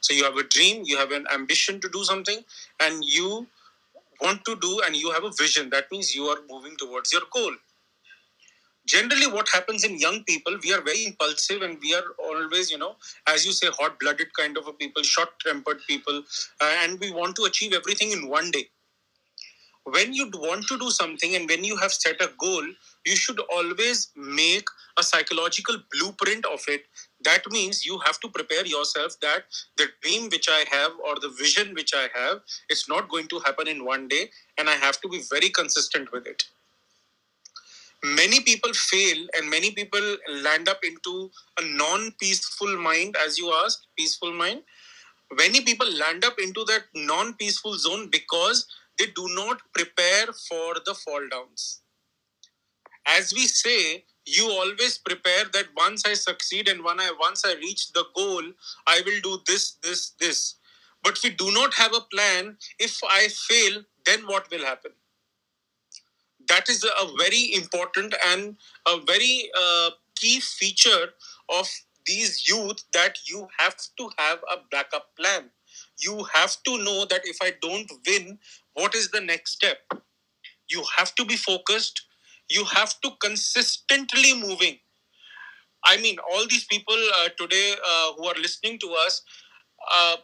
So 0.00 0.12
you 0.14 0.24
have 0.24 0.36
a 0.36 0.42
dream, 0.42 0.82
you 0.84 0.98
have 0.98 1.12
an 1.12 1.26
ambition 1.32 1.80
to 1.80 1.88
do 1.88 2.04
something, 2.04 2.44
and 2.80 3.04
you 3.04 3.46
want 4.20 4.44
to 4.44 4.56
do, 4.56 4.80
and 4.84 4.96
you 4.96 5.10
have 5.12 5.24
a 5.24 5.30
vision. 5.30 5.70
That 5.70 5.90
means 5.90 6.14
you 6.14 6.24
are 6.26 6.38
moving 6.50 6.76
towards 6.76 7.12
your 7.12 7.22
goal. 7.32 7.52
Generally, 8.84 9.28
what 9.28 9.48
happens 9.48 9.84
in 9.84 9.98
young 9.98 10.24
people, 10.24 10.58
we 10.62 10.72
are 10.72 10.80
very 10.80 11.06
impulsive 11.06 11.62
and 11.62 11.78
we 11.80 11.94
are 11.94 12.04
always, 12.18 12.70
you 12.70 12.78
know, 12.78 12.96
as 13.28 13.46
you 13.46 13.52
say, 13.52 13.68
hot 13.78 13.98
blooded 14.00 14.34
kind 14.34 14.56
of 14.56 14.66
a 14.66 14.72
people, 14.72 15.02
short 15.04 15.28
tempered 15.38 15.80
people, 15.86 16.22
uh, 16.60 16.74
and 16.80 16.98
we 16.98 17.12
want 17.12 17.36
to 17.36 17.44
achieve 17.44 17.72
everything 17.72 18.10
in 18.10 18.28
one 18.28 18.50
day. 18.50 18.68
When 19.84 20.12
you 20.12 20.30
want 20.34 20.66
to 20.66 20.78
do 20.78 20.90
something 20.90 21.34
and 21.36 21.48
when 21.48 21.62
you 21.64 21.76
have 21.76 21.92
set 21.92 22.20
a 22.20 22.30
goal, 22.38 22.64
you 23.04 23.16
should 23.16 23.40
always 23.52 24.10
make 24.16 24.66
a 24.98 25.02
psychological 25.02 25.76
blueprint 25.90 26.44
of 26.46 26.62
it. 26.68 26.84
That 27.24 27.50
means 27.50 27.84
you 27.84 27.98
have 28.00 28.20
to 28.20 28.28
prepare 28.28 28.66
yourself 28.66 29.18
that 29.20 29.44
the 29.76 29.88
dream 30.02 30.28
which 30.30 30.48
i 30.48 30.64
have 30.70 30.92
or 31.04 31.14
the 31.20 31.30
vision 31.38 31.74
which 31.74 31.94
i 31.94 32.08
have 32.14 32.40
it's 32.68 32.88
not 32.88 33.08
going 33.08 33.28
to 33.28 33.38
happen 33.40 33.68
in 33.68 33.84
one 33.84 34.08
day 34.08 34.30
and 34.58 34.68
i 34.68 34.72
have 34.72 35.00
to 35.00 35.08
be 35.08 35.22
very 35.30 35.50
consistent 35.50 36.12
with 36.12 36.26
it. 36.26 36.44
Many 38.04 38.40
people 38.40 38.72
fail 38.74 39.26
and 39.36 39.48
many 39.48 39.70
people 39.70 40.16
land 40.28 40.68
up 40.68 40.80
into 40.84 41.30
a 41.60 41.64
non-peaceful 41.64 42.76
mind 42.78 43.16
as 43.24 43.38
you 43.38 43.52
asked 43.64 43.86
peaceful 43.96 44.32
mind. 44.32 44.62
Many 45.32 45.60
people 45.60 45.90
land 45.92 46.24
up 46.24 46.38
into 46.40 46.64
that 46.64 46.84
non-peaceful 46.94 47.78
zone 47.78 48.08
because 48.10 48.66
they 48.98 49.06
do 49.06 49.28
not 49.36 49.60
prepare 49.72 50.26
for 50.48 50.74
the 50.84 50.94
fall 50.94 51.28
downs 51.30 51.81
as 53.06 53.32
we 53.34 53.46
say 53.46 54.04
you 54.24 54.48
always 54.50 54.98
prepare 54.98 55.44
that 55.52 55.66
once 55.76 56.04
i 56.06 56.14
succeed 56.14 56.68
and 56.68 56.84
when 56.84 57.00
i 57.00 57.10
once 57.20 57.44
i 57.44 57.54
reach 57.54 57.92
the 57.92 58.04
goal 58.14 58.42
i 58.86 59.00
will 59.04 59.20
do 59.22 59.38
this 59.46 59.72
this 59.82 60.10
this. 60.20 60.56
But 61.02 61.18
we 61.24 61.30
do 61.30 61.50
not 61.50 61.74
have 61.74 61.92
a 61.94 62.00
plan. 62.00 62.58
If 62.78 63.00
i 63.10 63.28
fail 63.28 63.82
then 64.06 64.26
what 64.26 64.48
will 64.50 64.64
happen? 64.64 64.92
That 66.48 66.68
is 66.68 66.84
a 66.84 67.06
very 67.18 67.54
important 67.54 68.14
and 68.26 68.56
a 68.86 69.00
very 69.00 69.50
uh, 69.58 69.90
key 70.16 70.40
feature 70.40 71.14
of 71.48 71.68
these 72.04 72.48
youth 72.48 72.82
that 72.92 73.18
you 73.28 73.46
have 73.58 73.76
to 73.98 74.10
have 74.18 74.38
a 74.50 74.56
backup 74.70 75.14
plan. 75.16 75.50
You 76.00 76.24
have 76.34 76.56
to 76.64 76.78
know 76.78 77.04
that 77.06 77.22
if 77.24 77.38
i 77.42 77.52
don't 77.62 77.90
win 78.06 78.38
what 78.74 78.94
is 78.94 79.10
the 79.10 79.20
next 79.20 79.52
step? 79.52 79.78
You 80.70 80.84
have 80.96 81.14
to 81.16 81.24
be 81.24 81.36
focused 81.36 82.02
you 82.56 82.64
have 82.64 82.94
to 83.02 83.10
consistently 83.20 84.34
moving. 84.34 84.78
I 85.84 85.96
mean 85.98 86.16
all 86.30 86.46
these 86.48 86.64
people 86.64 86.96
uh, 87.18 87.28
today 87.38 87.74
uh, 87.84 88.12
who 88.16 88.26
are 88.26 88.34
listening 88.40 88.78
to 88.80 88.90
us 89.06 89.22
uh, 89.94 90.16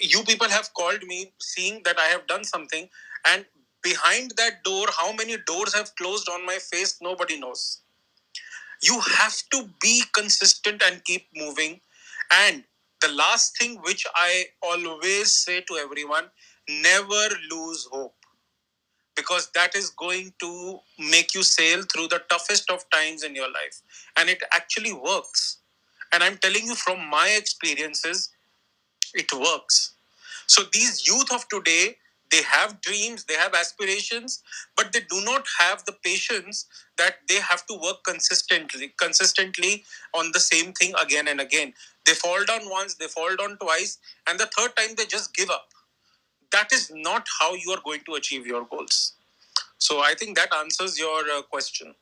you 0.00 0.22
people 0.24 0.48
have 0.48 0.72
called 0.74 1.02
me 1.04 1.32
seeing 1.40 1.82
that 1.84 1.98
i 1.98 2.06
have 2.06 2.26
done 2.26 2.44
something 2.44 2.88
and 3.26 3.44
behind 3.82 4.32
that 4.36 4.62
door 4.64 4.86
how 4.98 5.12
many 5.12 5.36
doors 5.46 5.74
have 5.74 5.94
closed 5.96 6.28
on 6.28 6.44
my 6.46 6.58
face 6.58 6.98
nobody 7.02 7.38
knows. 7.40 7.82
You 8.82 9.00
have 9.00 9.36
to 9.52 9.68
be 9.80 10.02
consistent 10.12 10.82
and 10.82 11.04
keep 11.04 11.28
moving. 11.34 11.80
And 12.30 12.64
the 13.00 13.08
last 13.08 13.56
thing 13.58 13.76
which 13.82 14.06
i 14.14 14.44
always 14.62 15.32
say 15.32 15.62
to 15.62 15.76
everyone 15.76 16.26
never 16.68 17.22
lose 17.50 17.88
hope 17.90 18.14
because 19.20 19.50
that 19.54 19.74
is 19.74 19.90
going 19.90 20.32
to 20.40 20.80
make 20.98 21.34
you 21.34 21.42
sail 21.42 21.82
through 21.92 22.08
the 22.08 22.22
toughest 22.30 22.70
of 22.70 22.88
times 22.90 23.22
in 23.22 23.34
your 23.34 23.50
life. 23.60 23.82
And 24.18 24.30
it 24.30 24.42
actually 24.52 24.92
works. 24.92 25.58
And 26.12 26.22
i'm 26.26 26.38
telling 26.44 26.66
you 26.70 26.74
from 26.74 26.98
my 27.08 27.28
experiences 27.40 28.30
it 29.14 29.32
works. 29.32 29.94
So 30.46 30.62
these 30.72 31.06
youth 31.06 31.32
of 31.36 31.48
today 31.48 31.96
they 32.32 32.42
have 32.42 32.80
dreams 32.86 33.24
they 33.28 33.38
have 33.42 33.54
aspirations 33.60 34.42
but 34.76 34.92
they 34.92 35.00
do 35.14 35.20
not 35.24 35.46
have 35.58 35.84
the 35.84 35.94
patience 36.08 36.66
that 36.98 37.16
they 37.28 37.40
have 37.50 37.66
to 37.70 37.74
work 37.86 37.98
consistently 38.10 38.92
consistently 39.04 39.72
on 40.20 40.30
the 40.36 40.44
same 40.52 40.72
thing 40.72 40.94
again 41.04 41.28
and 41.28 41.40
again. 41.46 41.74
They 42.06 42.14
fall 42.24 42.44
down 42.52 42.70
once 42.78 42.94
they 42.94 43.10
fall 43.18 43.36
down 43.42 43.58
twice 43.64 43.98
and 44.28 44.40
the 44.40 44.50
third 44.56 44.76
time 44.76 44.96
they 44.96 45.06
just 45.16 45.34
give 45.40 45.50
up 45.58 45.68
that 46.52 46.72
is 46.72 46.90
not 46.94 47.26
how 47.40 47.54
you 47.54 47.70
are 47.72 47.82
going 47.84 48.00
to 48.06 48.14
achieve 48.14 48.46
your 48.46 48.64
goals 48.64 49.14
so 49.78 50.00
i 50.00 50.14
think 50.14 50.36
that 50.36 50.52
answers 50.54 50.98
your 50.98 51.20
uh, 51.36 51.42
question 51.42 51.94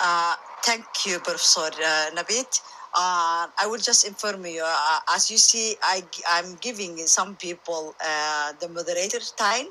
Uh, 0.00 0.34
thank 0.62 0.84
you, 1.06 1.18
Professor 1.18 1.70
uh, 1.80 2.10
Nabit. 2.14 2.60
Uh, 2.94 3.48
I 3.58 3.66
will 3.66 3.78
just 3.78 4.06
inform 4.06 4.44
you. 4.44 4.62
Uh, 4.64 4.98
as 5.14 5.30
you 5.30 5.38
see, 5.38 5.76
I, 5.82 6.02
I'm 6.28 6.56
giving 6.60 6.98
some 7.06 7.36
people 7.36 7.94
uh, 8.04 8.52
the 8.60 8.68
moderator 8.68 9.20
time 9.36 9.68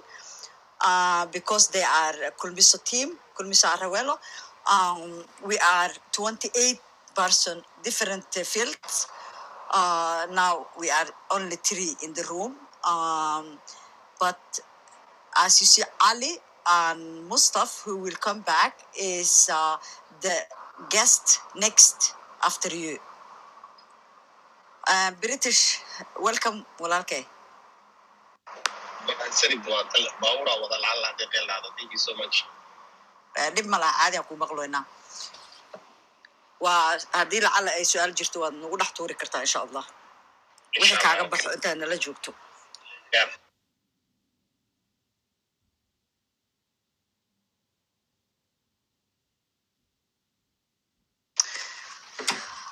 uh, 0.84 1.28
because 1.28 1.70
they 1.70 1.84
are 1.84 2.14
Kulmiso 2.42 2.84
team, 2.84 3.18
Kulmiso 3.38 3.66
Arawelo. 3.68 4.18
Um, 4.72 5.24
we 5.46 5.58
are 5.60 5.90
28 6.14 6.80
person, 7.16 7.62
different 7.84 8.26
uh, 8.38 8.44
fields. 8.44 9.08
Uh, 9.72 10.28
now 10.32 10.68
we 10.80 10.90
are 10.90 11.08
only 11.32 11.58
three 11.58 11.96
in 12.04 12.14
the 12.14 12.24
room. 12.30 12.56
Um, 12.84 13.60
but 14.20 14.40
as 15.38 15.62
you 15.62 15.68
see, 15.68 15.84
Ali 16.02 16.38
and 16.70 17.30
Mustaf, 17.30 17.84
who 17.84 17.98
will 17.98 18.16
come 18.28 18.42
back, 18.42 18.80
is 19.00 19.50
uh, 19.52 19.78
the 20.22 20.36
guest 20.90 21.40
next 21.56 22.14
after 22.44 22.70
you. 22.76 22.98
Uh, 24.88 25.12
British, 25.22 25.80
welcome, 26.20 26.66
dhacdo 31.48 31.70
thank 31.78 31.92
you 31.92 31.98
so 31.98 32.14
much 32.16 32.46
waa 36.66 36.98
haddii 37.18 37.42
lacala 37.46 37.70
ay 37.78 37.86
su'aal 37.92 38.14
jirto 38.20 38.38
waad 38.44 38.56
nagu 38.62 38.76
dhex 38.80 38.92
tuuri 38.98 39.16
kartaa 39.22 39.42
insha 39.46 39.60
allah 39.66 39.86
wixii 40.80 41.02
kaaga 41.06 41.24
baxo 41.32 41.48
intaad 41.56 41.78
nala 41.82 41.98
joogto. 42.06 42.32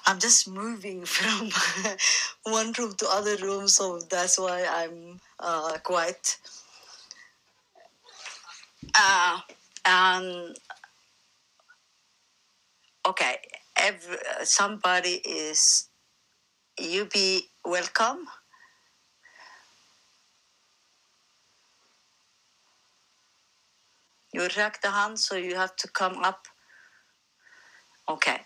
I'm 0.08 0.20
just 0.20 0.48
moving 0.48 1.06
from 1.06 1.50
one 2.44 2.74
room 2.78 2.94
to 3.00 3.06
other 3.18 3.38
room, 3.38 3.68
so 3.68 4.00
that's 4.14 4.38
why 4.40 4.60
I'm 4.80 5.22
uh, 5.40 5.78
quite. 5.84 6.38
Uh, 8.96 9.40
and 9.86 10.58
okay, 13.08 13.36
every, 13.82 14.18
somebody 14.44 15.16
is. 15.26 15.90
You 16.80 17.06
be 17.06 17.50
welcome. 17.66 18.26
You 24.34 24.48
rack 24.58 24.82
the 24.82 24.92
hand, 24.92 25.20
so 25.20 25.36
you 25.38 25.56
have 25.56 25.76
to 25.78 25.90
come 25.90 26.24
up. 26.24 26.48
Okay. 28.10 28.42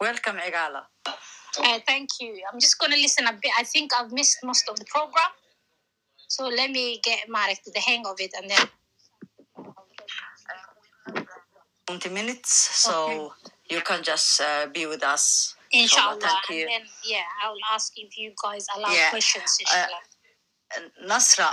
Welcome, 0.00 0.38
Egala. 0.38 0.86
Uh, 1.58 1.78
thank 1.86 2.10
you. 2.20 2.40
I'm 2.52 2.60
just 2.60 2.78
going 2.78 2.92
to 2.92 2.98
listen 2.98 3.26
a 3.26 3.32
bit. 3.32 3.50
I 3.58 3.64
think 3.64 3.92
I've 3.98 4.12
missed 4.12 4.38
most 4.44 4.68
of 4.68 4.78
the 4.78 4.84
program. 4.84 5.30
So 6.28 6.46
let 6.48 6.70
me 6.70 7.00
get 7.02 7.28
Marek 7.28 7.62
to 7.64 7.70
the 7.70 7.80
hang 7.80 8.04
of 8.06 8.16
it 8.18 8.32
and 8.36 8.50
then. 8.50 8.66
20 11.86 12.08
minutes, 12.10 12.52
so 12.52 13.32
you 13.70 13.80
can 13.80 14.02
just 14.02 14.40
uh, 14.40 14.66
be 14.72 14.86
with 14.86 15.04
us. 15.04 15.54
Inshallah. 15.72 16.18
Thank 16.20 16.50
and 16.50 16.58
you. 16.58 16.66
then, 16.66 16.80
yeah, 17.04 17.22
I'll 17.44 17.54
ask 17.72 17.92
if 17.96 18.18
you 18.18 18.32
guys 18.42 18.66
allow 18.76 18.92
Yeah, 18.92 19.10
questions. 19.10 19.56
uh, 19.60 19.64
Inshallah. 19.86 20.00
Uh, 20.76 21.08
Nasra, 21.08 21.52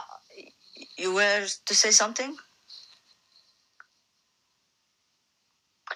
you 0.97 1.13
were 1.13 1.45
to 1.65 1.75
say 1.75 1.91
something? 1.91 2.35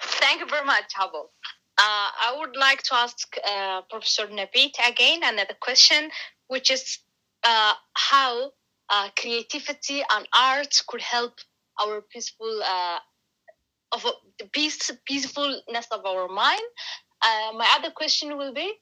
Thank 0.02 0.40
you 0.42 0.48
very 0.48 0.66
much, 0.66 0.94
Habo. 1.00 1.30
Uh, 1.80 2.10
I 2.28 2.36
would 2.40 2.56
like 2.56 2.82
to 2.84 2.96
ask 2.96 3.38
uh, 3.48 3.82
Professor 3.90 4.26
Nabit 4.28 4.74
again 4.88 5.22
another 5.24 5.56
question, 5.62 6.10
which 6.48 6.72
is 6.72 7.00
uh, 7.44 7.74
how 7.94 8.52
uh, 8.90 9.10
creativity 9.16 10.02
and 10.10 10.28
art 10.36 10.82
could 10.88 11.02
help 11.02 11.34
our 11.80 12.02
peaceful 12.02 12.64
uh, 12.64 12.98
of 13.92 14.06
the 14.40 14.46
peace, 14.46 14.90
peacefulness 15.06 15.88
of 15.92 16.04
our 16.06 16.28
mind. 16.28 16.62
Uh, 17.22 17.52
my 17.56 17.68
other 17.78 17.92
question 17.92 18.38
will 18.38 18.54
be, 18.54 18.74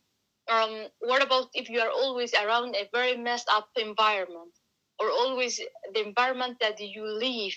um, 0.49 0.85
what 0.99 1.21
about 1.21 1.47
if 1.53 1.69
you 1.69 1.81
are 1.81 1.91
always 1.91 2.33
around 2.33 2.75
a 2.75 2.87
very 2.93 3.17
messed 3.17 3.49
up 3.51 3.67
environment, 3.75 4.53
or 4.99 5.09
always 5.09 5.59
the 5.93 6.05
environment 6.05 6.57
that 6.61 6.79
you 6.79 7.05
live 7.05 7.53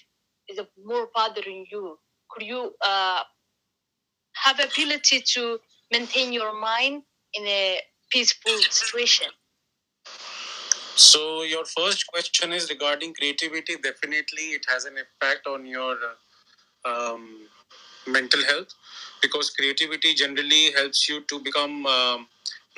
is 0.48 0.58
more 0.84 1.08
bothering 1.14 1.66
you? 1.70 1.96
Could 2.30 2.46
you 2.46 2.74
have 4.44 4.60
ability 4.60 5.22
to 5.34 5.58
maintain 5.92 6.32
your 6.32 6.58
mind 6.58 7.02
in 7.34 7.46
a 7.46 7.80
peaceful 8.10 8.58
situation? 8.70 9.28
So 10.96 11.42
your 11.42 11.64
first 11.64 12.06
question 12.08 12.52
is 12.52 12.68
regarding 12.70 13.14
creativity. 13.14 13.76
Definitely, 13.76 14.46
it 14.58 14.64
has 14.68 14.84
an 14.84 14.94
impact 14.98 15.46
on 15.46 15.64
your 15.64 15.96
uh, 16.84 16.88
um, 16.88 17.46
mental 18.06 18.42
health 18.44 18.74
because 19.22 19.50
creativity 19.50 20.14
generally 20.14 20.72
helps 20.72 21.08
you 21.08 21.20
to 21.22 21.40
become 21.40 21.86
um, 21.86 22.28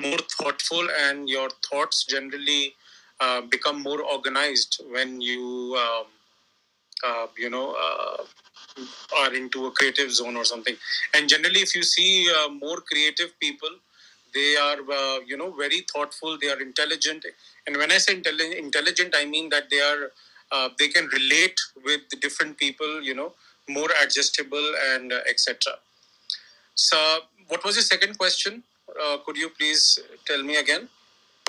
more 0.00 0.18
thoughtful, 0.38 0.86
and 1.00 1.28
your 1.28 1.48
thoughts 1.70 2.04
generally 2.04 2.74
uh, 3.20 3.42
become 3.42 3.82
more 3.82 4.02
organized 4.02 4.80
when 4.90 5.20
you, 5.20 5.76
um, 5.78 6.06
uh, 7.06 7.26
you 7.38 7.50
know, 7.50 7.74
uh, 7.74 8.24
are 9.16 9.34
into 9.34 9.66
a 9.66 9.70
creative 9.72 10.10
zone 10.12 10.36
or 10.36 10.44
something. 10.44 10.76
And 11.14 11.28
generally, 11.28 11.60
if 11.60 11.74
you 11.74 11.82
see 11.82 12.30
uh, 12.30 12.48
more 12.48 12.80
creative 12.80 13.38
people, 13.40 13.70
they 14.34 14.56
are 14.56 14.78
uh, 14.92 15.20
you 15.26 15.36
know 15.36 15.50
very 15.52 15.84
thoughtful 15.92 16.38
they 16.40 16.48
are 16.48 16.60
intelligent. 16.60 17.24
And 17.66 17.76
when 17.76 17.90
i 17.92 17.98
say 17.98 18.14
intelli- 18.14 18.56
intelligent 18.56 19.14
i 19.16 19.24
mean 19.24 19.48
that 19.50 19.70
they 19.70 19.80
are 19.80 20.10
uh, 20.52 20.68
they 20.78 20.88
can 20.88 21.06
relate 21.06 21.60
with 21.84 22.02
different 22.20 22.56
people 22.58 23.02
you 23.02 23.14
know 23.14 23.32
more 23.68 23.88
adjustable 24.02 24.74
and 24.92 25.12
uh, 25.12 25.20
etc 25.28 25.74
so 26.74 27.20
what 27.48 27.64
was 27.64 27.76
your 27.76 27.82
second 27.82 28.16
question? 28.16 28.62
Uh, 29.00 29.18
could 29.24 29.36
you 29.36 29.50
please 29.50 29.98
tell 30.26 30.42
me 30.42 30.56
again 30.56 30.88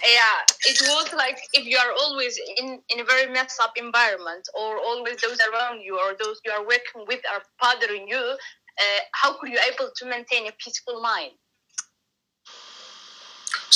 Yeah, 0.04 0.38
it 0.66 0.82
was 0.82 1.14
like 1.14 1.38
if 1.54 1.66
you 1.66 1.78
are 1.78 1.94
always 2.00 2.40
in, 2.58 2.80
in 2.90 3.00
a 3.00 3.04
very 3.04 3.32
messed 3.32 3.60
up 3.62 3.74
environment, 3.78 4.48
or 4.58 4.78
always 4.78 5.18
those 5.18 5.40
around 5.40 5.82
you 5.82 6.00
or 6.00 6.16
those 6.20 6.42
you 6.44 6.52
are 6.52 6.66
working 6.66 7.06
with 7.08 7.22
are 7.32 7.44
bothering 7.62 8.08
you, 8.08 8.18
uh, 8.18 9.00
how 9.14 9.38
could 9.38 9.50
you 9.50 9.60
able 9.72 9.92
to 9.96 10.06
maintain 10.06 10.48
a 10.48 10.52
peaceful 10.64 11.02
mind? 11.02 11.34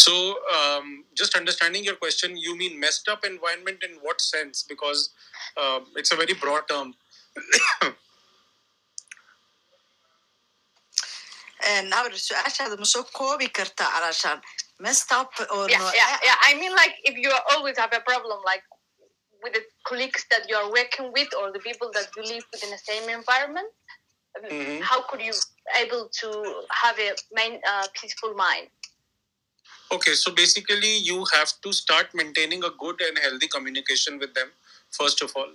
so 0.05 0.35
um, 0.55 1.05
just 1.15 1.35
understanding 1.35 1.83
your 1.83 1.95
question 1.95 2.37
you 2.37 2.55
mean 2.55 2.79
messed 2.79 3.07
up 3.09 3.25
environment 3.25 3.83
in 3.83 3.97
what 4.01 4.21
sense? 4.21 4.63
Because 4.67 5.09
uh, 5.57 5.79
it's 5.95 6.11
a 6.11 6.15
very 6.15 6.33
broad 6.33 6.67
term. 6.69 6.93
Nawr 11.91 12.11
su'aashaada 12.13 12.77
ma 12.77 12.83
soo 12.85 13.03
koobi 13.17 13.47
kartaa 13.57 13.89
calashaan 13.95 14.39
messed 14.79 15.11
up 15.11 15.31
or 15.53 15.69
yeah, 15.69 15.77
no 15.77 15.91
yeah, 15.95 16.17
yeah. 16.23 16.35
I 16.47 16.55
mean, 16.59 16.73
like 16.75 16.95
if 17.03 17.17
you 17.17 17.31
always 17.51 17.77
have 17.77 17.93
a 17.93 18.01
problem, 18.01 18.39
like 18.45 18.63
with 19.43 19.53
the 19.53 19.61
colleagues 19.85 20.25
that 20.31 20.49
you 20.49 20.55
are 20.55 20.71
working 20.71 21.11
with 21.13 21.29
or 21.39 21.51
the 21.51 21.59
people 21.59 21.91
that 21.93 22.07
you 22.15 22.23
live 22.23 22.43
within 22.51 22.71
the 22.71 22.77
same 22.77 23.09
environment, 23.09 23.67
Mhm. 24.43 24.81
how 24.81 25.01
could 25.03 25.21
you 25.21 25.33
able 25.77 26.09
to 26.21 26.29
have 26.71 26.99
a 26.99 27.15
main, 27.31 27.61
uh, 27.65 27.87
peaceful 27.93 28.33
mind? 28.33 28.69
Okay, 29.91 30.13
so 30.15 30.31
basically, 30.31 30.97
you 30.97 31.23
have 31.33 31.53
to 31.61 31.71
start 31.71 32.13
maintaining 32.13 32.63
a 32.63 32.71
good 32.71 32.99
and 33.01 33.17
healthy 33.17 33.47
communication 33.47 34.19
with 34.19 34.33
them, 34.33 34.51
first 34.91 35.21
of 35.21 35.35
all. 35.35 35.51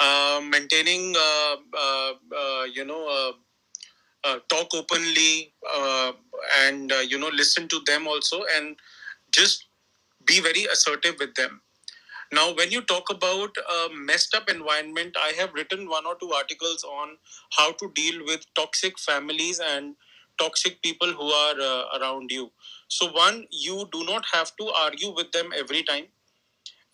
Uh, 0.00 0.40
maintaining, 0.44 1.14
uh, 1.16 1.56
uh, 1.74 2.12
uh, 2.40 2.64
you 2.64 2.84
know, 2.84 3.08
uh, 3.08 3.32
talk 4.48 4.68
openly 4.74 5.52
uh, 5.76 6.12
and, 6.60 6.92
uh, 6.92 6.96
you 6.96 7.18
know, 7.18 7.28
listen 7.28 7.68
to 7.68 7.80
them 7.86 8.06
also 8.06 8.44
and 8.56 8.76
just 9.32 9.66
be 10.24 10.40
very 10.40 10.64
assertive 10.64 11.16
with 11.18 11.34
them. 11.34 11.62
Now, 12.30 12.52
when 12.54 12.70
you 12.70 12.82
talk 12.82 13.10
about 13.10 13.56
a 13.56 13.88
messed 13.94 14.34
up 14.34 14.50
environment, 14.50 15.16
I 15.18 15.32
have 15.38 15.54
written 15.54 15.88
one 15.88 16.04
or 16.06 16.14
two 16.16 16.32
articles 16.32 16.84
on 16.84 17.16
how 17.56 17.72
to 17.72 17.90
deal 17.94 18.24
with 18.24 18.44
toxic 18.54 18.98
families 18.98 19.60
and 19.60 19.94
toxic 20.38 20.82
people 20.82 21.08
who 21.08 21.22
are 21.22 21.60
uh, 21.60 21.98
around 21.98 22.30
you. 22.30 22.50
So, 22.88 23.10
one, 23.10 23.46
you 23.50 23.88
do 23.92 24.04
not 24.04 24.24
have 24.32 24.54
to 24.56 24.68
argue 24.68 25.10
with 25.14 25.32
them 25.32 25.52
every 25.56 25.82
time, 25.82 26.08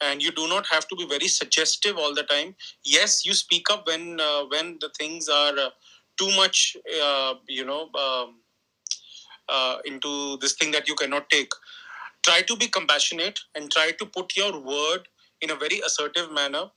and 0.00 0.22
you 0.22 0.30
do 0.30 0.48
not 0.48 0.66
have 0.66 0.86
to 0.88 0.96
be 0.96 1.06
very 1.06 1.28
suggestive 1.28 1.98
all 1.98 2.14
the 2.14 2.22
time. 2.22 2.54
Yes, 2.84 3.24
you 3.26 3.34
speak 3.34 3.70
up 3.70 3.86
when 3.86 4.20
uh, 4.20 4.44
when 4.48 4.78
the 4.80 4.90
things 4.90 5.28
are 5.28 5.58
uh, 5.58 5.70
too 6.18 6.30
much, 6.36 6.76
uh, 7.02 7.34
you 7.48 7.64
know, 7.64 7.90
um, 7.94 8.40
uh, 9.48 9.78
into 9.84 10.36
this 10.38 10.54
thing 10.54 10.70
that 10.72 10.88
you 10.88 10.94
cannot 10.94 11.28
take. 11.30 11.50
Try 12.22 12.42
to 12.42 12.56
be 12.56 12.68
compassionate 12.68 13.40
and 13.54 13.70
try 13.70 13.92
to 13.92 14.06
put 14.06 14.36
your 14.36 14.58
word 14.58 15.08
in 15.40 15.50
a 15.50 15.56
very 15.56 15.80
assertive 15.84 16.32
manner. 16.32 16.70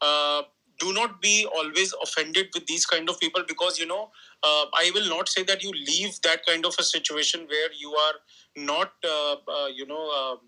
Uh, 0.00 0.42
do 0.78 0.92
not 0.92 1.22
be 1.22 1.46
always 1.54 1.94
offended 2.02 2.48
with 2.54 2.66
these 2.66 2.84
kind 2.84 3.08
of 3.08 3.18
people 3.18 3.42
because 3.48 3.78
you 3.78 3.86
know 3.86 4.10
uh, 4.42 4.66
i 4.74 4.90
will 4.94 5.08
not 5.08 5.28
say 5.28 5.42
that 5.42 5.62
you 5.62 5.70
leave 5.70 6.20
that 6.22 6.44
kind 6.46 6.66
of 6.66 6.74
a 6.78 6.82
situation 6.82 7.46
where 7.48 7.70
you 7.72 7.92
are 7.94 8.14
not 8.56 8.92
uh, 9.04 9.36
uh, 9.56 9.68
you 9.68 9.86
know 9.86 10.10
um 10.20 10.40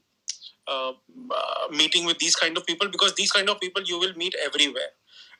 uh, 0.68 0.92
uh, 1.34 1.68
meeting 1.72 2.04
with 2.04 2.18
these 2.18 2.36
kind 2.36 2.58
of 2.58 2.66
people 2.66 2.88
because 2.88 3.14
these 3.14 3.32
kind 3.32 3.48
of 3.48 3.58
people 3.58 3.82
you 3.84 3.98
will 3.98 4.14
meet 4.16 4.34
everywhere 4.44 4.90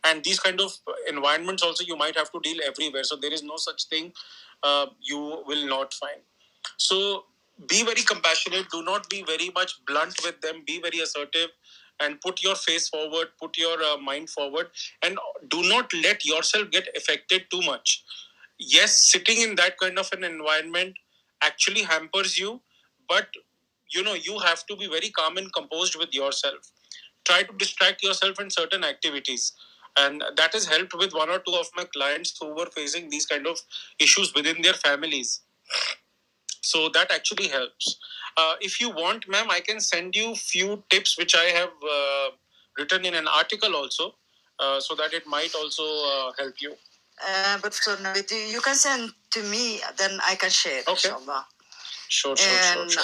and 0.04 0.22
these 0.24 0.40
kind 0.40 0.60
of 0.60 0.72
environments 1.08 1.62
also 1.62 1.84
you 1.84 1.96
might 1.96 2.16
have 2.16 2.30
to 2.32 2.40
deal 2.42 2.58
everywhere. 2.66 3.04
So 3.04 3.16
there 3.16 3.32
is 3.32 3.42
no 3.42 3.56
such 3.56 3.86
thing 3.86 4.12
uh, 4.62 4.86
you 5.00 5.42
will 5.46 5.66
not 5.66 5.94
find. 5.94 6.20
So 6.76 7.24
be 7.68 7.84
very 7.84 8.02
compassionate. 8.02 8.70
Do 8.70 8.82
not 8.82 9.08
be 9.10 9.22
very 9.24 9.50
much 9.54 9.84
blunt 9.86 10.14
with 10.24 10.40
them. 10.40 10.62
Be 10.66 10.80
very 10.80 11.00
assertive 11.00 11.50
and 12.00 12.20
put 12.20 12.42
your 12.42 12.54
face 12.54 12.88
forward 12.88 13.28
put 13.40 13.56
your 13.58 13.82
uh, 13.82 13.96
mind 13.96 14.30
forward. 14.30 14.68
And 15.02 15.18
do 15.48 15.62
not 15.68 15.92
let 15.92 16.24
yourself 16.24 16.70
get 16.70 16.88
affected 16.96 17.44
too 17.50 17.62
much. 17.62 18.04
Yes 18.58 18.96
sitting 19.10 19.40
in 19.42 19.54
that 19.56 19.78
kind 19.78 19.98
of 19.98 20.08
an 20.12 20.24
environment 20.24 20.94
actually 21.42 21.82
hampers 21.82 22.38
you 22.38 22.60
but 23.08 23.28
you 23.94 24.02
know 24.02 24.14
you 24.14 24.38
have 24.40 24.66
to 24.66 24.76
be 24.76 24.86
very 24.88 25.10
calm 25.10 25.36
and 25.36 25.52
composed 25.52 25.96
with 25.96 26.14
yourself. 26.14 26.70
Try 27.24 27.42
to 27.42 27.52
distract 27.58 28.02
yourself 28.02 28.40
in 28.40 28.50
certain 28.50 28.84
activities 28.84 29.52
and 30.00 30.24
that 30.36 30.52
has 30.52 30.66
helped 30.66 30.94
with 31.02 31.12
one 31.12 31.30
or 31.30 31.38
two 31.46 31.54
of 31.60 31.68
my 31.76 31.84
clients 31.96 32.36
who 32.40 32.48
were 32.54 32.70
facing 32.78 33.08
these 33.10 33.26
kind 33.26 33.46
of 33.46 33.60
issues 33.98 34.32
within 34.34 34.62
their 34.62 34.74
families 34.74 35.40
so 36.60 36.88
that 36.88 37.12
actually 37.12 37.48
helps 37.48 37.98
uh, 38.36 38.54
if 38.60 38.80
you 38.80 38.90
want 38.90 39.28
ma'am 39.28 39.50
i 39.50 39.60
can 39.60 39.80
send 39.80 40.14
you 40.14 40.34
few 40.34 40.82
tips 40.90 41.16
which 41.18 41.34
i 41.34 41.46
have 41.60 41.88
uh, 41.98 42.28
written 42.78 43.04
in 43.04 43.14
an 43.14 43.28
article 43.28 43.74
also 43.76 44.14
uh, 44.60 44.80
so 44.80 44.94
that 44.94 45.12
it 45.12 45.26
might 45.26 45.54
also 45.54 45.88
uh, 46.12 46.32
help 46.42 46.54
you 46.68 46.74
Uh, 47.28 47.58
but 47.62 47.74
so 47.74 47.96
you 48.54 48.60
can 48.60 48.74
send 48.74 49.12
to 49.30 49.42
me, 49.42 49.80
then 49.96 50.20
I 50.26 50.34
can 50.36 50.50
share. 50.50 50.82
Okay. 50.86 50.92
Inshallah. 50.92 51.46
sure 52.08 52.36
sure 52.36 52.62
sure, 52.62 52.82
And, 52.82 52.90
sure. 52.90 53.02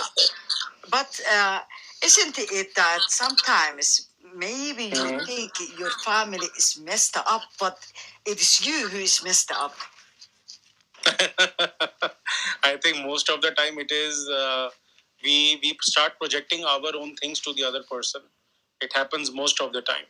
But 0.91 1.21
uh, 1.31 1.61
isn't 2.05 2.39
it 2.39 2.75
that 2.77 3.01
sometimes 3.09 4.09
maybe 4.35 4.85
you 4.85 5.09
Mhm. 5.09 5.24
think 5.26 5.53
your 5.78 5.91
family 5.91 6.51
is 6.57 6.78
messed 6.78 7.16
up, 7.16 7.45
but 7.61 7.78
it 8.26 8.41
is 8.41 8.66
you 8.66 8.89
who 8.89 8.99
is 8.99 9.22
messed 9.24 9.53
up? 9.53 9.74
I 12.64 12.76
think 12.82 13.05
most 13.05 13.30
of 13.30 13.41
the 13.43 13.51
time 13.53 13.78
it 13.78 13.91
is 13.91 14.28
uh, 14.28 14.70
we 15.22 15.59
we 15.62 15.76
start 15.82 16.12
projecting 16.20 16.64
our 16.64 16.95
own 16.97 17.14
things 17.16 17.41
to 17.41 17.53
the 17.55 17.64
other 17.64 17.82
person. 17.91 18.22
It 18.80 18.93
happens 18.95 19.32
most 19.32 19.61
of 19.61 19.72
the 19.72 19.82
time. 19.82 20.07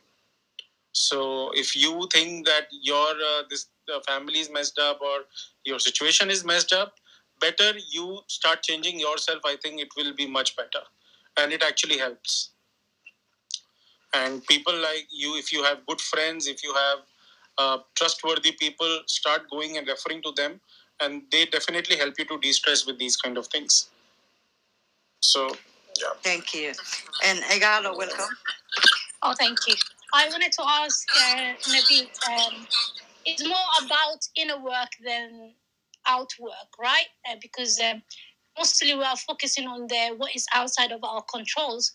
So 0.93 1.51
if 1.53 1.75
you 1.75 2.07
think 2.13 2.45
that 2.47 2.67
your 2.71 3.09
uh, 3.31 3.43
this 3.49 3.67
uh, 3.93 3.99
family 4.07 4.39
is 4.39 4.49
messed 4.51 4.79
up 4.79 5.01
or 5.01 5.19
your 5.65 5.79
situation 5.79 6.29
is 6.31 6.45
messed 6.45 6.73
up, 6.73 6.95
better 7.41 7.73
you 7.91 8.21
start 8.27 8.63
changing 8.63 8.99
yourself. 8.99 9.41
I 9.45 9.57
think 9.57 9.81
it 9.81 9.89
will 9.97 10.13
be 10.15 10.27
much 10.27 10.55
better, 10.57 10.83
and 11.37 11.53
it 11.53 11.63
actually 11.63 11.99
helps. 11.99 12.51
And 14.15 14.45
people 14.47 14.75
like 14.75 15.07
you, 15.11 15.35
if 15.35 15.51
you 15.51 15.63
have 15.63 15.85
good 15.85 16.01
friends, 16.01 16.47
if 16.47 16.63
you 16.63 16.73
have 16.73 16.99
uh, 17.57 17.77
trustworthy 17.95 18.53
people, 18.53 19.01
start 19.07 19.49
going 19.49 19.77
and 19.77 19.87
referring 19.87 20.21
to 20.23 20.31
them 20.35 20.59
and 20.99 21.23
they 21.31 21.45
definitely 21.45 21.97
help 21.97 22.13
you 22.17 22.25
to 22.25 22.37
de-stress 22.39 22.85
with 22.85 22.97
these 22.97 23.17
kind 23.17 23.37
of 23.37 23.47
things 23.47 23.89
so 25.19 25.47
yeah 26.01 26.13
Thank 26.23 26.53
you. 26.53 26.73
And 27.25 27.39
Egalo, 27.43 27.97
welcome. 27.97 28.25
Oh, 29.23 29.33
thank 29.37 29.57
you. 29.67 29.75
I 30.13 30.27
wanted 30.29 30.51
to 30.51 30.63
ask 30.67 31.07
uh, 31.17 31.53
Nabil, 31.69 32.03
um, 32.29 32.67
it's 33.25 33.47
more 33.47 33.67
about 33.85 34.19
inner 34.35 34.61
work 34.61 34.89
than 35.05 35.53
out 36.05 36.31
work, 36.39 36.69
right? 36.79 37.07
Uh, 37.29 37.35
because 37.41 37.79
um, 37.79 38.01
mostly 38.57 38.93
we 38.93 39.03
are 39.03 39.15
focusing 39.15 39.67
on 39.67 39.87
the 39.87 40.15
what 40.17 40.35
is 40.35 40.45
outside 40.53 40.91
of 40.91 41.01
our 41.03 41.23
controls. 41.33 41.93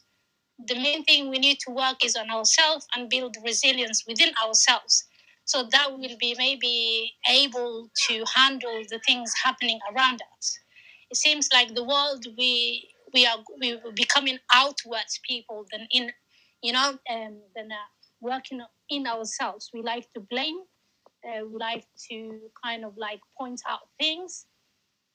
The 0.67 0.75
main 0.77 1.05
thing 1.05 1.29
we 1.31 1.39
need 1.39 1.59
to 1.67 1.71
work 1.73 2.05
is 2.05 2.17
on 2.17 2.31
ourselves 2.31 2.87
and 2.95 3.09
build 3.11 3.37
resilience 3.45 4.05
within 4.07 4.31
ourselves. 4.45 5.05
So 5.45 5.65
that 5.73 5.93
will 5.93 6.17
be 6.19 6.35
maybe 6.39 7.15
able 7.29 7.91
to 8.09 8.25
handle 8.35 8.83
the 8.89 9.01
things 9.07 9.33
happening 9.45 9.81
around 9.93 10.21
us. 10.39 10.59
It 11.11 11.17
seems 11.17 11.49
like 11.53 11.75
the 11.75 11.85
world 11.85 12.27
we 12.39 12.89
we 13.13 13.27
are 13.27 13.39
we 13.61 13.73
are 13.75 13.93
becoming 13.95 14.39
outwards 14.53 15.19
people 15.29 15.67
than 15.73 15.89
in 15.91 16.13
you 16.63 16.73
know 16.73 16.99
um, 17.11 17.43
than 17.57 17.73
uh, 17.73 17.87
working 18.21 18.61
in 18.89 19.07
ourselves. 19.07 19.71
We 19.75 19.83
like 19.83 20.13
to 20.15 20.21
blame. 20.21 20.61
Uh, 21.25 21.45
we 21.47 21.59
like 21.59 21.87
to 22.11 22.41
kind 22.65 22.85
of 22.85 22.97
like 22.97 23.21
point 23.39 23.61
out 23.69 23.89
things. 23.99 24.47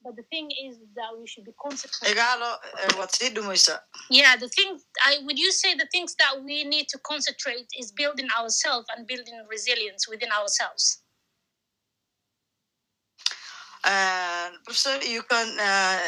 But 0.06 0.18
the 0.18 0.24
thing 0.24 0.51
is 0.51 0.78
that 0.95 1.18
we 1.20 1.28
should 1.28 1.45
be 1.45 1.53
concentrating. 1.62 2.18
Egalo, 2.18 2.58
what's 2.97 3.22
it 3.24 3.34
doing? 3.36 3.58
Yeah, 4.12 4.38
the 4.38 4.49
thing 4.49 4.80
I 5.03 5.18
would 5.26 5.39
you 5.39 5.51
say 5.51 5.76
the 5.76 5.88
things 5.91 6.16
that 6.20 6.43
we 6.45 6.64
need 6.64 6.89
to 6.89 6.99
concentrate 6.99 7.68
is 7.80 7.91
building 7.91 8.28
ourselves 8.39 8.88
and 8.95 9.08
building 9.08 9.34
resilience 9.49 10.08
within 10.08 10.30
ourselves. 10.32 11.01
Uh, 13.84 14.49
Professor, 14.66 15.03
you 15.08 15.24
can 15.24 15.58
uh, 15.60 15.99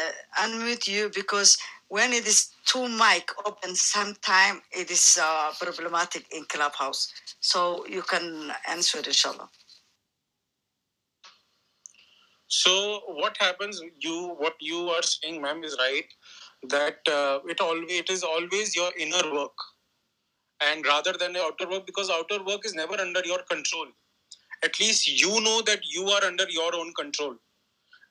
unmute 0.42 0.88
you 0.88 1.10
because 1.14 1.58
when 1.88 2.12
it 2.12 2.26
is 2.26 2.50
two 2.66 2.88
mic 2.88 3.30
open, 3.46 3.74
sometime 3.74 4.62
it 4.72 4.90
is 4.90 5.18
uh, 5.20 5.52
problematic 5.60 6.24
in 6.32 6.44
Clubhouse. 6.44 7.12
So 7.40 7.86
you 7.88 8.02
can 8.02 8.52
answer, 8.68 8.98
inshallah. 8.98 9.48
So 12.48 13.00
what 13.06 13.36
happens 13.38 13.80
you 14.00 14.34
what 14.38 14.54
you 14.60 14.88
are 14.90 15.02
saying 15.02 15.40
ma'am 15.40 15.62
is 15.64 15.76
right 15.78 16.06
that 16.66 16.98
uh, 17.08 17.40
it 17.46 17.60
always 17.60 17.90
it 17.90 18.10
is 18.10 18.22
always 18.22 18.74
your 18.74 18.90
inner 18.98 19.32
work. 19.32 19.52
And 20.60 20.84
rather 20.84 21.12
than 21.12 21.34
the 21.34 21.40
outer 21.40 21.68
work 21.68 21.86
because 21.86 22.10
outer 22.10 22.42
work 22.42 22.66
is 22.66 22.74
never 22.74 23.00
under 23.00 23.22
your 23.24 23.40
control. 23.48 23.86
At 24.64 24.80
least 24.80 25.06
you 25.08 25.40
know 25.40 25.62
that 25.62 25.80
you 25.88 26.08
are 26.08 26.24
under 26.24 26.48
your 26.48 26.74
own 26.74 26.92
control. 26.94 27.36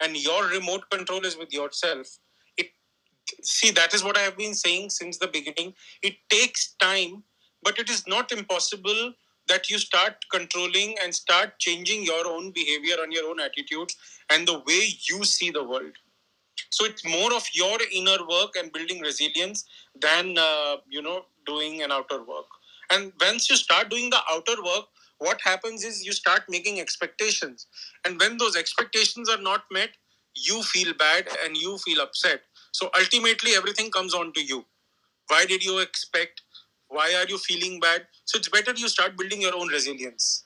And 0.01 0.15
your 0.15 0.47
remote 0.47 0.89
control 0.89 1.25
is 1.25 1.38
with 1.38 1.51
yourself. 1.51 2.07
It 2.55 2.67
see 3.43 3.71
that 3.71 3.93
is 3.93 4.03
what 4.03 4.17
i 4.17 4.21
have 4.21 4.38
been 4.38 4.53
saying 4.53 4.91
since 4.91 5.17
the 5.17 5.27
beginning. 5.27 5.73
It 6.01 6.15
takes 6.29 6.75
time 6.79 7.23
but 7.63 7.79
it 7.79 7.89
is 7.89 8.07
not 8.07 8.31
impossible 8.31 9.13
that 9.47 9.69
you 9.69 9.79
start 9.79 10.15
controlling 10.31 10.95
and 11.03 11.13
start 11.13 11.59
changing 11.59 12.03
your 12.03 12.27
own 12.27 12.51
behavior 12.51 12.95
and 13.01 13.13
your 13.13 13.29
own 13.29 13.39
attitudes 13.39 13.95
and 14.29 14.47
the 14.47 14.59
way 14.59 14.89
you 15.09 15.23
see 15.23 15.51
the 15.51 15.63
world. 15.63 15.93
So 16.69 16.85
it's 16.85 17.05
more 17.05 17.33
of 17.33 17.45
your 17.53 17.77
inner 17.93 18.17
work 18.27 18.55
and 18.57 18.71
building 18.71 19.01
resilience 19.01 19.65
than 19.99 20.37
uh, 20.37 20.77
you 20.89 21.01
know 21.01 21.25
doing 21.45 21.81
an 21.83 21.91
outer 21.91 22.23
work. 22.23 22.47
And 22.89 23.11
once 23.19 23.49
you 23.49 23.55
start 23.55 23.89
doing 23.89 24.09
the 24.09 24.19
outer 24.29 24.61
work 24.63 24.85
what 25.19 25.41
happens 25.41 25.83
is 25.83 26.05
you 26.05 26.11
start 26.11 26.43
making 26.47 26.79
expectations. 26.79 27.65
And 28.05 28.19
when 28.19 28.37
those 28.37 28.55
expectations 28.55 29.29
are 29.29 29.41
not 29.41 29.63
met 29.71 29.89
you 30.35 30.61
feel 30.61 30.93
bad 30.93 31.27
and 31.43 31.57
you 31.57 31.77
feel 31.79 31.99
upset. 31.99 32.41
So 32.71 32.91
ultimately 32.97 33.51
everything 33.55 33.89
comes 33.89 34.13
on 34.13 34.33
to 34.33 34.43
you. 34.43 34.65
Why 35.27 35.45
did 35.45 35.63
you 35.63 35.79
expect 35.79 36.41
why 36.89 37.13
are 37.13 37.27
you 37.27 37.38
feeling 37.38 37.79
bad 37.79 38.07
so 38.25 38.38
it's 38.38 38.49
better 38.49 38.71
you 38.75 38.88
start 38.88 39.17
building 39.17 39.41
your 39.41 39.55
own 39.55 39.67
resilience 39.67 40.45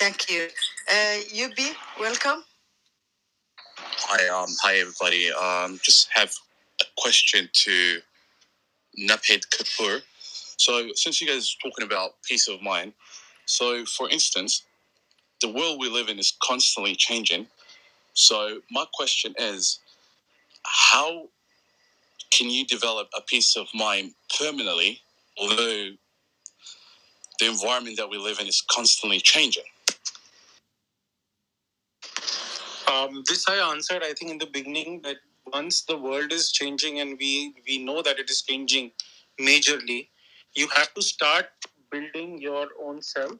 Thank 0.00 0.30
you. 0.30 0.48
Uh, 0.90 1.44
UB, 1.44 1.76
welcome. 2.00 2.42
Hi, 3.76 4.28
um, 4.28 4.48
hi 4.62 4.78
everybody. 4.78 5.30
Um, 5.30 5.78
just 5.82 6.08
have 6.14 6.32
a 6.80 6.86
question 6.96 7.50
to 7.52 7.98
Naped 8.96 9.50
Kapoor. 9.50 10.00
So, 10.56 10.88
since 10.94 11.20
you 11.20 11.26
guys 11.26 11.54
are 11.54 11.68
talking 11.68 11.84
about 11.84 12.12
peace 12.26 12.48
of 12.48 12.62
mind, 12.62 12.94
so 13.44 13.84
for 13.84 14.08
instance, 14.08 14.62
the 15.42 15.50
world 15.50 15.78
we 15.78 15.90
live 15.90 16.08
in 16.08 16.18
is 16.18 16.32
constantly 16.42 16.96
changing. 16.96 17.46
So, 18.14 18.62
my 18.70 18.86
question 18.94 19.34
is, 19.38 19.80
how 20.64 21.28
can 22.30 22.48
you 22.50 22.64
develop 22.66 23.08
a 23.16 23.20
peace 23.22 23.56
of 23.56 23.66
mind 23.74 24.12
permanently, 24.38 25.00
although 25.38 25.90
the 27.38 27.46
environment 27.46 27.96
that 27.96 28.08
we 28.08 28.18
live 28.18 28.38
in 28.40 28.46
is 28.46 28.62
constantly 28.70 29.20
changing? 29.20 29.64
Um, 32.90 33.22
this 33.28 33.48
I 33.48 33.56
answered, 33.70 34.02
I 34.02 34.12
think, 34.12 34.30
in 34.30 34.38
the 34.38 34.46
beginning 34.46 35.00
that 35.02 35.16
once 35.52 35.82
the 35.82 35.96
world 35.96 36.32
is 36.32 36.52
changing 36.52 37.00
and 37.00 37.16
we 37.18 37.54
we 37.66 37.78
know 37.78 38.02
that 38.02 38.18
it 38.18 38.30
is 38.30 38.42
changing 38.42 38.92
majorly, 39.40 40.08
you 40.54 40.68
have 40.68 40.92
to 40.94 41.02
start 41.02 41.46
building 41.90 42.40
your 42.40 42.68
own 42.82 43.02
self, 43.02 43.32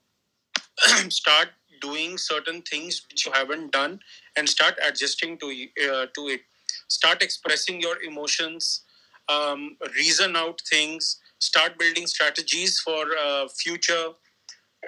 start 1.09 1.49
doing 1.81 2.19
certain 2.19 2.63
things 2.63 3.03
which 3.11 3.27
you 3.27 3.33
haven't 3.33 3.73
done, 3.73 4.01
and 4.37 4.49
start 4.49 4.75
adjusting 4.87 5.39
to 5.39 5.47
uh, 5.49 6.07
to 6.15 6.29
it. 6.29 6.43
Start 6.89 7.23
expressing 7.23 7.81
your 7.81 8.03
emotions, 8.03 8.83
um, 9.29 9.77
reason 9.97 10.37
out 10.37 10.61
things, 10.69 11.19
start 11.39 11.79
building 11.79 12.07
strategies 12.07 12.81
for 12.81 13.07
uh, 13.25 13.49
future 13.49 14.09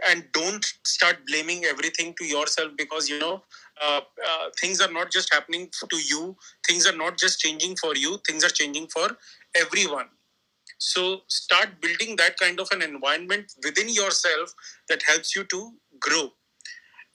and 0.09 0.25
don't 0.33 0.65
start 0.87 1.19
blaming 1.27 1.65
everything 1.65 2.15
to 2.19 2.25
yourself 2.25 2.73
because 2.77 3.09
you 3.09 3.19
know 3.19 3.43
uh, 3.83 4.01
uh, 4.29 4.49
things 4.61 4.81
are 4.81 4.93
not 4.93 5.11
just 5.11 5.33
happening 5.33 5.69
to 5.91 5.97
you. 5.97 6.37
Things 6.67 6.87
are 6.87 6.97
not 6.97 7.19
just 7.19 7.41
changing 7.41 7.77
for 7.77 7.97
you. 7.97 8.19
Things 8.27 8.45
are 8.45 8.51
changing 8.51 8.89
for 8.89 9.09
everyone. 9.57 10.09
So 10.79 11.23
start 11.29 11.81
building 11.81 12.17
that 12.17 12.39
kind 12.39 12.61
of 12.61 12.69
an 12.73 12.83
environment 12.83 13.53
within 13.65 13.89
yourself 13.89 14.55
that 14.89 15.03
helps 15.07 15.37
you 15.37 15.45
to 15.45 15.73
grow. 16.01 16.33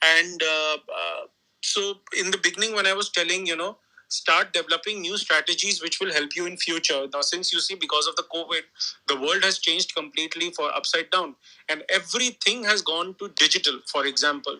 And 0.03 0.41
uh, 0.43 0.75
uh, 0.75 1.25
so 1.61 1.95
in 2.17 2.31
the 2.31 2.37
beginning 2.37 2.75
when 2.75 2.85
i 2.87 2.93
was 2.93 3.09
telling 3.09 3.45
you 3.45 3.55
know 3.55 3.77
start 4.09 4.53
developing 4.53 5.01
new 5.01 5.17
strategies 5.17 5.81
which 5.81 5.99
will 5.99 6.13
help 6.13 6.35
you 6.35 6.45
in 6.45 6.57
future. 6.57 7.07
Now 7.13 7.21
since 7.21 7.51
you 7.51 7.59
see 7.59 7.75
because 7.75 8.07
of 8.07 8.15
the 8.15 8.23
covid 8.33 8.63
the 9.07 9.19
world 9.19 9.43
has 9.43 9.59
changed 9.59 9.95
completely 9.95 10.51
for 10.51 10.73
upside 10.73 11.09
down 11.11 11.35
and 11.69 11.83
everything 11.89 12.63
has 12.63 12.81
gone 12.81 13.15
to 13.15 13.29
digital 13.29 13.79
for 13.91 14.05
example. 14.05 14.59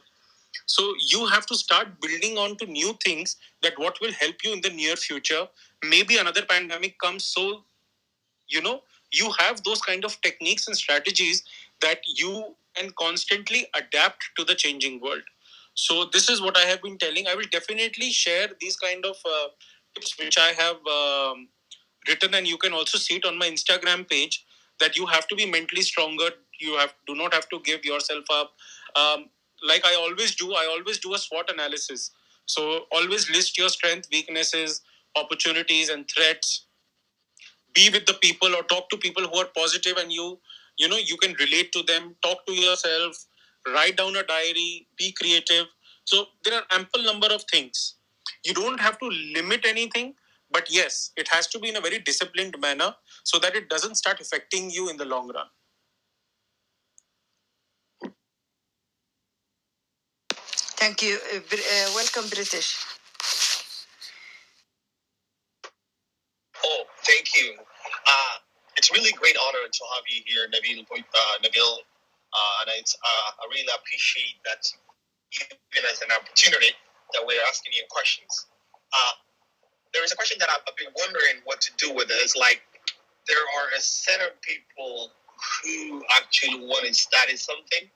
So 0.65 0.93
you 1.09 1.27
have 1.27 1.45
to 1.47 1.55
start 1.55 2.01
building 2.01 2.37
on 2.37 2.57
to 2.57 2.65
new 2.65 2.97
things 3.03 3.37
that 3.61 3.77
what 3.77 3.99
will 4.01 4.13
help 4.13 4.35
you 4.43 4.53
in 4.53 4.61
the 4.61 4.69
near 4.69 4.95
future. 4.95 5.47
Maybe 5.83 6.17
another 6.17 6.43
pandemic 6.43 6.99
comes 6.99 7.25
so 7.25 7.63
you 8.47 8.61
know 8.61 8.81
you 9.11 9.31
have 9.39 9.63
those 9.63 9.81
kind 9.81 10.03
of 10.03 10.19
techniques 10.21 10.67
and 10.67 10.75
strategies 10.75 11.43
that 11.81 11.99
you 12.05 12.55
can 12.75 12.91
constantly 12.99 13.67
adapt 13.75 14.29
to 14.37 14.43
the 14.43 14.55
changing 14.55 14.99
world 15.01 15.21
so 15.77 16.05
this 16.11 16.29
is 16.29 16.41
what 16.41 16.57
i 16.57 16.61
have 16.61 16.81
been 16.81 16.97
telling. 16.97 17.27
I 17.27 17.35
will 17.35 17.51
definitely 17.51 18.09
share 18.11 18.47
these 18.59 18.75
kind 18.77 19.05
of 19.05 19.15
uh, 19.25 19.47
tips 19.95 20.17
which 20.19 20.37
i 20.37 20.51
have 20.63 20.77
um, 20.99 21.47
written 22.07 22.33
and 22.33 22.47
you 22.47 22.57
can 22.57 22.73
also 22.73 22.97
see 22.97 23.15
it 23.17 23.25
on 23.25 23.37
my 23.37 23.49
instagram 23.49 24.09
page 24.09 24.43
that 24.79 24.97
you 24.97 25.05
have 25.07 25.27
to 25.27 25.35
be 25.35 25.45
mentally 25.45 25.81
stronger. 25.81 26.29
You 26.59 26.77
have 26.77 26.93
do 27.07 27.15
not 27.15 27.33
have 27.33 27.49
to 27.49 27.59
give 27.63 27.85
yourself 27.85 28.25
up. 28.31 28.53
Um, 28.95 29.29
like 29.67 29.85
i 29.85 29.95
always 29.95 30.35
do 30.35 30.53
i 30.53 30.67
always 30.71 30.99
do 30.99 31.13
a 31.13 31.17
swot 31.19 31.51
analysis. 31.51 32.11
So 32.45 32.85
always 32.91 33.29
list 33.29 33.57
your 33.57 33.69
strength 33.69 34.07
weaknesses 34.11 34.81
opportunities 35.15 35.89
and 35.89 36.09
threats. 36.09 36.65
Be 37.73 37.89
with 37.89 38.05
the 38.05 38.13
people 38.15 38.55
or 38.55 38.63
talk 38.63 38.89
to 38.89 38.97
people 38.97 39.23
who 39.27 39.37
are 39.37 39.49
positive 39.55 39.97
and 39.97 40.11
you 40.11 40.39
you 40.77 40.87
know 40.89 40.97
you 40.97 41.17
can 41.17 41.33
relate 41.39 41.71
to 41.73 41.83
them. 41.83 42.15
Talk 42.23 42.45
to 42.47 42.53
yourself 42.53 43.25
write 43.73 43.97
down 43.97 44.15
a 44.15 44.23
diary 44.23 44.87
be 44.97 45.11
creative 45.11 45.67
so 46.05 46.25
there 46.43 46.55
are 46.59 46.65
ample 46.71 47.03
number 47.03 47.27
of 47.37 47.43
things 47.51 47.95
you 48.45 48.53
don't 48.53 48.79
have 48.79 48.97
to 48.99 49.07
limit 49.37 49.65
anything 49.65 50.13
but 50.51 50.67
yes 50.69 51.11
it 51.17 51.27
has 51.29 51.47
to 51.47 51.59
be 51.59 51.69
in 51.69 51.75
a 51.77 51.81
very 51.81 51.99
disciplined 51.99 52.55
manner 52.59 52.93
so 53.23 53.39
that 53.39 53.55
it 53.55 53.69
doesn't 53.69 53.95
start 53.95 54.19
affecting 54.21 54.69
you 54.71 54.89
in 54.89 54.97
the 54.97 55.05
long 55.05 55.29
run 55.33 55.47
Thank 60.77 61.01
you. 61.03 61.17
Uh, 61.33 61.37
uh, 61.39 61.89
welcome, 61.95 62.29
British. 62.29 62.77
Oh, 66.65 66.83
thank 67.05 67.27
you. 67.37 67.53
Uh, 67.57 68.35
it's 68.77 68.91
really 68.91 69.11
great 69.13 69.35
honor 69.41 69.65
to 69.71 69.83
have 69.95 70.05
you 70.09 70.21
here, 70.25 70.47
Nabil. 70.49 70.81
Uh, 70.91 71.37
Nabil, 71.43 71.77
and 72.63 72.79
it's, 72.79 72.95
uh, 72.95 73.29
I 73.39 73.43
really 73.49 73.67
appreciate 73.73 74.37
that 74.45 74.61
you've 75.33 75.59
given 75.73 75.89
us 75.89 76.01
an 76.01 76.11
opportunity 76.11 76.71
that 77.13 77.23
we're 77.25 77.41
asking 77.47 77.73
you 77.73 77.83
questions. 77.89 78.47
Uh, 78.93 79.15
there 79.93 80.03
is 80.03 80.11
a 80.11 80.15
question 80.15 80.37
that 80.39 80.49
I've 80.51 80.65
been 80.75 80.91
wondering 80.95 81.41
what 81.45 81.61
to 81.61 81.71
do 81.77 81.93
with 81.93 82.09
it. 82.11 82.19
It's 82.19 82.35
like 82.35 82.61
there 83.27 83.43
are 83.59 83.67
a 83.75 83.81
set 83.81 84.21
of 84.21 84.39
people 84.41 85.11
who 85.63 86.03
actually 86.15 86.65
want 86.65 86.85
to 86.87 86.93
study 86.93 87.35
something. 87.37 87.87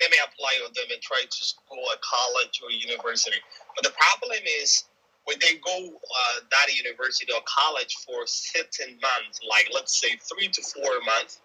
They 0.00 0.08
may 0.10 0.20
apply 0.20 0.60
on 0.64 0.72
them 0.74 0.92
and 0.92 1.00
try 1.00 1.22
to 1.24 1.42
school 1.44 1.82
a 1.92 1.98
college 2.04 2.60
or 2.62 2.70
university. 2.70 3.40
But 3.74 3.84
the 3.84 3.94
problem 3.96 4.42
is 4.60 4.84
when 5.24 5.36
they 5.40 5.58
go 5.58 5.76
uh, 5.96 6.36
that 6.50 6.68
university 6.76 7.32
or 7.32 7.40
college 7.44 7.96
for 8.06 8.26
certain 8.26 8.98
months, 9.00 9.40
like 9.48 9.68
let's 9.74 9.98
say 9.98 10.16
three 10.22 10.48
to 10.48 10.62
four 10.62 11.00
months, 11.04 11.40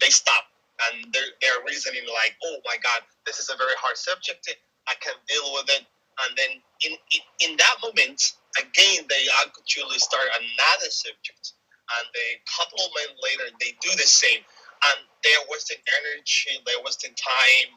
they 0.00 0.08
stop 0.08 0.44
and 0.88 1.12
they're, 1.12 1.32
they're 1.40 1.62
reasoning 1.66 2.04
like, 2.08 2.36
oh 2.44 2.58
my 2.64 2.76
God, 2.82 3.02
this 3.26 3.38
is 3.38 3.50
a 3.50 3.56
very 3.56 3.76
hard 3.78 3.96
subject. 3.96 4.48
I 4.88 4.94
can 5.00 5.14
deal 5.28 5.52
with 5.54 5.68
it. 5.70 5.84
And 6.26 6.30
then 6.36 6.52
in, 6.84 6.92
in, 6.92 7.22
in 7.50 7.56
that 7.56 7.76
moment, 7.82 8.34
again, 8.58 9.06
they 9.08 9.24
actually 9.44 9.98
start 9.98 10.28
another 10.36 10.90
subject. 10.90 11.54
And 11.90 12.06
a 12.12 12.28
couple 12.46 12.78
of 12.84 12.90
months 12.94 13.18
later, 13.22 13.46
they 13.60 13.74
do 13.80 13.90
the 13.96 14.06
same. 14.08 14.40
And 14.40 14.98
they're 15.22 15.44
wasting 15.50 15.80
energy, 16.00 16.56
they're 16.64 16.82
wasting 16.84 17.12
time, 17.16 17.76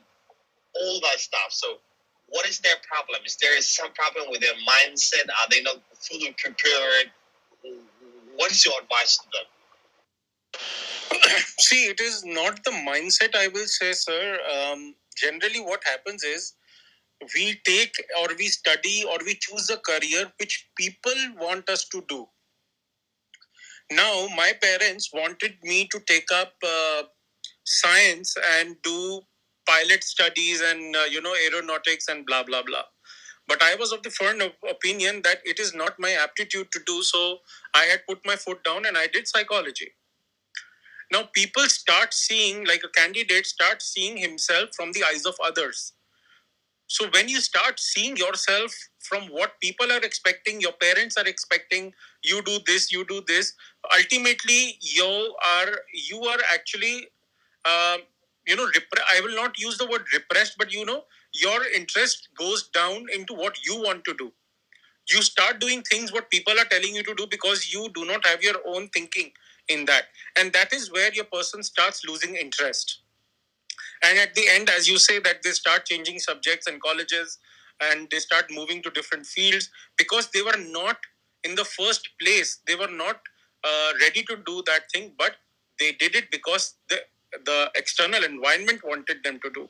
all 0.76 0.99
that 1.01 1.20
stuff. 1.20 1.51
So 1.51 1.80
what 2.28 2.47
is 2.47 2.60
their 2.60 2.78
problem? 2.88 3.22
Is 3.26 3.38
there 3.38 3.60
some 3.62 3.91
problem 3.93 4.28
with 4.30 4.41
their 4.41 4.56
mindset? 4.64 5.28
Are 5.28 5.49
they 5.51 5.62
not 5.62 5.80
fully 5.99 6.36
prepared? 6.38 7.12
What 8.36 8.51
is 8.51 8.66
your 8.66 8.76
advice 8.82 9.18
to 9.18 9.28
them? 9.34 9.47
See, 11.59 11.86
it 11.86 11.99
is 11.99 12.24
not 12.26 12.64
the 12.64 12.72
mindset, 12.72 13.36
I 13.36 13.47
will 13.47 13.68
say, 13.68 13.93
sir. 13.93 14.38
Um, 14.55 14.95
generally, 15.18 15.59
what 15.59 15.84
happens 15.86 16.24
is 16.24 16.53
we 17.36 17.59
take 17.66 17.95
or 18.22 18.28
we 18.38 18.47
study 18.47 19.03
or 19.09 19.18
we 19.26 19.36
choose 19.36 19.70
a 19.70 19.78
career 19.78 20.32
which 20.39 20.70
people 20.78 21.16
want 21.39 21.70
us 21.70 21.88
to 21.89 22.03
do. 22.09 22.28
Now, 23.91 24.28
my 24.36 24.53
parents 24.61 25.11
wanted 25.14 25.57
me 25.64 25.88
to 25.91 25.99
take 26.07 26.32
up 26.34 26.53
uh, 26.66 27.03
science 27.66 28.36
and 28.57 28.76
do 28.82 29.22
pilot 29.68 30.03
studies 30.03 30.61
and, 30.61 30.95
uh, 30.95 31.03
you 31.09 31.22
know, 31.22 31.36
aeronautics 31.45 32.07
and 32.07 32.26
blah, 32.26 32.43
blah, 32.43 32.64
blah. 32.64 32.84
But 33.47 33.61
I 33.64 33.76
was 33.76 33.91
of 33.91 34.03
the 34.03 34.09
firm 34.09 34.41
op- 34.41 34.55
opinion 34.70 35.22
that 35.24 35.39
it 35.45 35.59
is 35.59 35.74
not 35.74 35.99
my 35.99 36.11
aptitude 36.14 36.72
to 36.72 36.80
do 36.86 37.03
so. 37.03 37.39
I 37.76 37.84
had 37.86 38.05
put 38.07 38.26
my 38.26 38.36
foot 38.36 38.64
down 38.64 38.86
and 38.86 38.97
I 38.97 39.07
did 39.07 39.28
psychology 39.28 39.91
now 41.14 41.24
people 41.34 41.64
start 41.70 42.14
seeing 42.14 42.66
like 42.68 42.84
a 42.86 42.89
candidate 42.89 43.47
starts 43.47 43.93
seeing 43.93 44.18
himself 44.18 44.72
from 44.76 44.93
the 44.93 45.05
eyes 45.05 45.26
of 45.26 45.36
others. 45.45 45.93
So 46.88 47.07
when 47.14 47.30
you 47.30 47.41
start 47.41 47.80
seeing 47.80 48.18
yourself 48.18 48.74
from 48.99 49.24
what 49.30 49.59
people 49.61 49.91
are 49.91 50.03
expecting 50.03 50.61
your 50.61 50.74
parents 50.74 51.18
are 51.18 51.28
expecting 51.28 51.93
you 52.24 52.41
do 52.43 52.59
this 52.68 52.91
you 52.91 53.05
do 53.05 53.22
this 53.28 53.53
ultimately 53.97 54.78
you 54.82 55.36
are 55.57 55.72
you 56.09 56.22
are 56.24 56.39
actually 56.53 57.07
um, 57.66 58.01
you 58.47 58.55
know 58.55 58.68
repre- 58.68 59.07
i 59.16 59.22
will 59.22 59.36
not 59.36 59.59
use 59.59 59.78
the 59.78 59.88
word 59.88 60.03
repressed 60.14 60.57
but 60.57 60.74
you 60.74 60.86
know 60.86 61.03
your 61.34 61.59
interest 61.76 62.30
goes 62.38 62.70
down 62.70 63.07
into 63.16 63.34
what 63.34 63.57
you 63.66 63.78
want 63.78 64.05
to 64.05 64.16
do. 64.16 64.32
You 65.09 65.22
start 65.22 65.59
doing 65.59 65.82
things 65.84 66.14
what 66.14 66.30
people 66.32 66.53
are 66.59 66.66
telling 66.66 66.95
you 66.95 67.03
to 67.03 67.16
do 67.16 67.28
because 67.30 67.74
you 67.74 67.89
do 67.95 68.05
not 68.05 68.26
have 68.26 68.43
your 68.43 68.55
own 68.68 68.89
thinking 68.89 69.32
in 69.68 69.86
that 69.86 70.05
and 70.38 70.52
that 70.54 70.74
is 70.74 70.92
where 70.92 71.14
your 71.14 71.26
person 71.26 71.64
starts 71.64 72.04
losing 72.08 72.36
interest. 72.36 73.00
And 74.04 74.18
at 74.20 74.34
the 74.36 74.48
end 74.50 74.70
as 74.70 74.88
you 74.90 74.98
say 74.98 75.20
that 75.20 75.44
they 75.44 75.52
start 75.52 75.86
changing 75.86 76.20
subjects 76.20 76.68
and 76.68 76.82
colleges 76.82 77.40
and 77.80 78.08
they 78.12 78.20
start 78.20 78.46
moving 78.52 78.82
to 78.84 78.90
different 78.92 79.26
fields 79.26 79.70
because 79.98 80.30
they 80.30 80.42
were 80.42 80.58
not 80.58 80.98
in 81.44 81.56
the 81.56 81.66
first 81.66 82.10
place. 82.22 82.60
They 82.68 82.76
were 82.76 82.90
not 82.92 83.22
uh, 83.64 83.92
ready 84.02 84.24
to 84.24 84.38
do 84.46 84.64
that 84.68 84.92
thing 84.92 85.14
but 85.18 85.36
they 85.80 85.94
did 85.94 86.16
it 86.16 86.32
because 86.32 86.76
the 86.90 86.98
the 87.46 87.72
external 87.76 88.24
environment 88.24 88.82
wanted 88.84 89.24
them 89.24 89.40
to 89.44 89.50
do. 89.50 89.68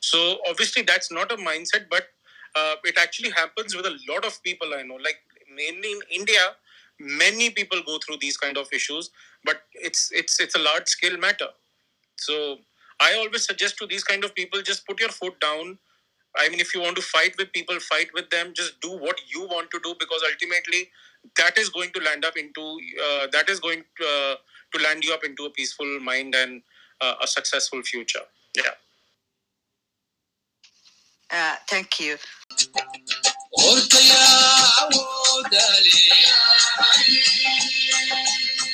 So 0.00 0.38
obviously 0.48 0.82
that's 0.82 1.10
not 1.10 1.32
a 1.32 1.36
mindset 1.36 1.86
but 1.90 2.08
uh, 2.54 2.76
it 2.84 2.98
actually 2.98 3.30
happens 3.30 3.74
with 3.74 3.86
a 3.86 3.96
lot 4.08 4.24
of 4.24 4.42
people 4.42 4.74
i 4.74 4.82
know. 4.82 4.96
Like 4.96 5.20
mainly 5.54 5.92
in 5.92 6.00
india 6.10 6.56
many 6.98 7.50
people 7.50 7.80
go 7.86 7.98
through 7.98 8.16
these 8.20 8.36
kind 8.36 8.56
of 8.56 8.68
issues 8.72 9.10
but 9.46 9.62
it's 9.72 10.10
it's 10.12 10.38
it's 10.40 10.54
a 10.54 10.58
large 10.58 10.88
scale 10.88 11.18
matter. 11.18 11.48
So 12.16 12.58
i 12.98 13.14
always 13.14 13.44
suggest 13.44 13.76
to 13.78 13.86
these 13.86 14.04
kind 14.10 14.24
of 14.24 14.34
people 14.34 14.62
just 14.62 14.86
put 14.86 15.00
your 15.00 15.10
foot 15.10 15.40
down. 15.40 15.78
I 16.36 16.48
mean 16.50 16.60
if 16.60 16.74
you 16.74 16.80
want 16.82 16.96
to 16.96 17.02
fight 17.02 17.34
with 17.38 17.52
people 17.52 17.78
fight 17.80 18.08
with 18.14 18.30
them. 18.30 18.52
Just 18.54 18.80
do 18.80 18.90
what 19.06 19.20
you 19.34 19.42
want 19.54 19.70
to 19.70 19.80
do 19.84 19.94
because 19.98 20.22
ultimately 20.30 20.88
that 21.36 21.58
is 21.58 21.68
going 21.68 21.90
to 21.92 22.00
land 22.00 22.24
up 22.24 22.36
into 22.36 22.78
uh, 23.04 23.26
that 23.32 23.48
is 23.48 23.60
going 23.60 23.84
to, 23.98 24.04
uh, 24.04 24.34
to, 24.72 24.82
land 24.82 25.04
you 25.04 25.12
up 25.14 25.24
into 25.24 25.44
a 25.44 25.50
peaceful 25.50 26.00
mind 26.00 26.34
and 26.34 26.62
uh, 27.00 27.14
a 27.22 27.26
successful 27.26 27.82
future. 27.82 28.26
Yeah. 28.56 28.76
Uh, 31.30 31.56
thank 31.68 31.98
you. 32.00 32.16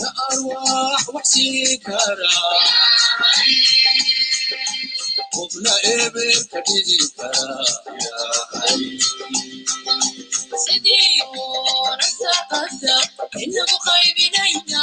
ya 0.00 0.08
arwaax 0.28 1.02
wax 1.14 1.26
sii 1.32 1.76
kara 1.86 2.32
qofna 5.34 5.72
eber 5.96 6.36
ka 6.50 6.58
dhigi 6.66 6.98
kara 7.18 7.58
ya 8.04 8.16
Ali. 8.68 8.90
sidii 10.64 11.18
warasaqada 11.84 12.96
inagu 13.44 13.76
qaybinayna 13.86 14.82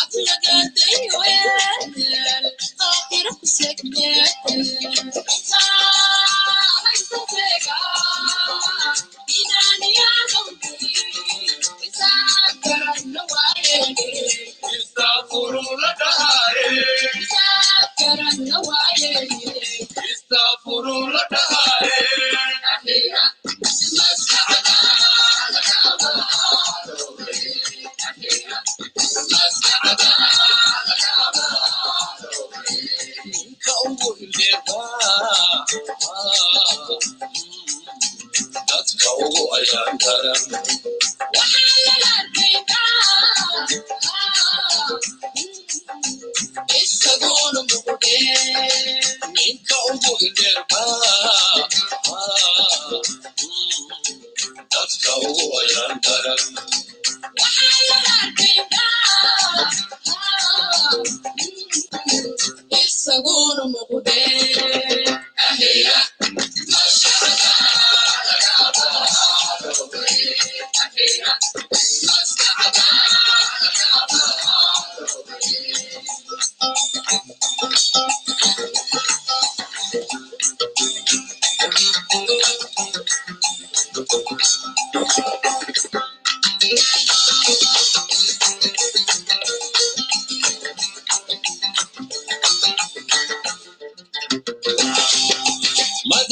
aflagaday 0.00 1.00
weel 1.20 1.55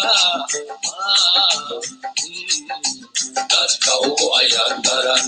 hindheerba 0.00 0.40
dadka 3.50 3.92
ugu 4.06 4.26
ayaan 4.40 4.76
daran 4.84 5.24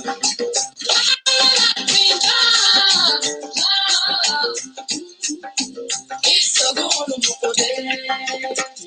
isaguna 6.37 7.15
muqdee 7.25 7.79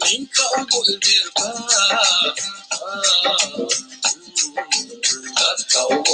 ninka 0.04 0.46
ugu 0.60 0.80
hindheerba 0.88 1.46
dadka 5.40 5.80
ugu 5.96 6.14